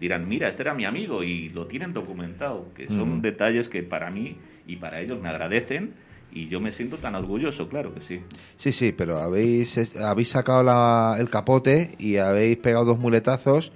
dirán, 0.00 0.26
mira, 0.28 0.48
este 0.48 0.62
era 0.62 0.74
mi 0.74 0.84
amigo 0.84 1.22
y 1.22 1.48
lo 1.50 1.66
tienen 1.66 1.92
documentado. 1.92 2.72
Que 2.74 2.88
son 2.88 3.20
detalles 3.22 3.68
que 3.68 3.82
para 3.82 4.10
mí 4.10 4.36
y 4.66 4.76
para 4.76 5.00
ellos 5.00 5.20
me 5.20 5.28
agradecen 5.28 5.92
y 6.32 6.48
yo 6.48 6.60
me 6.60 6.72
siento 6.72 6.96
tan 6.98 7.14
orgulloso, 7.14 7.68
claro 7.68 7.94
que 7.94 8.00
sí. 8.02 8.20
Sí, 8.56 8.70
sí, 8.72 8.92
pero 8.92 9.18
habéis, 9.18 9.94
habéis 9.96 10.28
sacado 10.30 10.62
la- 10.62 11.16
el 11.18 11.30
capote 11.30 11.94
y 11.98 12.16
habéis 12.18 12.58
pegado 12.58 12.84
dos 12.84 12.98
muletazos 12.98 13.72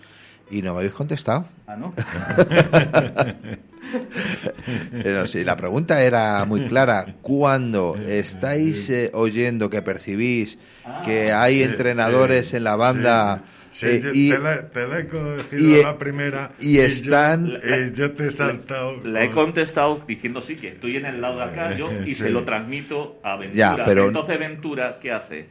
y 0.51 0.61
no 0.63 0.73
me 0.73 0.79
habéis 0.81 0.93
contestado. 0.95 1.47
Ah, 1.67 1.77
¿no? 1.77 1.95
Pero 5.03 5.27
sí, 5.27 5.45
la 5.45 5.57
pregunta 5.57 6.03
era 6.03 6.45
muy 6.45 6.67
clara. 6.67 7.07
Cuando 7.23 7.97
estáis 7.97 8.89
eh, 8.91 9.11
oyendo 9.15 9.69
que 9.71 9.83
percibís 9.83 10.59
que 11.05 11.33
hay 11.33 11.57
Sí, 11.59 11.63
entrenadores 11.65 12.49
sí, 12.49 12.57
en 12.57 12.65
la 12.65 12.77
banda 12.77 13.43
sí. 13.71 13.87
eh, 13.87 14.11
y, 14.15 14.31
te, 14.31 14.39
la, 14.39 14.69
te 14.69 14.87
la 14.87 14.99
he 15.01 15.07
cogido 15.07 15.79
y- 15.79 15.83
la 15.83 15.99
primera 15.99 16.53
y 16.59 16.75
yo- 16.77 16.83
están- 16.83 17.47
y 17.47 17.93
yo, 17.97 18.13
te 18.13 18.27
he 18.27 18.31
saltado 18.31 18.97
Le 19.05 19.25
he 19.25 19.31
con- 19.31 19.47
contestado 19.47 20.03
diciendo 20.07 20.41
sí, 20.43 20.57
que 20.57 20.69
estoy 20.69 20.97
en 20.97 21.07
el 21.07 21.21
lado 21.21 21.39
de 21.39 21.45
acá 21.45 21.77
yo 21.77 21.91
y 22.03 22.07
Sí. 22.15 22.15
se 22.17 22.31
lo 22.31 22.45
transmito 22.45 23.21
a 23.23 23.37
Ventura. 23.37 23.77
Ya, 23.77 23.85
pero- 23.85 24.07
Entonces 24.07 24.39
Ventura, 24.39 24.97
¿qué 25.01 25.13
hace? 25.13 25.47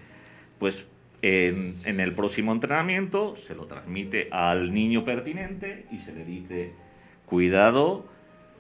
Pues 0.60 0.86
en, 1.24 1.76
en 1.86 2.00
el 2.00 2.14
próximo 2.14 2.52
entrenamiento 2.52 3.36
se 3.36 3.54
lo 3.56 3.66
transmite 3.66 4.28
al 4.32 4.74
niño 4.74 5.06
pertinente 5.06 5.86
y 5.92 6.00
se 6.00 6.14
le 6.14 6.26
dice, 6.26 6.72
cuidado 7.26 8.08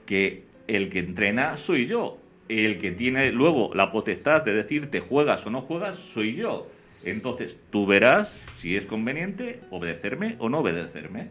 que 0.05 0.43
el 0.67 0.89
que 0.89 0.99
entrena 0.99 1.57
soy 1.57 1.87
yo. 1.87 2.17
El 2.49 2.77
que 2.79 2.91
tiene 2.91 3.31
luego 3.31 3.73
la 3.73 3.91
potestad 3.91 4.41
de 4.43 4.53
decirte 4.53 4.99
juegas 4.99 5.45
o 5.45 5.49
no 5.49 5.61
juegas 5.61 5.97
soy 6.13 6.35
yo. 6.35 6.67
Entonces 7.03 7.57
tú 7.69 7.85
verás 7.85 8.31
si 8.57 8.75
es 8.75 8.85
conveniente 8.85 9.61
obedecerme 9.71 10.35
o 10.39 10.49
no 10.49 10.59
obedecerme. 10.59 11.29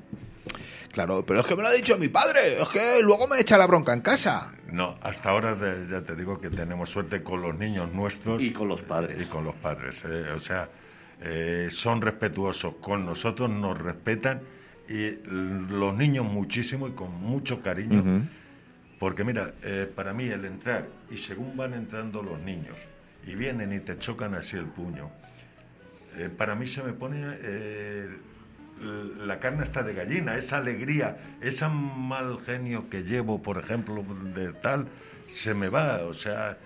Claro, 0.92 1.24
pero 1.24 1.40
es 1.40 1.46
que 1.46 1.54
me 1.54 1.62
lo 1.62 1.68
ha 1.68 1.72
dicho 1.72 1.96
mi 1.98 2.08
padre, 2.08 2.60
es 2.60 2.68
que 2.70 3.00
luego 3.02 3.28
me 3.28 3.38
echa 3.38 3.56
la 3.56 3.66
bronca 3.66 3.92
en 3.92 4.00
casa. 4.00 4.52
No, 4.72 4.96
hasta 5.02 5.30
ahora 5.30 5.54
de- 5.54 5.86
ya 5.88 6.00
te 6.02 6.16
digo 6.16 6.40
que 6.40 6.50
tenemos 6.50 6.90
suerte 6.90 7.22
con 7.22 7.42
los 7.42 7.56
niños 7.56 7.92
nuestros 7.92 8.42
Y 8.42 8.50
con 8.50 8.66
los 8.68 8.82
padres. 8.82 9.20
y 9.20 9.26
con 9.26 9.44
los 9.44 9.54
padres. 9.56 10.02
eh, 10.04 10.30
o 10.34 10.40
sea, 10.40 10.68
eh, 11.20 11.68
son 11.70 12.00
respetuosos 12.00 12.74
con 12.80 13.04
nosotros, 13.06 13.48
nos 13.50 13.78
respetan 13.80 14.40
y 14.88 15.10
los 15.24 15.94
niños 15.96 16.24
muchísimo 16.24 16.88
y 16.88 16.92
con 16.92 17.12
mucho 17.14 17.60
cariño. 17.62 18.26
Porque 19.00 19.24
mira, 19.24 19.54
eh, 19.64 19.90
para 19.92 20.12
mí 20.12 20.26
el 20.26 20.44
entrar 20.44 20.86
y 21.10 21.16
según 21.16 21.56
van 21.56 21.72
entrando 21.72 22.22
los 22.22 22.38
niños 22.40 22.76
y 23.26 23.34
vienen 23.34 23.72
y 23.72 23.80
te 23.80 23.98
chocan 23.98 24.34
así 24.34 24.56
el 24.58 24.66
puño, 24.66 25.10
eh, 26.18 26.28
para 26.28 26.54
mí 26.54 26.66
se 26.66 26.82
me 26.82 26.92
pone 26.92 27.18
eh, 27.42 28.08
la 29.26 29.38
carne 29.40 29.64
está 29.64 29.82
de 29.82 29.94
gallina, 29.94 30.36
esa 30.36 30.58
alegría, 30.58 31.16
ese 31.40 31.66
mal 31.68 32.38
genio 32.44 32.88
que 32.90 33.02
llevo, 33.02 33.42
por 33.42 33.56
ejemplo, 33.58 34.04
de 34.34 34.52
tal, 34.52 34.86
se 35.26 35.54
me 35.54 35.68
va, 35.70 36.04
o 36.04 36.12
sea, 36.12 36.58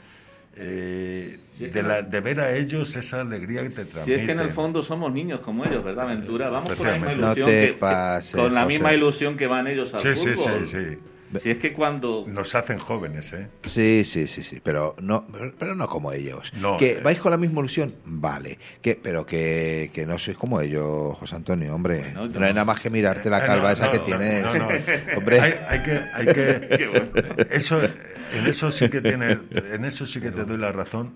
eh, 0.57 1.39
de, 1.59 1.83
la- 1.83 2.03
ver 2.03 2.41
a 2.41 2.53
ellos 2.57 2.95
esa 2.97 3.21
alegría 3.21 3.63
que 3.63 3.71
te 3.71 3.85
transmiten. 3.85 4.05
Si 4.07 4.13
es 4.13 4.27
que 4.27 4.33
en 4.33 4.41
el 4.41 4.51
fondo 4.51 4.83
somos 4.83 5.13
niños 5.13 5.41
como 5.41 5.65
ellos, 5.65 5.85
¿verdad, 5.85 6.07
Ventura? 6.09 6.49
Vamos 6.51 6.75
con 6.75 6.87
la 6.87 6.93
misma 6.95 7.13
ilusión. 7.13 7.39
No 7.39 7.45
te 7.47 7.61
que- 7.67 7.73
que- 7.75 7.79
pases, 7.79 8.41
con 8.41 8.55
la 8.55 8.63
José. 8.63 8.73
misma 8.75 8.95
ilusión 8.95 9.37
que 9.37 9.47
van 9.49 9.67
ellos 9.69 9.95
al 9.95 10.01
Sí, 10.01 10.09
sí, 10.17 10.37
sí, 10.37 10.67
sí. 10.67 10.99
Si 11.43 11.51
es 11.51 11.59
que 11.59 11.73
cuando... 11.73 12.25
Nos 12.29 12.55
hacen 12.55 12.79
jóvenes, 12.79 13.33
¿eh? 13.33 13.49
Sí, 13.65 14.05
sí, 14.05 14.27
sí, 14.29 14.43
sí, 14.43 14.61
pero 14.63 14.95
no, 15.01 15.27
pero 15.59 15.75
no 15.75 15.89
como 15.89 16.13
ellos. 16.13 16.53
No, 16.55 16.77
que 16.77 16.93
eh. 16.93 17.01
vais 17.03 17.19
con 17.19 17.33
la 17.33 17.37
misma 17.39 17.59
ilusión, 17.61 17.95
vale, 18.05 18.59
que, 18.81 18.95
pero 18.95 19.27
que, 19.27 19.91
que 19.93 20.07
no 20.07 20.17
sois 20.19 20.37
como 20.37 20.61
ellos, 20.61 21.17
José 21.19 21.35
Antonio, 21.35 21.75
hombre. 21.75 22.01
Bueno, 22.01 22.27
yo 22.27 22.39
no 22.39 22.47
hay 22.47 22.53
no- 22.53 22.55
nada 22.61 22.65
más 22.67 22.81
que 22.81 22.89
mirarte 22.91 23.29
la 23.31 23.39
Eh, 23.39 23.47
calva 23.47 23.69
no, 23.69 23.71
esa 23.71 23.87
no, 23.87 23.93
que 23.93 23.99
no, 23.99 24.05
tienes. 24.05 24.43
no, 24.45 24.55
no. 24.55 24.69
Hombre, 25.17 25.41
Hay, 25.41 25.55
hay 25.69 25.83
que, 25.83 26.01
hay 26.13 26.27
que 26.27 26.87
bueno. 26.93 27.37
eso, 27.51 27.81
en 27.83 28.47
eso 28.47 28.71
sí 28.71 28.89
que 28.89 29.01
tiene, 29.01 29.39
en 29.51 29.85
eso 29.85 30.07
sí 30.07 30.21
que 30.21 30.31
te 30.31 30.45
doy 30.45 30.59
la 30.59 30.71
razón, 30.73 31.15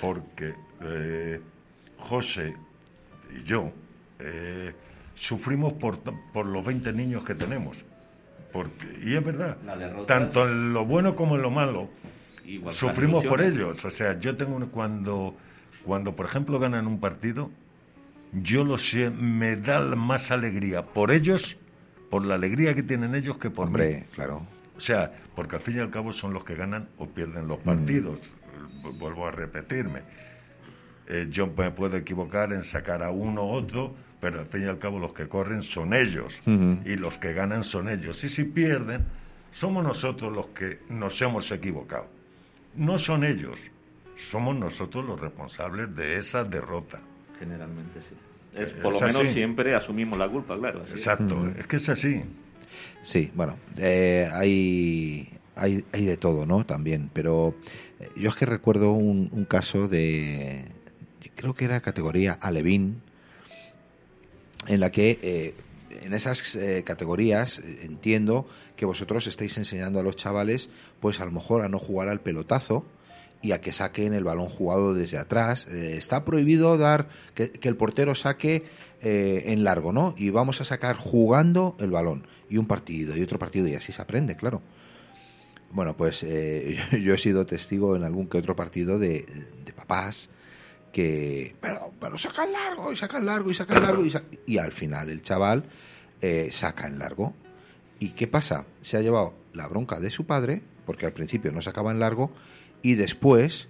porque 0.00 0.54
eh, 0.82 1.40
José 1.98 2.54
y 3.38 3.44
yo 3.44 3.70
eh, 4.18 4.72
sufrimos 5.14 5.74
por, 5.74 6.00
por 6.32 6.46
los 6.46 6.64
20 6.64 6.92
niños 6.92 7.24
que 7.24 7.34
tenemos. 7.36 7.84
Porque, 8.52 8.86
y 9.04 9.14
es 9.14 9.24
verdad, 9.24 9.56
tanto 10.06 10.46
en 10.48 10.72
lo 10.72 10.84
bueno 10.84 11.14
como 11.16 11.36
en 11.36 11.42
lo 11.42 11.50
malo, 11.50 11.88
igual 12.44 12.74
sufrimos 12.74 13.24
por 13.30 13.40
ellos. 13.42 13.84
O 13.84 13.90
sea, 13.90 14.18
yo 14.18 14.36
tengo 14.36 14.56
un- 14.56 14.66
cuando, 14.66 15.36
cuando 15.84 16.16
por 16.16 16.26
ejemplo 16.26 16.58
ganan 16.58 16.86
un 16.86 16.98
partido, 17.00 17.50
yo 18.32 18.64
lo 18.64 18.78
sé, 18.78 19.10
me 19.10 19.56
da 19.56 19.94
más 19.94 20.30
alegría 20.30 20.82
por 20.84 21.10
ellos, 21.12 21.56
por 22.10 22.24
la 22.24 22.34
alegría 22.34 22.74
que 22.74 22.82
tienen 22.82 23.14
ellos 23.14 23.38
que 23.38 23.50
por 23.50 23.66
mí. 23.66 23.70
hombre, 23.70 24.06
claro. 24.14 24.46
O 24.76 24.80
sea, 24.80 25.12
porque 25.36 25.56
al 25.56 25.62
fin 25.62 25.76
y 25.76 25.80
al 25.80 25.90
cabo 25.90 26.12
son 26.12 26.32
los 26.32 26.44
que 26.44 26.54
ganan 26.54 26.88
o 26.98 27.06
pierden 27.06 27.46
los 27.46 27.58
partidos. 27.58 28.32
Vu- 28.82 28.98
Vuelvo 28.98 29.26
a 29.26 29.30
repetirme. 29.30 30.00
Eh, 31.06 31.26
yo 31.30 31.46
me 31.48 31.70
puedo 31.70 31.96
equivocar 31.96 32.52
en 32.52 32.62
sacar 32.62 33.02
a 33.02 33.10
uno 33.10 33.44
u 33.44 33.50
otro, 33.50 33.94
pero 34.20 34.40
al 34.40 34.46
fin 34.46 34.62
y 34.62 34.66
al 34.66 34.78
cabo 34.78 34.98
los 34.98 35.12
que 35.12 35.26
corren 35.28 35.62
son 35.62 35.94
ellos 35.94 36.40
y 36.46 36.96
los 36.96 37.18
que 37.18 37.32
ganan 37.32 37.64
son 37.64 37.88
ellos. 37.88 38.22
Y 38.24 38.28
si 38.28 38.44
pierden, 38.44 39.04
somos 39.52 39.82
nosotros 39.82 40.32
los 40.34 40.46
que 40.48 40.78
nos 40.88 41.20
hemos 41.22 41.50
equivocado. 41.50 42.06
No 42.76 42.98
son 42.98 43.24
ellos, 43.24 43.58
somos 44.16 44.56
nosotros 44.56 45.04
los 45.06 45.20
responsables 45.20 45.94
de 45.96 46.16
esa 46.18 46.44
derrota. 46.44 47.00
Generalmente 47.38 48.00
sí. 48.00 48.14
Es, 48.54 48.68
Es 48.68 48.72
por 48.74 48.92
lo 48.92 49.00
menos 49.00 49.22
así. 49.22 49.32
siempre 49.32 49.74
asumimos 49.74 50.18
la 50.18 50.28
culpa, 50.28 50.58
claro. 50.58 50.82
así 50.82 50.92
es. 50.94 50.98
Exacto, 50.98 51.50
es 51.58 51.66
que 51.66 51.76
es 51.76 51.88
así. 51.88 52.22
Sí, 53.02 53.30
bueno, 53.34 53.56
eh, 53.78 54.28
hay, 54.32 55.28
hay, 55.56 55.84
hay 55.92 56.04
de 56.04 56.16
todo, 56.16 56.46
¿no? 56.46 56.64
También, 56.66 57.10
pero 57.12 57.54
eh, 57.98 58.08
yo 58.16 58.28
es 58.28 58.36
que 58.36 58.46
recuerdo 58.46 58.92
un, 58.92 59.28
un 59.32 59.44
caso 59.44 59.88
de, 59.88 60.66
creo 61.34 61.54
que 61.54 61.64
era 61.64 61.80
categoría 61.80 62.32
Alevín, 62.34 63.00
en 64.66 64.80
la 64.80 64.90
que 64.90 65.18
eh, 65.22 65.54
en 66.02 66.14
esas 66.14 66.54
eh, 66.56 66.82
categorías 66.84 67.58
eh, 67.58 67.80
entiendo 67.82 68.46
que 68.76 68.86
vosotros 68.86 69.26
estáis 69.26 69.56
enseñando 69.58 70.00
a 70.00 70.02
los 70.02 70.16
chavales, 70.16 70.70
pues 71.00 71.20
a 71.20 71.24
lo 71.24 71.32
mejor 71.32 71.64
a 71.64 71.68
no 71.68 71.78
jugar 71.78 72.08
al 72.08 72.20
pelotazo 72.20 72.84
y 73.42 73.52
a 73.52 73.60
que 73.60 73.72
saquen 73.72 74.12
el 74.12 74.24
balón 74.24 74.48
jugado 74.48 74.92
desde 74.94 75.16
atrás. 75.16 75.66
Está 75.66 76.26
prohibido 76.26 76.76
dar 76.76 77.08
que, 77.34 77.50
que 77.50 77.68
el 77.68 77.76
portero 77.76 78.14
saque 78.14 78.64
en 79.00 79.64
largo, 79.64 79.94
¿no? 79.94 80.14
Y 80.18 80.28
vamos 80.28 80.60
a 80.60 80.64
sacar 80.66 80.96
jugando 80.96 81.74
el 81.80 81.90
balón 81.90 82.26
y 82.50 82.58
un 82.58 82.66
partido 82.66 83.16
y 83.16 83.22
otro 83.22 83.38
partido 83.38 83.66
y 83.66 83.74
así 83.74 83.92
se 83.92 84.02
aprende, 84.02 84.36
claro. 84.36 84.60
Bueno, 85.70 85.96
pues 85.96 86.20
yo 87.02 87.14
he 87.14 87.18
sido 87.18 87.46
testigo 87.46 87.96
en 87.96 88.04
algún 88.04 88.28
que 88.28 88.36
otro 88.36 88.54
partido 88.54 88.98
de, 88.98 89.24
de 89.64 89.72
papás 89.72 90.28
que, 90.92 91.54
pero, 91.60 91.92
pero 92.00 92.18
sacan 92.18 92.52
largo 92.52 92.92
y 92.92 92.96
sacan 92.96 93.24
largo 93.24 93.50
y 93.50 93.54
sacan 93.54 93.82
largo 93.82 94.04
y, 94.04 94.12
y 94.46 94.58
al 94.58 94.72
final 94.72 95.10
el 95.10 95.22
chaval 95.22 95.64
eh, 96.20 96.48
saca 96.52 96.86
en 96.86 96.98
largo. 96.98 97.34
¿Y 97.98 98.10
qué 98.10 98.26
pasa? 98.26 98.66
Se 98.82 98.96
ha 98.96 99.00
llevado 99.00 99.34
la 99.52 99.68
bronca 99.68 100.00
de 100.00 100.10
su 100.10 100.26
padre, 100.26 100.62
porque 100.86 101.06
al 101.06 101.12
principio 101.12 101.52
no 101.52 101.62
sacaba 101.62 101.90
en 101.90 102.00
largo, 102.00 102.30
y 102.82 102.94
después 102.94 103.68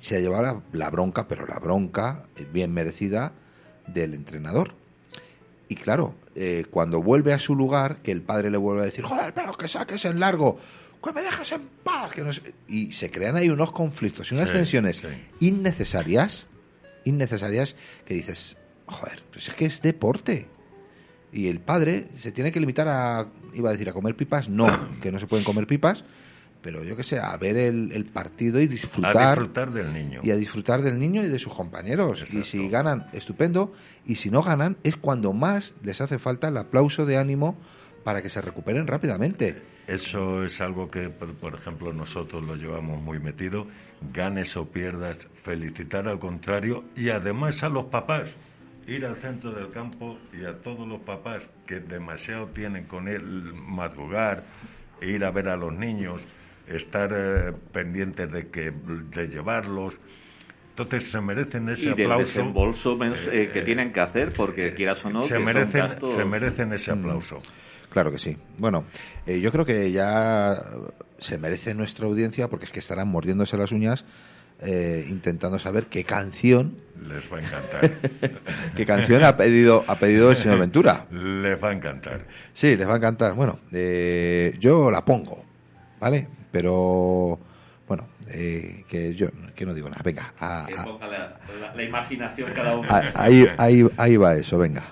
se 0.00 0.16
ha 0.16 0.20
llevado 0.20 0.62
la, 0.72 0.90
bronca, 0.90 1.28
pero 1.28 1.46
la 1.46 1.58
bronca 1.58 2.26
bien 2.52 2.72
merecida 2.72 3.32
del 3.86 4.14
entrenador. 4.14 4.74
Y 5.68 5.76
claro, 5.76 6.14
eh, 6.34 6.66
cuando 6.70 7.02
vuelve 7.02 7.32
a 7.32 7.38
su 7.38 7.54
lugar, 7.54 8.02
que 8.02 8.12
el 8.12 8.22
padre 8.22 8.50
le 8.50 8.58
vuelve 8.58 8.82
a 8.82 8.86
decir, 8.86 9.04
joder, 9.04 9.32
pero 9.32 9.54
que 9.54 9.68
saques 9.68 10.04
en 10.04 10.20
largo, 10.20 10.58
que 11.04 11.12
me 11.12 11.22
dejas 11.22 11.52
en 11.52 11.62
paz. 11.82 12.12
Que 12.14 12.22
no 12.22 12.32
sé-". 12.32 12.54
Y 12.68 12.92
se 12.92 13.10
crean 13.10 13.36
ahí 13.36 13.48
unos 13.50 13.70
conflictos 13.72 14.30
y 14.32 14.34
unas 14.34 14.50
Sí, 14.50 14.56
tensiones 14.56 14.96
sí. 14.98 15.08
innecesarias, 15.40 16.46
innecesarias, 17.04 17.76
que 18.04 18.14
dices, 18.14 18.56
joder, 18.86 19.22
pues 19.32 19.48
es 19.48 19.54
que 19.54 19.66
es 19.66 19.80
deporte. 19.82 20.48
Y 21.32 21.48
el 21.48 21.60
padre 21.60 22.08
se 22.16 22.32
tiene 22.32 22.52
que 22.52 22.60
limitar 22.60 22.86
a, 22.88 23.26
iba 23.54 23.68
a 23.68 23.72
decir, 23.72 23.88
a 23.88 23.92
comer 23.92 24.14
pipas, 24.16 24.48
no, 24.48 24.88
que 25.00 25.10
no 25.12 25.18
se 25.18 25.26
pueden 25.26 25.44
comer 25.44 25.66
pipas, 25.66 26.04
pero 26.62 26.82
yo 26.82 26.96
qué 26.96 27.02
sé, 27.02 27.18
a 27.18 27.36
ver 27.36 27.56
el, 27.56 27.92
el 27.92 28.06
partido 28.06 28.58
y 28.60 28.64
A 28.64 28.68
disfrutar. 28.68 29.70
del 29.72 29.92
niño. 29.92 30.20
Y 30.22 30.30
a 30.30 30.36
disfrutar 30.36 30.80
del 30.80 30.98
niño 30.98 31.22
y 31.22 31.28
de 31.28 31.38
sus 31.38 31.52
compañeros. 31.52 32.24
Y 32.32 32.42
si 32.44 32.68
ganan, 32.68 33.08
estupendo. 33.12 33.72
Y 34.06 34.14
si 34.14 34.30
no 34.30 34.42
ganan, 34.42 34.78
es 34.82 34.96
cuando 34.96 35.34
más 35.34 35.74
les 35.82 36.00
hace 36.00 36.18
falta 36.18 36.48
el 36.48 36.56
aplauso 36.56 37.04
de 37.04 37.18
ánimo 37.18 37.58
para 38.02 38.22
que 38.22 38.30
se 38.30 38.40
recuperen 38.40 38.86
rápidamente. 38.86 39.73
Eso 39.86 40.44
es 40.44 40.60
algo 40.60 40.90
que, 40.90 41.10
por, 41.10 41.54
ejemplo, 41.54 41.92
nosotros 41.92 42.42
lo 42.42 42.56
llevamos 42.56 43.02
muy 43.02 43.18
metido. 43.18 43.66
Ganes 44.12 44.56
o 44.56 44.66
pierdas, 44.66 45.28
felicitar 45.42 46.08
al 46.08 46.18
contrario 46.18 46.84
y 46.96 47.10
además 47.10 47.62
a 47.62 47.68
los 47.68 47.86
papás. 47.86 48.36
Ir 48.86 49.04
al 49.06 49.16
centro 49.16 49.52
del 49.52 49.70
campo 49.70 50.18
y 50.38 50.44
a 50.44 50.58
todos 50.58 50.86
los 50.86 51.00
papás 51.00 51.50
que 51.66 51.80
demasiado 51.80 52.48
tienen 52.48 52.84
con 52.84 53.08
él 53.08 53.22
madrugar, 53.54 54.44
ir 55.00 55.24
a 55.24 55.30
ver 55.30 55.48
a 55.48 55.56
los 55.56 55.72
niños, 55.72 56.22
estar 56.68 57.10
eh, 57.14 57.52
pendientes 57.72 58.30
de 58.30 58.48
que 58.48 58.70
de 58.72 59.28
llevarlos. 59.28 59.96
Entonces 60.70 61.10
se 61.10 61.20
merecen 61.20 61.68
ese 61.70 61.90
y 61.90 61.94
del 61.94 62.10
aplauso. 62.10 62.40
desembolso 62.40 62.98
mens- 62.98 63.28
eh, 63.32 63.48
que 63.52 63.62
tienen 63.62 63.92
que 63.92 64.00
hacer, 64.00 64.32
porque 64.32 64.74
quieras 64.74 65.02
o 65.04 65.10
no, 65.10 65.22
se, 65.22 65.28
que 65.28 65.34
son 65.36 65.44
merecen, 65.44 65.80
gastos- 65.80 66.14
se 66.14 66.24
merecen 66.24 66.72
ese 66.72 66.94
Mm. 66.94 67.02
Claro 67.94 68.10
que 68.12 68.18
sí. 68.18 68.36
Bueno, 68.58 68.84
eh, 69.26 69.40
yo 69.40 69.50
creo 69.50 69.64
que 69.64 69.90
ya 69.90 70.60
se 71.18 71.38
merece 71.38 71.74
nuestra 71.74 72.06
audiencia 72.06 72.48
porque 72.48 72.66
es 72.66 72.72
que 72.72 72.80
estarán 72.80 73.08
mordiéndose 73.08 73.56
las 73.56 73.70
uñas 73.72 74.04
eh, 74.60 75.06
intentando 75.08 75.58
saber 75.58 75.86
qué 75.86 76.04
canción, 76.04 76.76
Les 77.08 77.32
va 77.32 77.38
a 77.38 77.40
encantar. 77.40 77.90
qué 78.76 78.84
canción 78.84 79.22
ha 79.24 79.36
pedido 79.36 79.84
ha 79.86 79.94
pedido 79.96 80.30
el 80.32 80.36
señor 80.36 80.58
Ventura. 80.58 81.06
Les 81.10 81.62
va 81.62 81.70
a 81.70 81.72
encantar. 81.72 82.24
Sí, 82.52 82.76
les 82.76 82.86
va 82.88 82.94
a 82.94 82.96
encantar. 82.96 83.32
Bueno, 83.34 83.60
eh, 83.72 84.54
yo 84.58 84.90
la 84.90 85.04
pongo, 85.04 85.44
¿vale? 86.00 86.26
Pero 86.50 87.38
bueno, 87.86 88.08
eh, 88.28 88.84
que 88.88 89.14
yo 89.14 89.28
que 89.54 89.64
no 89.66 89.72
digo 89.74 89.88
nada. 89.88 90.02
Venga, 90.04 90.32
a- 90.40 90.66
que 90.68 90.74
a- 90.78 90.82
ponga 90.84 91.06
la, 91.06 91.38
la- 91.60 91.74
la 91.74 91.82
imaginación 91.82 92.52
cada 92.54 92.76
uno. 92.76 92.88
a- 92.90 93.12
ahí, 93.14 93.46
ahí, 93.58 93.86
ahí 93.96 94.16
va 94.16 94.34
eso. 94.34 94.58
Venga. 94.58 94.82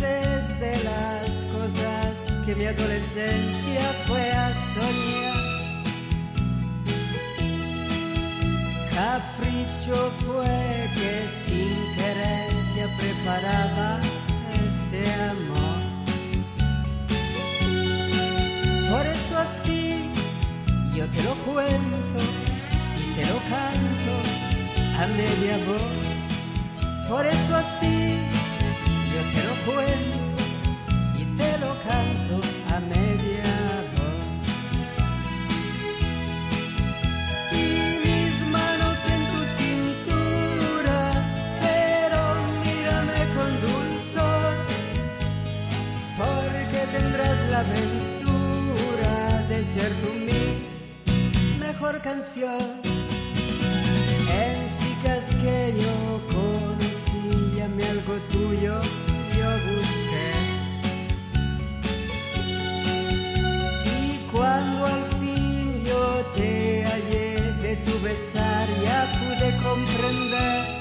Desde 0.00 0.84
las 0.84 1.44
cosas 1.56 2.32
que 2.44 2.54
mi 2.54 2.66
adolescencia 2.66 3.82
fue 4.06 4.30
a 4.30 4.54
soñar. 4.54 5.46
Capricho 8.94 10.10
fue 10.24 10.90
que 10.94 11.28
sin 11.28 11.74
querer 11.96 12.50
ya 12.76 12.88
preparaba 12.96 14.00
este 14.66 15.00
amor. 15.32 15.80
Por 18.90 19.06
eso 19.06 19.38
así 19.38 20.10
yo 20.94 21.06
te 21.06 21.22
lo 21.24 21.34
cuento 21.44 22.20
y 22.98 23.14
te 23.16 23.26
lo 23.26 23.38
canto 23.52 24.14
a 24.98 25.06
media 25.08 25.56
voz. 25.66 26.16
Por 27.08 27.24
eso 27.24 27.56
así 27.56 28.25
y 29.68 31.24
te 31.36 31.58
lo 31.58 31.74
canto 31.82 32.40
a 32.72 32.78
media 32.80 33.50
voz. 33.96 34.46
Y 37.50 37.98
mis 38.06 38.46
manos 38.46 38.96
en 39.14 39.22
tu 39.32 39.40
cintura, 39.58 41.00
pero 41.60 42.20
mírame 42.62 43.18
con 43.34 43.50
dulzor 43.60 44.54
porque 46.16 46.80
tendrás 46.96 47.38
la 47.50 47.58
aventura 47.60 49.14
de 49.48 49.64
ser 49.64 49.90
tú 49.94 50.10
mi 50.14 51.58
mejor 51.58 52.00
canción. 52.02 52.62
En 54.30 54.68
chicas 54.78 55.34
que 55.42 55.74
yo 55.82 56.20
conocí, 56.30 57.56
llamé 57.58 57.84
algo 57.84 58.14
tuyo, 58.30 58.80
yo 58.80 59.05
Y 63.84 64.18
cuando 64.32 64.86
al 64.86 65.04
fin 65.20 65.84
yo 65.84 66.24
te 66.36 66.84
hallé 66.84 67.52
de 67.62 67.76
tu 67.76 68.00
besar, 68.00 68.68
ya 68.84 69.06
pude 69.18 69.56
comprender 69.62 70.75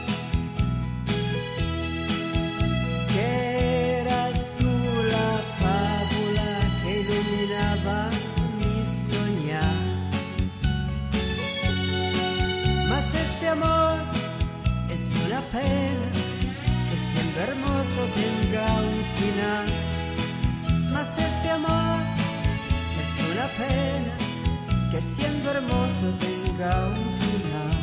Mas 20.93 21.17
este 21.17 21.49
amor 21.51 21.99
es 23.01 23.11
una 23.31 23.47
pena 23.59 24.13
que 24.91 25.01
siendo 25.01 25.51
hermoso 25.51 26.05
tenga 26.19 26.87
un 26.87 27.09
final. 27.19 27.75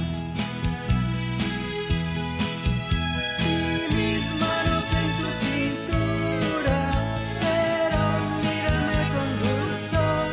Y 3.45 3.95
mis 3.95 4.41
manos 4.41 4.85
en 5.01 5.09
tu 5.19 5.29
cintura, 5.45 6.81
pero 7.45 8.01
mírame 8.47 9.01
con 9.15 9.29
dulzor, 9.45 10.31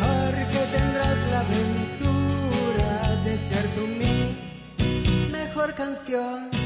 porque 0.00 0.60
tendrás 0.74 1.18
la 1.32 1.40
aventura 1.40 2.92
de 3.26 3.38
ser 3.38 3.66
tú 3.74 3.86
mi 3.86 5.30
mejor 5.30 5.74
canción. 5.74 6.59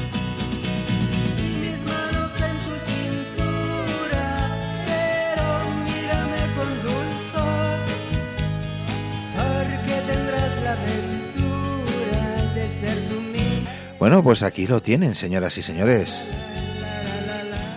Bueno, 14.05 14.21
pues 14.21 14.43
aquí 14.43 14.67
lo 14.67 14.83
tienen, 14.83 15.15
señoras 15.15 15.57
y 15.57 15.63
señores. 15.63 16.23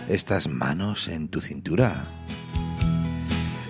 Estas 0.07 0.47
manos 0.47 1.07
en 1.07 1.27
tu 1.27 1.41
cintura. 1.41 2.05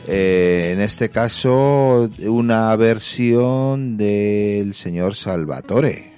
Eh, 0.06 0.72
en 0.74 0.82
este 0.82 1.08
caso, 1.10 2.10
una 2.28 2.76
versión 2.76 3.96
del 3.96 4.74
señor 4.74 5.16
Salvatore. 5.16 6.12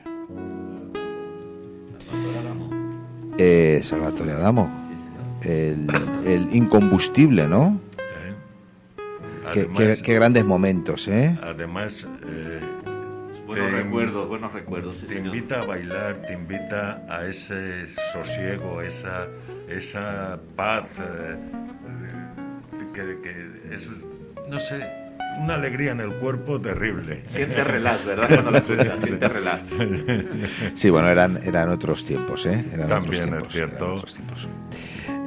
Eh, 3.38 3.82
Salvatore 3.84 4.32
Adamo. 4.32 4.68
El, 5.44 5.86
el 6.26 6.56
incombustible, 6.56 7.48
¿no? 7.48 7.80
¿eh? 8.00 8.34
Qué, 9.54 9.60
Además, 9.60 9.78
qué- 9.78 10.02
qué 10.02 10.14
grandes 10.16 10.44
momentos, 10.44 11.08
¿eh? 11.08 11.38
además, 11.44 12.08
eh, 12.26 12.62
Buenos 13.52 13.72
te- 13.72 13.84
recuerdos, 13.84 14.28
buenos 14.28 14.54
recuerdos. 14.54 14.96
sí, 14.96 15.06
te 15.08 15.14
señor. 15.16 15.36
invita 15.36 15.60
a 15.62 15.66
bailar, 15.66 16.22
te 16.28 16.34
invita 16.34 17.04
a 17.10 17.26
ese 17.26 17.88
sosiego, 18.14 18.82
esa, 18.82 19.28
esa 19.68 20.40
paz, 20.56 20.86
eh, 21.00 21.36
que, 22.94 23.22
que 23.22 23.76
es, 23.76 23.90
no 24.50 24.60
sé, 24.60 24.86
una 25.42 25.56
alegría 25.56 25.92
en 25.92 26.02
el 26.02 26.14
cuerpo 26.16 26.60
terrible. 26.60 27.24
Siente 27.32 27.64
relax, 27.64 28.06
¿verdad? 28.06 28.28
Cuando 28.30 28.52
lo 28.52 28.58
escuchas, 28.58 29.00
siente 29.04 29.28
relax. 29.28 29.68
Sí, 30.74 30.90
bueno, 30.90 31.08
eran, 31.10 31.40
eran 31.44 31.70
otros 31.70 32.06
tiempos, 32.06 32.46
¿eh? 32.46 32.66
Eran 32.74 32.90
También 32.90 33.00
otros 33.00 33.16
es 33.16 33.26
tiempos, 33.30 33.54
cierto. 33.54 33.76
eran 33.86 33.98
otros 33.98 34.14
tiempos. 34.14 34.48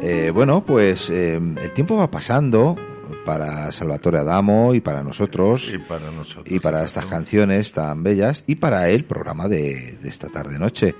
Eh, 0.02 0.30
bueno, 0.34 0.62
pues 0.64 1.08
eh, 1.10 1.36
el 1.36 1.70
tiempo 1.72 1.96
va 1.96 2.10
pasando 2.10 2.76
para 3.24 3.70
Salvatore 3.72 4.18
Adamo 4.18 4.74
y 4.74 4.80
para 4.80 5.02
nosotros 5.02 5.70
Y 5.72 5.78
para 5.78 6.10
nosotros. 6.10 6.46
y 6.54 6.60
para 6.60 6.84
estas 6.84 7.06
canciones 7.06 7.72
tan 7.72 8.02
bellas 8.02 8.44
y 8.46 8.56
para 8.56 8.88
el 8.90 9.04
programa 9.04 9.48
de, 9.48 9.98
de 10.00 10.08
esta 10.08 10.28
tarde-noche. 10.28 10.94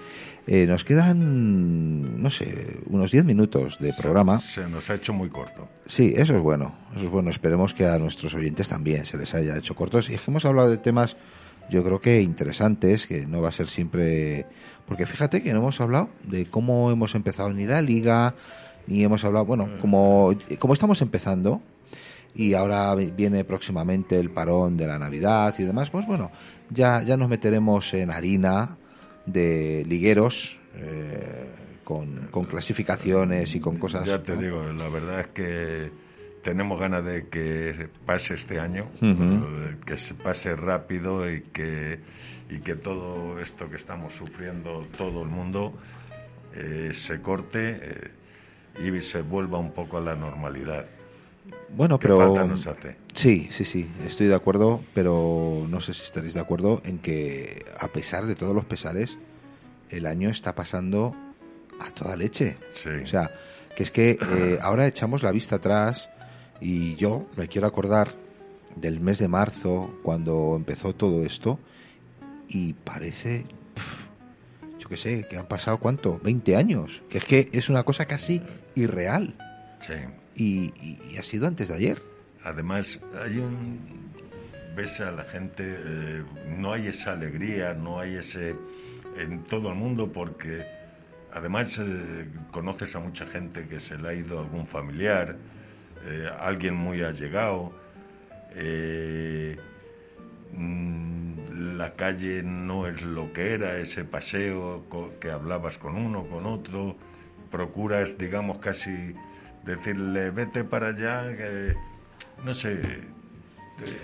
Eh, 0.47 0.67
nos 0.67 0.85
quedan, 0.85 2.23
no 2.23 2.29
sé, 2.29 2.79
unos 2.91 3.11
10 3.11 3.25
minutos 3.25 3.79
de 3.79 3.95
programa. 3.95 4.39
Se 4.41 4.69
nos 4.69 4.91
ha 4.91 4.95
hecho 4.97 5.15
muy 5.15 5.31
corto. 5.31 5.69
Sí, 5.87 6.13
eso 6.15 6.35
es 6.37 6.43
bueno. 6.43 6.75
Eso 6.95 7.07
es 7.07 7.11
bueno. 7.11 7.31
Esperemos 7.31 7.73
que 7.73 7.87
a 7.87 7.99
nuestros 7.99 8.35
oyentes 8.35 8.69
también 8.69 9.07
se 9.07 9.17
les 9.17 9.35
haya 9.35 9.57
hecho 9.57 9.75
cortos. 9.75 10.11
Y 10.11 10.15
es 10.15 10.21
que 10.21 10.31
hemos 10.31 10.45
hablado 10.45 10.69
de 10.69 10.77
temas, 10.77 11.17
yo 11.71 11.83
creo 11.83 11.99
que 11.99 12.21
interesantes, 12.21 13.07
que 13.07 13.27
no 13.27 13.41
va 13.41 13.49
a 13.49 13.53
ser 13.53 13.69
siempre. 13.69 14.45
Porque 14.87 15.07
fíjate 15.07 15.43
que 15.43 15.53
no 15.55 15.61
hemos 15.61 15.81
hablado 15.81 16.11
de 16.25 16.45
cómo 16.45 16.91
hemos 16.91 17.15
empezado 17.15 17.51
ni 17.55 17.65
la 17.65 17.81
liga, 17.81 18.35
ni 18.87 19.03
hemos 19.03 19.25
hablado, 19.25 19.47
bueno, 19.47 19.71
como, 19.81 20.35
como 20.59 20.75
estamos 20.75 21.01
empezando, 21.01 21.63
y 22.35 22.55
ahora 22.55 22.95
viene 22.95 23.45
próximamente 23.45 24.19
el 24.19 24.31
parón 24.31 24.77
de 24.77 24.87
la 24.87 24.99
Navidad 24.99 25.55
y 25.59 25.65
demás, 25.65 25.91
pues 25.91 26.07
bueno, 26.07 26.31
ya, 26.71 27.03
ya 27.03 27.17
nos 27.17 27.29
meteremos 27.29 27.95
en 27.95 28.11
harina 28.11 28.77
de 29.27 29.85
ligueros 29.87 30.59
eh, 30.77 31.47
con, 31.85 32.29
con 32.31 32.45
clasificaciones 32.45 33.55
y 33.55 33.61
con 33.61 33.77
cosas. 33.77 34.07
Ya 34.07 34.23
te 34.23 34.35
¿no? 34.35 34.43
digo, 34.43 34.63
la 34.65 34.89
verdad 34.89 35.21
es 35.21 35.27
que 35.29 35.91
tenemos 36.45 36.79
ganas 36.79 37.05
de 37.05 37.27
que 37.29 37.89
pase 38.05 38.35
este 38.35 38.61
año, 38.61 38.89
eh, 39.01 39.77
que 39.85 39.97
se 39.97 40.15
pase 40.15 40.55
rápido 40.55 41.29
y 41.31 41.41
que, 41.41 41.99
y 42.51 42.59
que 42.59 42.77
todo 42.77 43.41
esto 43.41 43.69
que 43.69 43.77
estamos 43.77 44.15
sufriendo 44.15 44.87
todo 44.97 45.23
el 45.23 45.29
mundo 45.29 45.73
eh, 46.55 46.91
se 46.93 47.21
corte 47.21 47.81
eh, 47.81 48.11
y 48.85 49.01
se 49.01 49.23
vuelva 49.23 49.59
un 49.59 49.73
poco 49.73 49.97
a 49.97 50.01
la 50.01 50.15
normalidad. 50.15 50.85
Bueno, 51.77 51.99
¿Qué 51.99 52.09
pero 52.09 52.19
falta 52.19 52.45
nos 52.45 52.67
hace? 52.67 52.97
sí, 53.13 53.49
sí, 53.51 53.65
sí, 53.65 53.91
estoy 54.07 54.29
de 54.29 54.35
acuerdo, 54.35 54.83
pero 54.95 55.67
no 55.69 55.81
sé 55.81 55.93
si 55.93 56.03
estaréis 56.03 56.35
de 56.35 56.41
acuerdo 56.41 56.81
en 56.85 56.99
que 56.99 57.65
a 57.79 57.89
pesar 57.89 58.27
de 58.27 58.35
todos 58.35 58.55
los 58.55 58.65
pesares, 58.65 59.19
el 59.91 60.07
año 60.07 60.31
está 60.31 60.55
pasando 60.55 61.15
a 61.81 61.91
toda 61.91 62.17
leche. 62.17 62.57
Sí. 62.75 62.91
O 63.03 63.07
sea, 63.07 63.31
que 63.77 63.83
es 63.83 63.91
que 63.91 64.11
eh, 64.21 64.59
ahora 64.63 64.87
echamos 64.87 65.23
la 65.23 65.33
vista 65.33 65.57
atrás 65.57 66.11
y 66.61 66.95
yo 66.95 67.27
me 67.37 67.49
quiero 67.49 67.67
acordar 67.67 68.15
del 68.77 69.01
mes 69.01 69.19
de 69.19 69.29
marzo 69.29 69.99
cuando 70.03 70.55
empezó 70.57 70.95
todo 70.95 71.25
esto 71.25 71.59
y 72.49 72.73
parece, 72.73 73.47
yo 74.79 74.89
qué 74.89 74.97
sé, 74.97 75.27
que 75.29 75.37
han 75.39 75.47
pasado 75.47 75.79
cuánto, 75.79 76.21
20 76.23 76.57
años, 76.57 77.03
que 77.09 77.19
es 77.19 77.25
que 77.25 77.49
es 77.53 77.69
una 77.69 77.83
cosa 77.83 78.07
casi 78.07 78.43
irreal 78.75 79.35
Sí. 79.81 79.95
Y, 80.37 80.73
y- 80.81 81.17
ha 81.19 81.23
sido 81.23 81.47
antes 81.47 81.69
de 81.69 81.75
ayer. 81.75 82.03
Además, 82.43 83.01
hay 83.23 83.39
un. 83.39 83.79
Ves 84.77 85.01
a 85.01 85.13
la 85.13 85.23
gente, 85.25 85.63
eh, 85.67 86.25
no 86.59 86.73
hay 86.73 86.89
esa 86.89 87.13
alegría, 87.13 87.75
no 87.75 88.01
hay 88.01 88.17
ese. 88.17 88.55
en 89.17 89.45
todo 89.45 89.69
el 89.71 89.77
mundo, 89.77 90.11
porque 90.13 90.59
además 91.33 91.79
eh, 91.81 92.27
conoces 92.51 92.95
a 92.97 93.01
mucha 93.01 93.27
gente 93.27 93.67
que 93.69 93.79
se 93.79 93.97
le 93.97 94.09
ha 94.09 94.15
ido 94.15 94.41
algún 94.41 94.67
familiar, 94.67 95.37
eh, 96.07 96.29
alguien 96.41 96.75
muy 96.75 97.03
allegado. 97.03 97.73
mm, 100.53 101.77
la 101.77 101.95
calle 101.95 102.43
no 102.43 102.87
es 102.87 103.03
lo 103.03 103.33
que 103.33 103.53
era, 103.55 103.79
ese 103.79 104.05
paseo 104.05 104.85
que 105.21 105.31
hablabas 105.31 105.79
con 105.79 105.97
uno, 105.97 106.25
con 106.29 106.47
otro, 106.47 106.97
procuras, 107.51 108.17
digamos, 108.19 108.59
casi 108.59 109.15
decirle, 109.65 110.31
vete 110.31 110.65
para 110.65 110.89
allá, 110.89 111.37
que, 111.37 111.75
no 112.45 112.53
sé, 112.55 112.81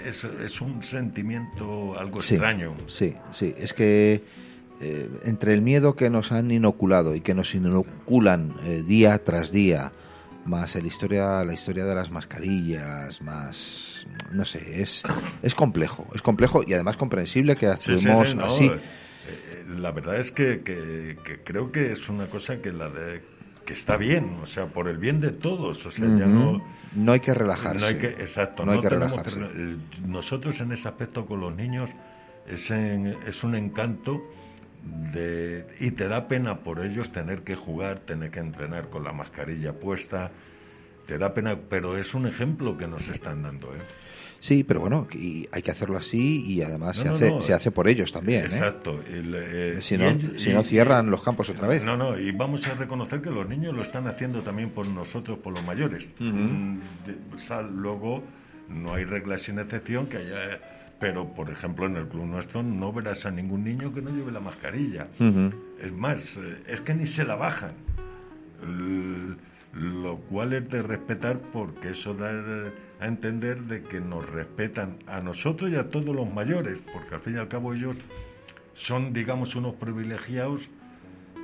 es, 0.05 0.25
es 0.25 0.61
un 0.61 0.83
sentimiento 0.83 1.99
algo 1.99 2.21
Sí, 2.21 2.35
extraño. 2.35 2.75
Sí, 2.87 3.15
sí, 3.31 3.55
es 3.57 3.73
que 3.73 4.23
eh, 4.81 5.09
entre 5.25 5.55
el 5.55 5.63
miedo 5.63 5.95
que 5.95 6.11
nos 6.11 6.33
han 6.33 6.51
inoculado 6.51 7.15
y 7.15 7.21
que 7.21 7.35
nos 7.35 7.55
inoculan 7.55 8.55
eh, 8.65 8.83
día 8.87 9.23
tras 9.23 9.53
día, 9.53 9.93
más 10.47 10.75
el 10.77 10.87
historia, 10.87 11.45
la 11.45 11.53
historia 11.53 11.85
de 11.85 11.95
las 11.95 12.11
mascarillas, 12.11 13.21
más, 13.23 14.07
no 14.33 14.45
sé, 14.45 14.81
es, 14.83 15.05
es 15.43 15.55
complejo, 15.55 16.07
es 16.15 16.23
complejo 16.23 16.63
y 16.67 16.73
además 16.73 16.97
comprensible 16.97 17.57
que 17.57 17.67
sí, 17.67 17.73
actuemos 17.73 18.31
sí, 18.31 18.37
no, 18.37 18.45
así. 18.47 18.65
eh, 18.65 19.65
la 19.79 19.93
verdad 19.93 20.17
es 20.19 20.33
que, 20.33 20.63
que- 20.63 21.19
que 21.25 21.41
creo 21.45 21.71
que 21.71 21.93
es 21.93 22.09
una 22.09 22.27
cosa 22.27 22.61
que 22.63 22.73
la 22.73 22.89
de 22.89 23.21
que 23.71 23.75
está 23.75 23.97
bien, 23.97 24.39
o 24.43 24.47
sea, 24.47 24.66
por 24.66 24.89
el 24.89 24.99
bien 24.99 25.21
de 25.21 25.31
todos, 25.31 25.87
o 25.87 25.91
sea, 25.93 26.05
ya 26.09 26.27
no 26.27 26.61
No 26.93 27.12
hay 27.12 27.21
que 27.21 27.33
relajarse. 27.33 27.79
No 27.79 27.87
hay 27.87 27.97
que, 27.99 28.09
exacto, 28.09 28.66
No 28.66 28.73
hay 28.73 28.81
que 28.81 28.89
relajarse. 28.89 29.39
rela- 29.39 29.53
eh, 29.55 29.77
Nosotros 30.09 30.61
en 30.61 30.73
ese 30.73 30.89
aspecto 30.89 31.25
con 31.25 31.41
los 31.41 31.55
niños 31.55 31.89
es, 32.49 32.68
en- 32.73 33.16
es 33.29 33.45
un 33.45 33.55
encanto 33.55 34.21
de, 35.12 35.66
y 35.79 35.93
te 35.93 36.09
da 36.09 36.27
pena 36.27 36.59
por 36.61 36.85
ellos 36.85 37.12
tener 37.12 37.43
que 37.43 37.55
jugar, 37.55 38.01
tener 38.01 38.33
que 38.33 38.41
entrenar 38.41 38.89
con 38.89 39.05
la 39.05 39.12
mascarilla 39.12 39.73
puesta. 39.73 40.33
Te 41.11 41.19
da 41.19 41.35
pena, 41.35 41.59
pero 41.69 41.99
es 41.99 42.15
un 42.15 42.29
ejemplo 42.29 42.79
que 42.79 42.87
nos 42.87 43.09
están 43.09 43.43
dando. 43.43 43.75
¿eh? 43.75 43.79
Sí, 44.39 44.63
pero 44.63 44.79
bueno, 44.79 45.09
y 45.13 45.45
hay 45.51 45.61
que 45.61 45.73
hacerlo 45.73 45.99
así 45.99 46.45
y 46.47 46.63
además 46.63 46.99
No, 46.99 47.03
se, 47.03 47.09
no, 47.09 47.15
hace, 47.17 47.31
no, 47.31 47.41
se 47.41 47.53
hace 47.53 47.73
por 47.73 47.89
ellos 47.89 48.13
también. 48.13 48.43
¿eh? 48.43 48.45
Exacto. 48.45 49.01
eh, 49.09 49.79
Si 49.81 49.99
no, 49.99 50.09
si 50.39 50.51
y- 50.53 50.63
cierran 50.65 51.11
los 51.11 51.21
campos 51.25 51.51
otra 51.51 51.67
vez. 51.67 51.83
No, 51.83 51.97
no, 51.97 52.17
y 52.17 52.31
vamos 52.31 52.65
a 52.69 52.75
reconocer 52.75 53.21
que 53.23 53.31
los 53.31 53.49
niños 53.49 53.75
lo 53.75 53.83
están 53.83 54.07
haciendo 54.07 54.43
también 54.43 54.71
por 54.71 54.87
nosotros, 54.87 55.41
por 55.41 55.53
los 55.53 55.65
mayores. 55.67 56.07
Mm, 56.21 56.77
de- 57.05 57.35
o 57.35 57.39
sea, 57.39 57.61
luego 57.63 58.23
no 58.69 58.95
hay 58.95 59.03
reglas 59.03 59.43
sin 59.43 59.59
excepción 59.59 60.07
que 60.07 60.19
haya... 60.19 60.61
Pero, 61.01 61.35
por 61.35 61.51
ejemplo, 61.51 61.87
en 61.87 61.97
el 61.97 62.07
club 62.07 62.27
nuestro 62.27 62.63
no 62.63 62.93
verás 62.93 63.27
a 63.27 63.33
ningún 63.33 63.65
niño 63.65 63.93
que 63.93 64.01
no 64.01 64.11
lleve 64.11 64.31
la 64.31 64.39
mascarilla. 64.39 65.09
Es 65.83 65.93
más, 65.93 66.39
es 66.69 66.81
que 66.83 66.95
ni 66.95 67.07
se 67.09 67.25
la 67.25 67.35
bajan. 67.35 67.73
Lo 69.73 70.16
cual 70.16 70.53
es 70.53 70.68
de 70.68 70.83
respetar 70.83 71.39
porque 71.53 71.91
eso 71.91 72.14
da 72.14 72.31
a 73.01 73.07
entender 73.07 73.62
de 73.62 73.83
que 73.83 74.01
nos 74.01 74.29
respetan 74.29 74.97
a 75.07 75.21
nosotros 75.21 75.71
y 75.71 75.77
a 75.77 75.89
todos 75.91 76.14
los 76.14 76.31
mayores, 76.33 76.79
porque 76.93 77.14
al 77.14 77.21
fin 77.21 77.37
y 77.37 77.39
al 77.39 77.49
cabo 77.49 77.73
ellos 77.73 77.97
son, 78.75 79.12
digamos, 79.12 79.55
unos 79.57 79.75
privilegiados 79.75 80.68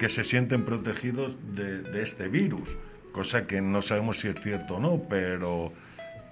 que 0.00 0.08
se 0.08 0.24
sienten 0.24 0.64
protegidos 0.64 1.36
de, 1.54 1.82
de 1.82 2.02
este 2.02 2.28
virus, 2.28 2.76
cosa 3.12 3.46
que 3.46 3.62
no 3.62 3.80
sabemos 3.80 4.18
si 4.18 4.28
es 4.28 4.40
cierto 4.42 4.74
o 4.76 4.80
no, 4.80 5.02
pero, 5.08 5.72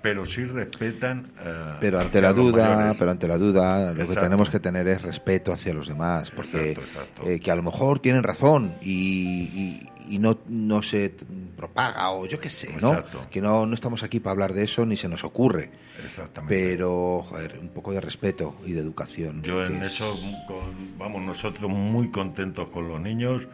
pero 0.03 0.26
sí 0.26 0.45
respetan. 0.45 1.24
eh, 1.40 1.74
Pero 1.80 2.01
ante 2.01 2.20
la 2.20 2.32
duda, 2.34 2.76
mayores. 2.76 2.97
pero 2.99 3.11
ante 3.12 3.28
la 3.28 3.38
duda, 3.38 3.92
lo 3.95 4.07
que 4.07 4.14
tenemos 4.16 4.51
que 4.51 4.61
tener 4.61 4.86
es 4.88 5.01
respeto 5.01 5.53
hacia 5.53 5.72
los 5.72 5.88
demás, 5.88 6.30
porque 6.30 6.72
Exacto, 6.72 6.80
exacto. 6.99 7.22
eh, 7.30 7.40
que 7.40 7.51
a 7.51 7.55
lo 7.57 7.62
mejor 7.62 8.01
tienen 8.01 8.22
razón 8.24 8.74
y, 8.82 8.90
y- 8.90 9.88
y 10.09 10.18
no, 10.18 10.38
no 10.48 10.82
se 10.82 11.14
propaga 11.57 12.11
o 12.11 12.26
yo 12.26 12.38
qué 12.40 12.48
sé, 12.50 12.76
¿no? 12.80 12.88
Exacto. 12.90 13.26
Que 13.30 13.40
no, 13.40 13.66
no 13.66 13.74
estamos 13.74 14.02
aquí 14.02 14.20
para 14.20 14.32
hablar 14.32 14.52
de 14.55 14.64
eso 14.64 14.84
ni 14.86 14.96
se 14.96 15.09
nos 15.09 15.24
ocurre, 15.24 15.70
Exactamente. 16.05 16.55
pero 16.55 17.22
joder, 17.22 17.59
un 17.61 17.68
poco 17.68 17.92
de 17.92 18.00
respeto 18.00 18.57
y 18.66 18.72
de 18.72 18.80
educación. 18.80 19.42
Yo 19.42 19.64
en 19.64 19.82
es- 19.82 19.94
eso, 19.94 20.14
con- 20.46 20.98
vamos, 20.98 21.22
nosotros 21.22 21.70
muy 21.70 22.11
contentos 22.11 22.68
con 22.68 22.88
los 22.88 23.00
niños, 23.00 23.48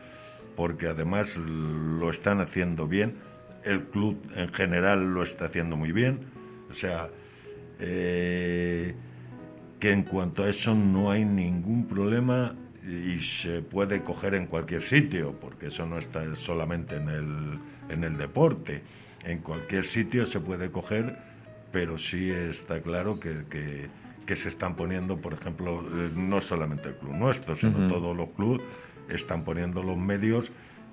porque 0.57 0.89
además 0.89 1.37
lo 1.37 2.11
están 2.11 2.41
haciendo 2.41 2.87
bien. 2.89 3.17
El 3.65 3.85
club 3.85 4.21
en 4.37 4.53
general 4.53 5.13
lo 5.15 5.23
está 5.23 5.47
haciendo 5.47 5.77
muy 5.77 5.93
bien. 5.93 6.21
O 6.71 6.75
sea, 6.75 7.09
eh, 7.79 8.95
que 9.79 9.93
en 9.93 10.03
cuanto 10.03 10.45
a 10.45 10.51
eso 10.51 10.75
no 10.75 11.11
hay 11.11 11.25
ningún 11.25 11.87
problema 11.87 12.55
y 12.87 13.19
se 13.19 13.63
puede 13.63 14.03
coger 14.03 14.35
en 14.35 14.47
cualquier 14.47 14.83
sitio, 14.83 15.33
porque 15.41 15.67
eso 15.69 15.87
no 15.87 15.99
está 15.99 16.35
solamente 16.35 16.97
en 16.97 17.09
el, 17.09 17.59
en 17.89 18.05
el 18.05 18.17
deporte. 18.17 18.83
En 19.25 19.39
cualquier 19.41 19.85
sitio 19.85 20.25
se 20.25 20.41
puede 20.41 20.71
coger, 20.71 21.17
pero 21.73 21.99
sí 21.99 22.31
está 22.31 22.81
claro 22.81 23.21
que, 23.21 23.45
que, 23.51 23.89
que 24.25 24.37
se 24.37 24.49
están 24.49 24.77
poniendo, 24.77 25.19
por 25.19 25.35
ejemplo, 25.35 25.81
eh, 25.83 26.11
no 26.15 26.41
solamente 26.41 26.89
el 26.89 26.95
club 26.97 27.15
nuestro, 27.15 27.55
sino 27.55 27.87
todos 27.89 28.17
los 28.17 28.31
clubes 28.31 28.63
están 29.09 29.45
poniendo 29.45 29.83
los 29.83 29.99
medios 29.99 30.53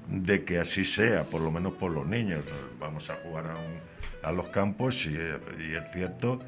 de 0.09 0.43
que 0.43 0.59
así 0.59 0.83
sea, 0.83 1.23
por 1.23 1.41
lo 1.41 1.51
menos 1.51 1.73
por 1.73 1.91
los 1.91 2.05
niños. 2.05 2.43
Vamos 2.79 3.09
a 3.09 3.15
jugar 3.15 3.45
a, 3.47 3.53
un- 3.53 3.79
a 4.23 4.31
los 4.31 4.47
campos 4.49 5.05
y, 5.05 5.11
y 5.11 5.73
es 5.75 5.83
cierto 5.93 6.39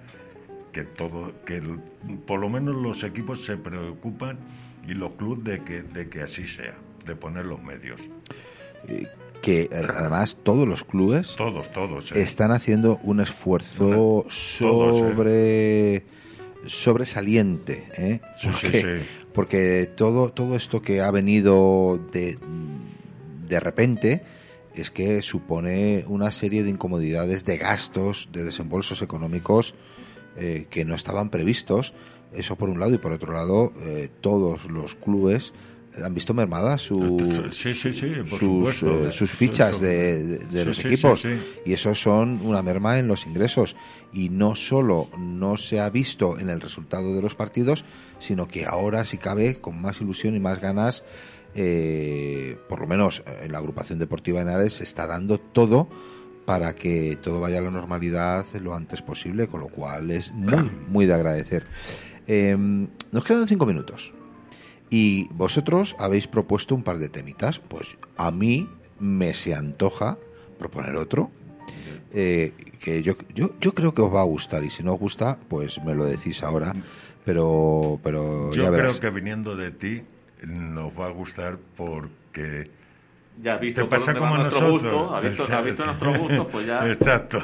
que 0.73 0.83
todo 0.83 1.33
que 1.45 1.57
el- 1.57 1.79
por 2.27 2.39
lo 2.39 2.49
menos 2.49 2.75
los 2.75 3.03
equipos 3.03 3.45
se 3.45 3.55
preocupan 3.57 4.37
y 4.89 4.93
los 4.95 5.11
clubes 5.13 5.43
de 5.43 5.63
que 5.63 5.83
de 5.83 6.09
que 6.09 6.23
así 6.23 6.47
sea 6.47 6.75
de 7.05 7.15
poner 7.15 7.45
los 7.45 7.61
medios 7.61 8.01
eh, 8.87 9.07
que 9.41 9.61
eh, 9.63 9.69
además 9.71 10.37
todos 10.43 10.67
los 10.67 10.83
clubes 10.83 11.35
todos 11.37 11.71
todos 11.71 12.11
¿eh? 12.11 12.21
están 12.21 12.51
haciendo 12.51 12.99
un 13.03 13.19
esfuerzo 13.19 14.23
Una- 14.25 14.29
sobre 14.31 16.03
sobresaliente 16.65 17.87
¿eh? 17.97 18.19
Sí, 18.37 18.47
sí, 18.47 18.49
porque, 18.61 18.81
sí. 18.99 19.05
porque 19.33 19.91
todo 19.95 20.31
todo 20.31 20.55
esto 20.55 20.81
que 20.81 21.01
ha 21.01 21.11
venido 21.11 21.99
de 22.11 22.37
de 23.47 23.59
repente 23.59 24.23
es 24.75 24.91
que 24.91 25.21
supone 25.21 26.05
una 26.07 26.31
serie 26.31 26.63
de 26.63 26.69
incomodidades 26.69 27.43
de 27.45 27.57
gastos 27.57 28.29
de 28.31 28.43
desembolsos 28.43 29.01
económicos 29.01 29.73
eh, 30.39 30.65
que 30.69 30.85
no 30.85 30.95
estaban 30.95 31.29
previstos 31.29 31.93
eso 32.33 32.55
por 32.55 32.69
un 32.69 32.79
lado 32.79 32.93
y 32.93 32.97
por 32.97 33.11
otro 33.11 33.33
lado 33.33 33.73
eh, 33.81 34.09
todos 34.21 34.65
los 34.69 34.95
clubes 34.95 35.53
han 36.03 36.13
visto 36.13 36.33
mermada 36.35 36.77
su 36.77 37.49
sí 37.51 37.73
sí 37.73 37.91
sí 37.91 38.07
por 38.29 38.39
sus, 38.39 38.39
supuesto. 38.39 39.07
eh, 39.07 39.11
sus 39.11 39.29
Eso- 39.31 39.37
fichas 39.37 39.81
de, 39.81 40.23
de- 40.23 40.37
de 40.45 40.59
Sí, 40.61 40.65
los 40.65 40.85
equipos. 40.85 41.23
y 41.65 41.73
eso 41.73 41.95
son 41.95 42.39
una 42.45 42.61
merma 42.61 42.99
en 42.99 43.07
los 43.07 43.25
ingresos. 43.25 43.75
Y 44.13 44.29
no 44.29 44.53
solo 44.55 45.09
no 45.17 45.57
se 45.57 45.79
ha 45.79 45.89
visto 45.89 46.37
en 46.39 46.49
el 46.49 46.61
resultado 46.61 47.15
de 47.15 47.21
los 47.21 47.33
partidos 47.35 47.83
sino 48.19 48.47
que 48.47 48.65
ahora 48.65 49.03
si 49.05 49.17
cabe 49.17 49.55
con 49.59 49.81
más 49.81 49.99
ilusión 49.99 50.35
y 50.35 50.39
más 50.39 50.61
ganas 50.61 51.03
eh, 51.55 52.57
por 52.69 52.79
lo 52.79 52.87
menos 52.87 53.23
en 53.41 53.51
la 53.51 53.57
agrupación 53.57 53.97
deportiva 53.99 54.41
Henares 54.41 54.73
se 54.73 54.83
está 54.83 55.07
dando 55.07 55.39
todo 55.39 55.89
para 56.49 56.73
que 56.73 57.15
todo 57.21 57.39
vaya 57.39 57.59
a 57.59 57.61
la 57.61 57.69
normalidad 57.69 58.43
lo 58.59 58.73
antes 58.73 59.03
posible, 59.03 59.45
con 59.45 59.59
lo 59.59 59.67
cual 59.67 60.09
es 60.09 60.31
muy, 60.31 60.71
muy 60.87 61.05
de 61.05 61.13
agradecer. 61.13 61.67
Eh, 62.25 62.57
nos 62.57 63.23
quedan 63.23 63.47
cinco 63.47 63.67
minutos 63.67 64.15
y 64.89 65.27
vosotros 65.27 65.95
habéis 65.99 66.25
propuesto 66.25 66.73
un 66.73 66.81
par 66.81 66.97
de 66.97 67.07
temitas. 67.07 67.59
Pues 67.59 67.99
a 68.17 68.31
mí 68.31 68.67
me 68.99 69.35
se 69.35 69.53
antoja 69.53 70.17
proponer 70.57 70.95
otro. 70.95 71.29
eh, 72.13 72.51
que 72.79 73.03
yo, 73.03 73.13
yo, 73.35 73.51
yo 73.61 73.75
creo 73.75 73.93
que 73.93 74.01
os 74.01 74.11
va 74.11 74.21
a 74.21 74.25
gustar 74.25 74.63
y 74.63 74.71
si 74.71 74.81
no 74.81 74.93
os 74.93 74.99
gusta, 74.99 75.37
pues 75.49 75.79
me 75.83 75.93
lo 75.93 76.05
decís 76.05 76.41
ahora. 76.41 76.73
Pero, 77.25 77.99
pero 78.01 78.51
Yo 78.53 78.63
ya 78.63 78.71
creo 78.71 78.99
que 78.99 79.11
viniendo 79.11 79.55
de 79.55 79.69
ti 79.69 80.01
nos 80.47 80.99
va 80.99 81.05
a 81.05 81.11
gustar 81.11 81.59
porque 81.77 82.78
Ya 83.41 83.53
has 83.55 83.61
visto 83.61 83.81
te 83.81 83.87
por 83.87 83.99
pasa 83.99 84.13
va 84.13 84.19
como 84.19 84.37
nuestro 84.37 84.61
nosotros. 84.61 84.93
gusto, 84.93 85.15
has 85.15 85.21
visto, 85.23 85.43
has 85.43 85.63
visto 85.63 85.83
Exacto. 85.83 86.05
nuestros 86.05 86.17
gustos, 86.17 86.47
pues 86.51 86.65
ya... 86.67 86.87
Exacto. 86.87 87.39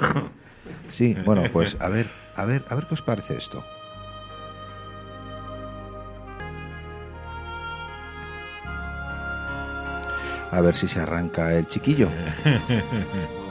Sí, 0.89 1.15
bueno, 1.25 1.43
pues 1.53 1.77
a 1.79 1.89
ver, 1.89 2.07
a 2.35 2.45
ver, 2.45 2.63
a 2.69 2.75
ver 2.75 2.85
qué 2.85 2.93
os 2.95 3.01
parece 3.01 3.37
esto. 3.37 3.63
A 10.51 10.61
ver 10.61 10.75
si 10.75 10.87
se 10.87 10.99
arranca 10.99 11.53
el 11.53 11.67
chiquillo. 11.67 12.09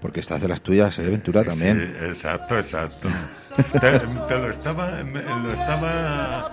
Porque 0.00 0.20
estás 0.20 0.40
de 0.42 0.48
las 0.48 0.62
tuyas, 0.62 0.98
¿eh, 0.98 1.08
Ventura? 1.08 1.42
También. 1.44 1.94
Sí, 1.98 2.04
exacto, 2.06 2.56
exacto. 2.58 3.08
te, 3.80 3.98
te 4.28 4.38
lo 4.38 4.50
estaba, 4.50 5.02
me- 5.02 5.22
lo 5.22 5.52
estaba 5.52 6.52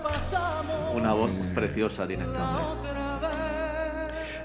Una 0.94 1.12
voz 1.12 1.30
preciosa 1.54 2.06
tiene 2.06 2.24
este. 2.24 2.38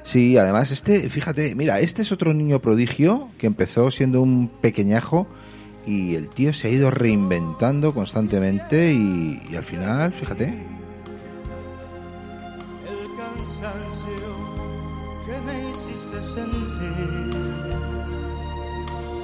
Sí, 0.04 0.38
además, 0.38 0.72
este, 0.72 1.10
fíjate, 1.10 1.54
mira, 1.56 1.80
este 1.80 2.02
es 2.02 2.12
otro 2.12 2.34
niño 2.34 2.60
prodigio 2.60 3.30
que 3.38 3.48
empezó 3.48 3.92
siendo 3.92 4.22
un 4.22 4.48
pequeñajo 4.48 5.28
y 5.86 6.16
el 6.16 6.30
tío 6.30 6.52
se 6.54 6.68
ha 6.68 6.72
ido 6.72 6.90
reinventando 6.92 7.94
constantemente 7.94 8.92
y, 8.92 9.42
y 9.52 9.56
al 9.56 9.64
final, 9.64 10.12
fíjate, 10.14 10.46
el 10.46 10.56
cansancio 13.18 14.26
que 15.26 15.42
me 15.46 15.70
hiciste 15.70 16.24
sentir 16.24 16.69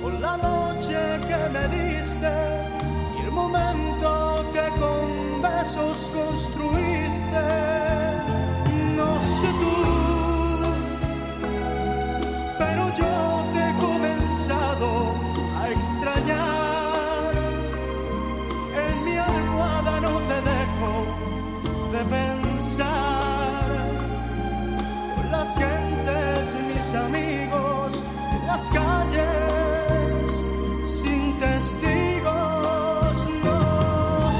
por 0.06 0.14
la 0.20 0.38
noche 0.38 0.96
que 1.28 1.40
me 1.56 1.66
diste 1.78 2.34
y 3.18 3.26
el 3.26 3.32
momento 3.32 4.46
que 4.54 4.66
con 4.80 5.42
besos 5.42 6.12
construiste. 6.14 7.46
No 9.00 9.12
sé 9.38 9.50
tú 9.62 9.76
pero 12.60 12.84
yo 13.02 13.14
te 13.54 13.60
he 13.68 13.74
comenzado 13.88 14.90
a 15.60 15.64
extrañar. 15.76 17.32
En 18.86 18.96
mi 19.06 19.18
almohada 19.18 19.94
no 20.02 20.14
te 20.30 20.38
dejo 20.52 20.94
de 21.94 22.02
pensar. 22.18 23.66
Con 25.16 25.32
las 25.32 25.50
gentes, 25.58 26.56
mis 26.70 26.94
amigos, 26.94 28.04
calles, 28.70 30.46
sin 30.84 31.40
no. 33.44 34.32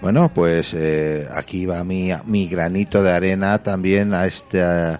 Bueno, 0.00 0.30
pues 0.32 0.74
eh, 0.74 1.26
aquí 1.34 1.66
va 1.66 1.84
mi, 1.84 2.10
mi 2.24 2.46
granito 2.46 3.02
de 3.02 3.12
arena 3.12 3.62
también 3.62 4.14
a 4.14 4.26
este, 4.26 4.62
a 4.62 4.98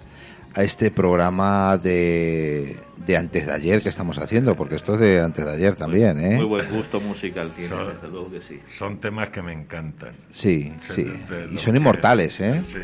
este 0.55 0.91
programa 0.91 1.77
de, 1.77 2.77
de 3.05 3.17
antes 3.17 3.45
de 3.47 3.51
ayer 3.53 3.81
que 3.81 3.89
estamos 3.89 4.17
haciendo, 4.19 4.55
porque 4.55 4.75
esto 4.75 4.93
es 4.95 4.99
de 4.99 5.21
antes 5.21 5.45
de 5.45 5.51
ayer 5.51 5.75
también, 5.75 6.17
Muy 6.17 6.25
¿eh? 6.35 6.43
buen 6.43 6.69
gusto 6.69 6.99
musical 6.99 7.51
tiene, 7.55 7.69
Son- 7.69 7.87
desde 7.93 8.07
luego 8.07 8.31
que 8.31 8.41
sí. 8.41 8.59
Son 8.67 8.99
temas 8.99 9.29
que 9.29 9.41
me 9.41 9.53
encantan. 9.53 10.13
Sí, 10.31 10.73
sí. 10.79 11.05
Y 11.51 11.57
son 11.57 11.73
que- 11.73 11.77
inmortales, 11.79 12.39
¿eh? 12.39 12.61
Sí, 12.65 12.77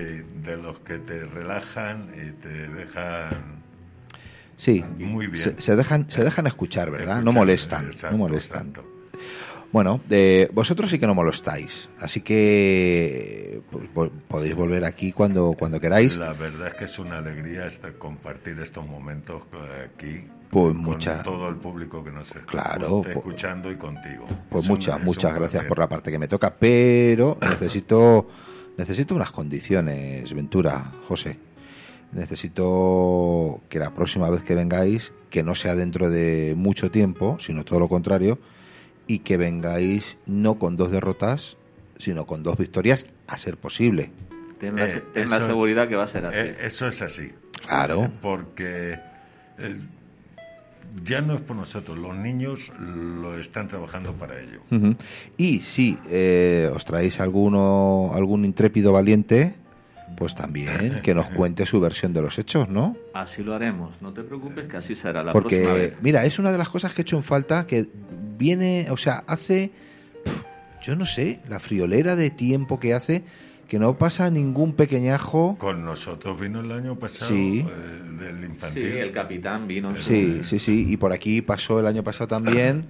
de 0.44 0.58
los 0.58 0.80
que 0.80 0.98
te 1.00 1.26
relajan 1.26 2.10
y 2.16 2.32
te 2.42 2.68
dejan 2.70 3.30
Sí. 4.56 4.84
muy 4.98 5.28
bien. 5.28 5.44
Se, 5.44 5.62
se 5.62 5.76
dejan, 5.76 6.10
se 6.10 6.24
dejan 6.24 6.48
escuchar, 6.48 6.90
¿verdad? 6.90 7.22
No 7.22 7.32
molestan, 7.32 7.86
exacto, 7.88 8.12
no 8.12 8.18
molestan. 8.18 8.68
exacto. 8.70 8.90
Bueno, 9.72 10.00
eh, 10.10 10.50
vosotros 10.54 10.90
sí 10.90 10.98
que 10.98 11.06
no 11.08 11.14
molestáis, 11.14 11.90
así 12.00 12.22
que 12.22 13.62
pues, 13.70 13.84
vo- 13.94 14.12
podéis 14.28 14.56
volver 14.56 14.86
aquí 14.86 15.12
cuando, 15.12 15.54
cuando 15.60 15.80
queráis. 15.80 16.18
La 16.18 16.34
verdad 16.34 16.70
es 16.70 16.74
que 16.76 16.86
es 16.86 16.98
una 17.00 17.18
alegría 17.18 17.68
estar- 17.68 17.98
compartir 17.98 18.58
estos 18.62 18.86
momentos 18.88 19.42
eh, 19.54 19.90
aquí 19.94 20.24
Pues 20.50 20.74
con 20.74 20.78
mucha- 20.84 21.22
todo 21.22 21.50
el 21.50 21.56
público 21.58 22.02
que 22.04 22.12
nos 22.12 22.28
está 22.28 22.42
Claro, 22.46 23.02
po- 23.02 23.10
escuchando 23.10 23.70
y 23.70 23.76
contigo. 23.76 24.26
Pues 24.50 24.64
Es 24.64 24.70
muchas, 24.70 25.04
muchas 25.04 25.32
gracias 25.34 25.52
placer. 25.64 25.68
por 25.68 25.80
la 25.80 25.90
parte 25.90 26.12
que 26.12 26.20
me 26.20 26.28
toca, 26.30 26.56
pero 26.58 27.38
necesito 27.42 28.28
necesito 28.78 29.16
unas 29.16 29.32
condiciones, 29.32 30.34
Ventura, 30.34 30.92
José. 31.08 31.38
Necesito 32.14 33.62
que 33.70 33.80
la 33.80 33.94
próxima 33.94 34.30
vez 34.30 34.44
que 34.44 34.56
vengáis, 34.56 35.12
que 35.30 35.44
no 35.44 35.56
sea 35.56 35.76
dentro 35.76 36.10
de 36.10 36.54
mucho 36.56 36.90
tiempo, 36.92 37.38
sino 37.40 37.66
todo 37.66 37.80
lo 37.80 37.90
contrario, 37.90 38.40
y 39.08 39.20
que 39.20 39.38
vengáis 39.38 40.18
no 40.26 40.60
con 40.60 40.76
dos 40.78 40.92
derrotas, 40.92 41.58
sino 41.98 42.26
con 42.26 42.44
dos 42.44 42.58
victorias, 42.58 43.08
a 43.28 43.38
ser 43.38 43.58
posible. 43.58 44.12
Ten 44.60 44.76
la, 44.76 44.86
Eh, 44.88 45.04
ten 45.14 45.30
la 45.30 45.38
eso- 45.38 45.48
seguridad 45.48 45.88
que 45.88 45.96
va 45.96 46.04
a 46.04 46.08
ser 46.08 46.26
así. 46.26 46.38
Eh, 46.40 46.56
eso 46.62 46.88
es 46.88 47.02
así. 47.02 47.32
Claro. 47.68 48.10
Porque 48.22 49.00
eh, 49.60 49.78
ya 51.04 51.22
no 51.22 51.36
es 51.36 51.42
por 51.42 51.56
nosotros, 51.56 51.98
los 51.98 52.16
niños 52.16 52.72
lo 52.80 53.38
están 53.40 53.68
trabajando 53.68 54.14
para 54.14 54.40
ello. 54.40 54.62
Y 55.38 55.60
si 55.60 55.98
eh, 56.10 56.70
os 56.74 56.86
traéis 56.86 57.20
alguno, 57.20 58.12
algún 58.14 58.46
intrépido 58.46 58.94
valiente, 58.94 59.56
pues 60.16 60.34
también 60.36 61.02
que 61.04 61.14
nos 61.14 61.28
cuente 61.30 61.66
su 61.66 61.80
versión 61.80 62.14
de 62.14 62.22
los 62.22 62.40
hechos, 62.40 62.70
¿no? 62.70 62.96
Así 63.14 63.44
lo 63.44 63.54
haremos, 63.54 64.02
no 64.02 64.14
te 64.14 64.24
preocupes 64.24 64.66
que 64.66 64.78
así 64.78 64.96
será 64.96 65.24
la 65.24 65.32
próxima 65.32 65.62
Porque, 65.70 65.74
vez. 65.88 65.98
mira, 66.02 66.26
es 66.26 66.40
una 66.40 66.52
de 66.52 66.58
las 66.58 66.70
cosas 66.70 66.94
que 66.94 67.02
he 67.02 67.04
hecho 67.04 67.18
en 67.18 67.24
falta, 67.24 67.68
que 67.68 67.88
viene, 68.38 68.88
o 68.90 68.98
sea, 68.98 69.24
hace, 69.28 69.72
pf, 70.24 70.44
yo 70.84 70.96
no 70.96 71.06
sé, 71.06 71.40
la 71.50 71.60
friolera 71.60 72.16
de 72.16 72.30
tiempo 72.30 72.80
que 72.80 72.94
hace, 72.94 73.24
que 73.68 73.80
no 73.80 73.98
pasa 73.98 74.30
ningún 74.32 74.74
pequeñajo. 74.74 75.58
Con 75.60 75.84
nosotros 75.84 76.40
vino 76.40 76.62
el 76.62 76.72
año 76.72 76.96
pasado 76.98 77.26
Sí. 77.30 77.66
eh, 77.68 78.02
del 78.18 78.40
Sí, 78.40 78.46
infantil. 78.46 78.84
el 78.86 79.12
capitán 79.12 79.68
vino. 79.68 79.96
Sí, 79.98 80.40
sí, 80.44 80.58
sí, 80.58 80.86
y 80.90 80.98
por 80.98 81.12
aquí 81.12 81.42
pasó 81.42 81.80
el 81.80 81.86
año 81.86 82.02
pasado 82.04 82.28
también, 82.30 82.86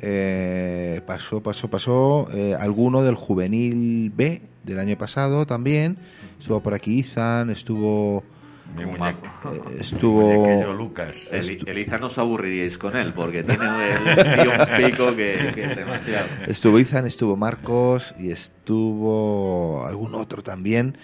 eh, 0.00 1.00
pasó, 1.06 1.42
pasó, 1.42 1.68
pasó, 1.68 2.28
eh, 2.32 2.54
alguno 2.58 3.02
del 3.02 3.14
juvenil 3.14 4.12
B 4.14 4.42
del 4.68 4.78
año 4.78 4.96
pasado 4.96 5.46
también, 5.46 5.96
estuvo 6.38 6.60
por 6.62 6.74
aquí 6.74 6.98
Izan, 6.98 7.50
estuvo, 7.50 8.22
Mi 8.76 8.84
Un 8.84 8.90
muñeco- 8.90 9.52
eh, 9.54 9.60
mi 9.74 9.80
estuvo... 9.80 10.20
muñequillo 10.22 10.74
Lucas. 10.74 11.28
Eli- 11.32 11.58
Eliza 11.66 11.98
no 11.98 12.08
os 12.08 12.18
aburriríais 12.18 12.76
con 12.76 12.96
él 12.96 13.14
porque 13.14 13.42
tiene 13.42 13.64
el 13.92 14.42
tío 14.42 14.50
un 14.52 14.76
pico 14.90 15.16
que, 15.16 15.52
que 15.54 15.64
es 15.64 15.76
demasiado. 15.76 16.26
Estuvo 16.46 16.78
Izan, 16.78 17.06
estuvo 17.06 17.34
Marcos 17.36 18.14
y 18.18 18.30
estuvo 18.30 19.84
algún 19.86 20.14
otro 20.14 20.42
también. 20.42 20.96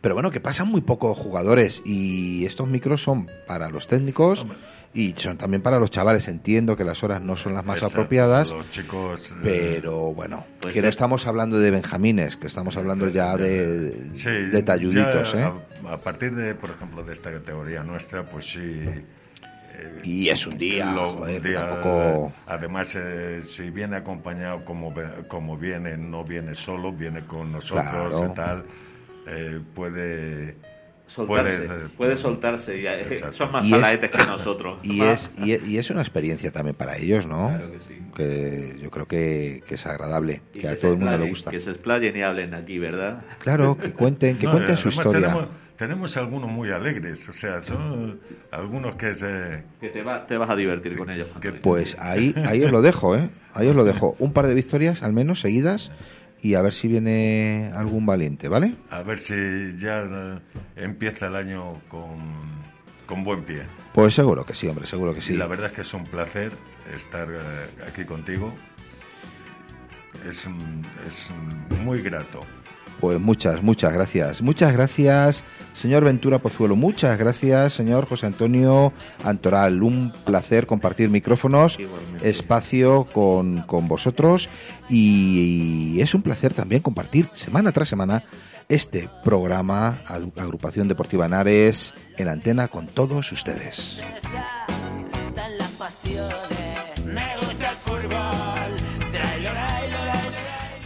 Pero 0.00 0.14
bueno, 0.14 0.30
que 0.30 0.40
pasan 0.40 0.68
muy 0.68 0.80
pocos 0.80 1.18
jugadores 1.18 1.82
y 1.84 2.44
estos 2.46 2.68
micros 2.68 3.02
son 3.02 3.26
para 3.48 3.68
los 3.68 3.88
técnicos 3.88 4.46
y 4.94 5.12
son 5.16 5.36
también 5.36 5.62
para 5.62 5.78
los 5.78 5.90
chavales. 5.90 6.26
Entiendo 6.28 6.76
que 6.76 6.84
las 6.84 7.02
horas 7.04 7.20
no 7.20 7.36
son 7.36 7.54
las 7.54 7.64
más 7.64 7.76
Exacto, 7.76 7.98
apropiadas, 8.00 8.50
Los 8.50 8.70
chicos. 8.70 9.30
eh, 9.32 9.34
pero 9.42 10.12
bueno, 10.14 10.44
Pues 10.60 10.74
que 10.74 10.82
no 10.82 10.88
estamos 10.88 11.26
hablando 11.26 11.58
de 11.58 11.70
benjamines, 11.70 12.36
que 12.36 12.46
estamos 12.46 12.76
hablando 12.76 13.08
ya 13.08 13.36
de, 13.36 13.92
sí, 14.16 14.30
de 14.30 14.62
talluditos, 14.62 15.32
ya 15.34 15.40
¿eh? 15.48 15.52
A, 15.88 15.92
a 15.94 15.98
partir 16.00 16.34
de, 16.34 16.54
por 16.54 16.70
ejemplo, 16.70 17.04
de 17.04 17.12
esta 17.12 17.30
categoría 17.30 17.82
nuestra, 17.84 18.24
pues 18.24 18.46
sí. 18.50 18.60
eh, 18.60 19.04
Y 20.02 20.28
es 20.30 20.46
un 20.46 20.56
día, 20.58 20.90
lo- 20.92 21.12
joder, 21.18 21.42
día- 21.42 21.68
tampoco... 21.68 22.32
Además, 22.46 22.92
eh, 22.96 23.42
si 23.46 23.70
viene 23.70 23.96
acompañado 23.96 24.64
como, 24.64 24.92
como 25.28 25.56
viene, 25.56 25.96
no 25.96 26.24
viene 26.24 26.54
solo, 26.54 26.92
viene 26.92 27.24
con 27.26 27.52
nosotros 27.52 27.84
Claro. 27.86 28.30
y 28.32 28.34
tal, 28.34 28.64
puede. 29.74 30.56
Soltarse, 31.08 31.56
puede- 31.66 31.88
puede, 31.96 32.16
soltarse. 32.16 32.80
y, 32.80 32.86
eh, 32.86 33.00
Exacto. 33.10 33.36
son 33.36 33.52
más 33.52 33.68
salaetes 33.68 34.10
que 34.10 34.18
nosotros. 34.26 34.78
Y 34.82 35.02
es, 35.02 35.30
y, 35.38 35.52
es- 35.52 35.64
y 35.66 35.78
es 35.78 35.90
una 35.90 36.00
experiencia 36.02 36.52
también 36.52 36.76
para 36.76 36.96
ellos, 36.96 37.26
¿no? 37.26 37.48
Claro 37.48 37.72
que 37.72 37.78
sí. 37.88 37.98
que 38.14 38.78
yo 38.82 38.90
creo 38.90 39.06
que, 39.06 39.62
que 39.66 39.74
es 39.76 39.86
agradable, 39.86 40.42
Y 40.54 40.58
que 40.60 40.68
a 40.68 40.76
todo 40.78 40.92
el 40.92 40.98
mundo 40.98 41.18
le 41.18 41.28
gusta. 41.28 41.50
Que 41.50 41.60
se 41.60 41.70
explayen 41.70 42.16
y 42.16 42.22
hablen 42.22 42.54
aquí, 42.54 42.78
¿verdad? 42.78 43.22
Claro, 43.38 43.76
que 43.78 43.90
cuenten, 43.92 44.36
que 44.38 44.46
No, 44.46 44.52
cuenten 44.52 44.76
su 44.76 44.88
historia. 44.88 45.28
Tenemos, 45.28 45.48
tenemos 45.76 46.16
algunos 46.16 46.50
muy 46.50 46.70
alegres, 46.70 47.28
o 47.28 47.32
sea, 47.32 47.60
son 47.60 48.20
algunos 48.50 48.96
que 48.96 49.14
se... 49.14 49.62
Que 49.80 49.88
te, 49.88 50.02
va- 50.02 50.26
te 50.26 50.36
vas 50.36 50.50
a 50.50 50.56
divertir 50.56 50.96
con 50.98 51.08
ellos. 51.10 51.28
que-. 51.40 51.52
Pues 51.52 51.96
ahí, 52.00 52.34
ahí 52.44 52.62
os 52.64 52.70
lo 52.72 52.82
dejo, 52.82 53.16
¿eh? 53.16 53.30
Ahí 53.54 53.66
os 53.68 53.76
lo 53.76 53.84
dejo. 53.84 54.14
Un 54.18 54.32
par 54.32 54.46
de 54.46 54.54
victorias 54.54 55.02
al 55.02 55.12
menos 55.12 55.40
seguidas 55.40 55.90
y 56.40 56.54
a 56.54 56.62
ver 56.62 56.72
si 56.72 56.88
viene 56.88 57.70
algún 57.74 58.06
valiente, 58.06 58.48
¿vale? 58.48 58.74
A 58.90 59.02
ver 59.02 59.18
si 59.18 59.34
ya 59.78 60.02
eh, 60.02 60.38
empieza 60.76 61.26
el 61.26 61.36
año 61.36 61.80
con, 61.88 62.18
con 63.06 63.24
buen 63.24 63.42
pie. 63.42 63.62
Pues 63.92 64.14
seguro 64.14 64.44
que 64.44 64.54
sí, 64.54 64.68
hombre, 64.68 64.86
seguro 64.86 65.14
que 65.14 65.20
sí. 65.20 65.34
Y 65.34 65.36
la 65.36 65.46
verdad 65.46 65.66
es 65.66 65.72
que 65.72 65.80
es 65.82 65.94
un 65.94 66.04
placer 66.04 66.52
estar 66.94 67.28
eh, 67.30 67.66
aquí 67.86 68.04
contigo. 68.04 68.52
Es, 70.28 70.46
es 71.06 71.28
muy 71.84 72.02
grato. 72.02 72.40
Pues 73.00 73.20
muchas, 73.20 73.62
muchas 73.62 73.92
gracias. 73.92 74.42
Muchas 74.42 74.72
gracias, 74.72 75.44
señor 75.74 76.04
Ventura 76.04 76.40
Pozuelo. 76.40 76.74
Muchas 76.74 77.16
gracias, 77.16 77.72
señor 77.74 78.08
José 78.08 78.26
Antonio 78.26 78.92
Antoral. 79.24 79.82
Un 79.84 80.12
placer 80.24 80.66
compartir 80.66 81.08
micrófonos, 81.08 81.78
Igualmente. 81.78 82.28
espacio 82.28 83.04
con, 83.12 83.62
con 83.62 83.86
vosotros. 83.86 84.48
Y, 84.88 86.00
es 86.00 86.12
un 86.14 86.22
placer 86.22 86.54
también 86.54 86.82
compartir 86.82 87.28
semana 87.34 87.70
tras 87.70 87.86
semana 87.88 88.24
este 88.68 89.08
programa 89.22 89.98
Ag- 90.06 90.32
Agrupación 90.36 90.88
Deportiva 90.88 91.26
Henares 91.26 91.94
en 92.16 92.28
antena 92.28 92.66
con 92.68 92.86
todos 92.86 93.30
ustedes. 93.30 94.00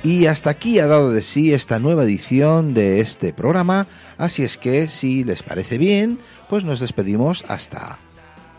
Y 0.05 0.27
hasta 0.27 0.51
aquí 0.51 0.81
ha 0.81 0.87
dado 0.87 1.13
de 1.13 1.23
sí 1.23 1.53
esta 1.53 1.79
nueva 1.79 2.03
edición 2.03 2.75
de 2.75 3.01
este 3.01 3.33
programa, 3.33 3.87
así 4.19 4.43
es 4.43 4.59
que 4.59 4.89
si 4.89 5.23
les 5.23 5.45
parece 5.45 5.79
bien, 5.79 6.19
pues 6.49 6.65
nos 6.65 6.81
despedimos 6.81 7.45
hasta 7.47 7.99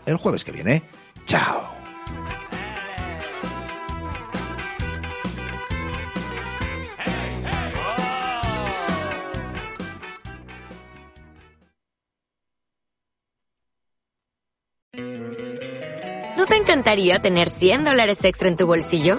el 0.06 0.16
jueves 0.16 0.42
que 0.42 0.52
viene. 0.52 0.82
Chao. 1.26 1.74
¿No 16.38 16.46
te 16.46 16.56
encantaría 16.56 17.20
tener 17.20 17.48
100 17.50 17.84
dólares 17.84 18.24
extra 18.24 18.48
en 18.48 18.56
tu 18.56 18.66
bolsillo? 18.66 19.18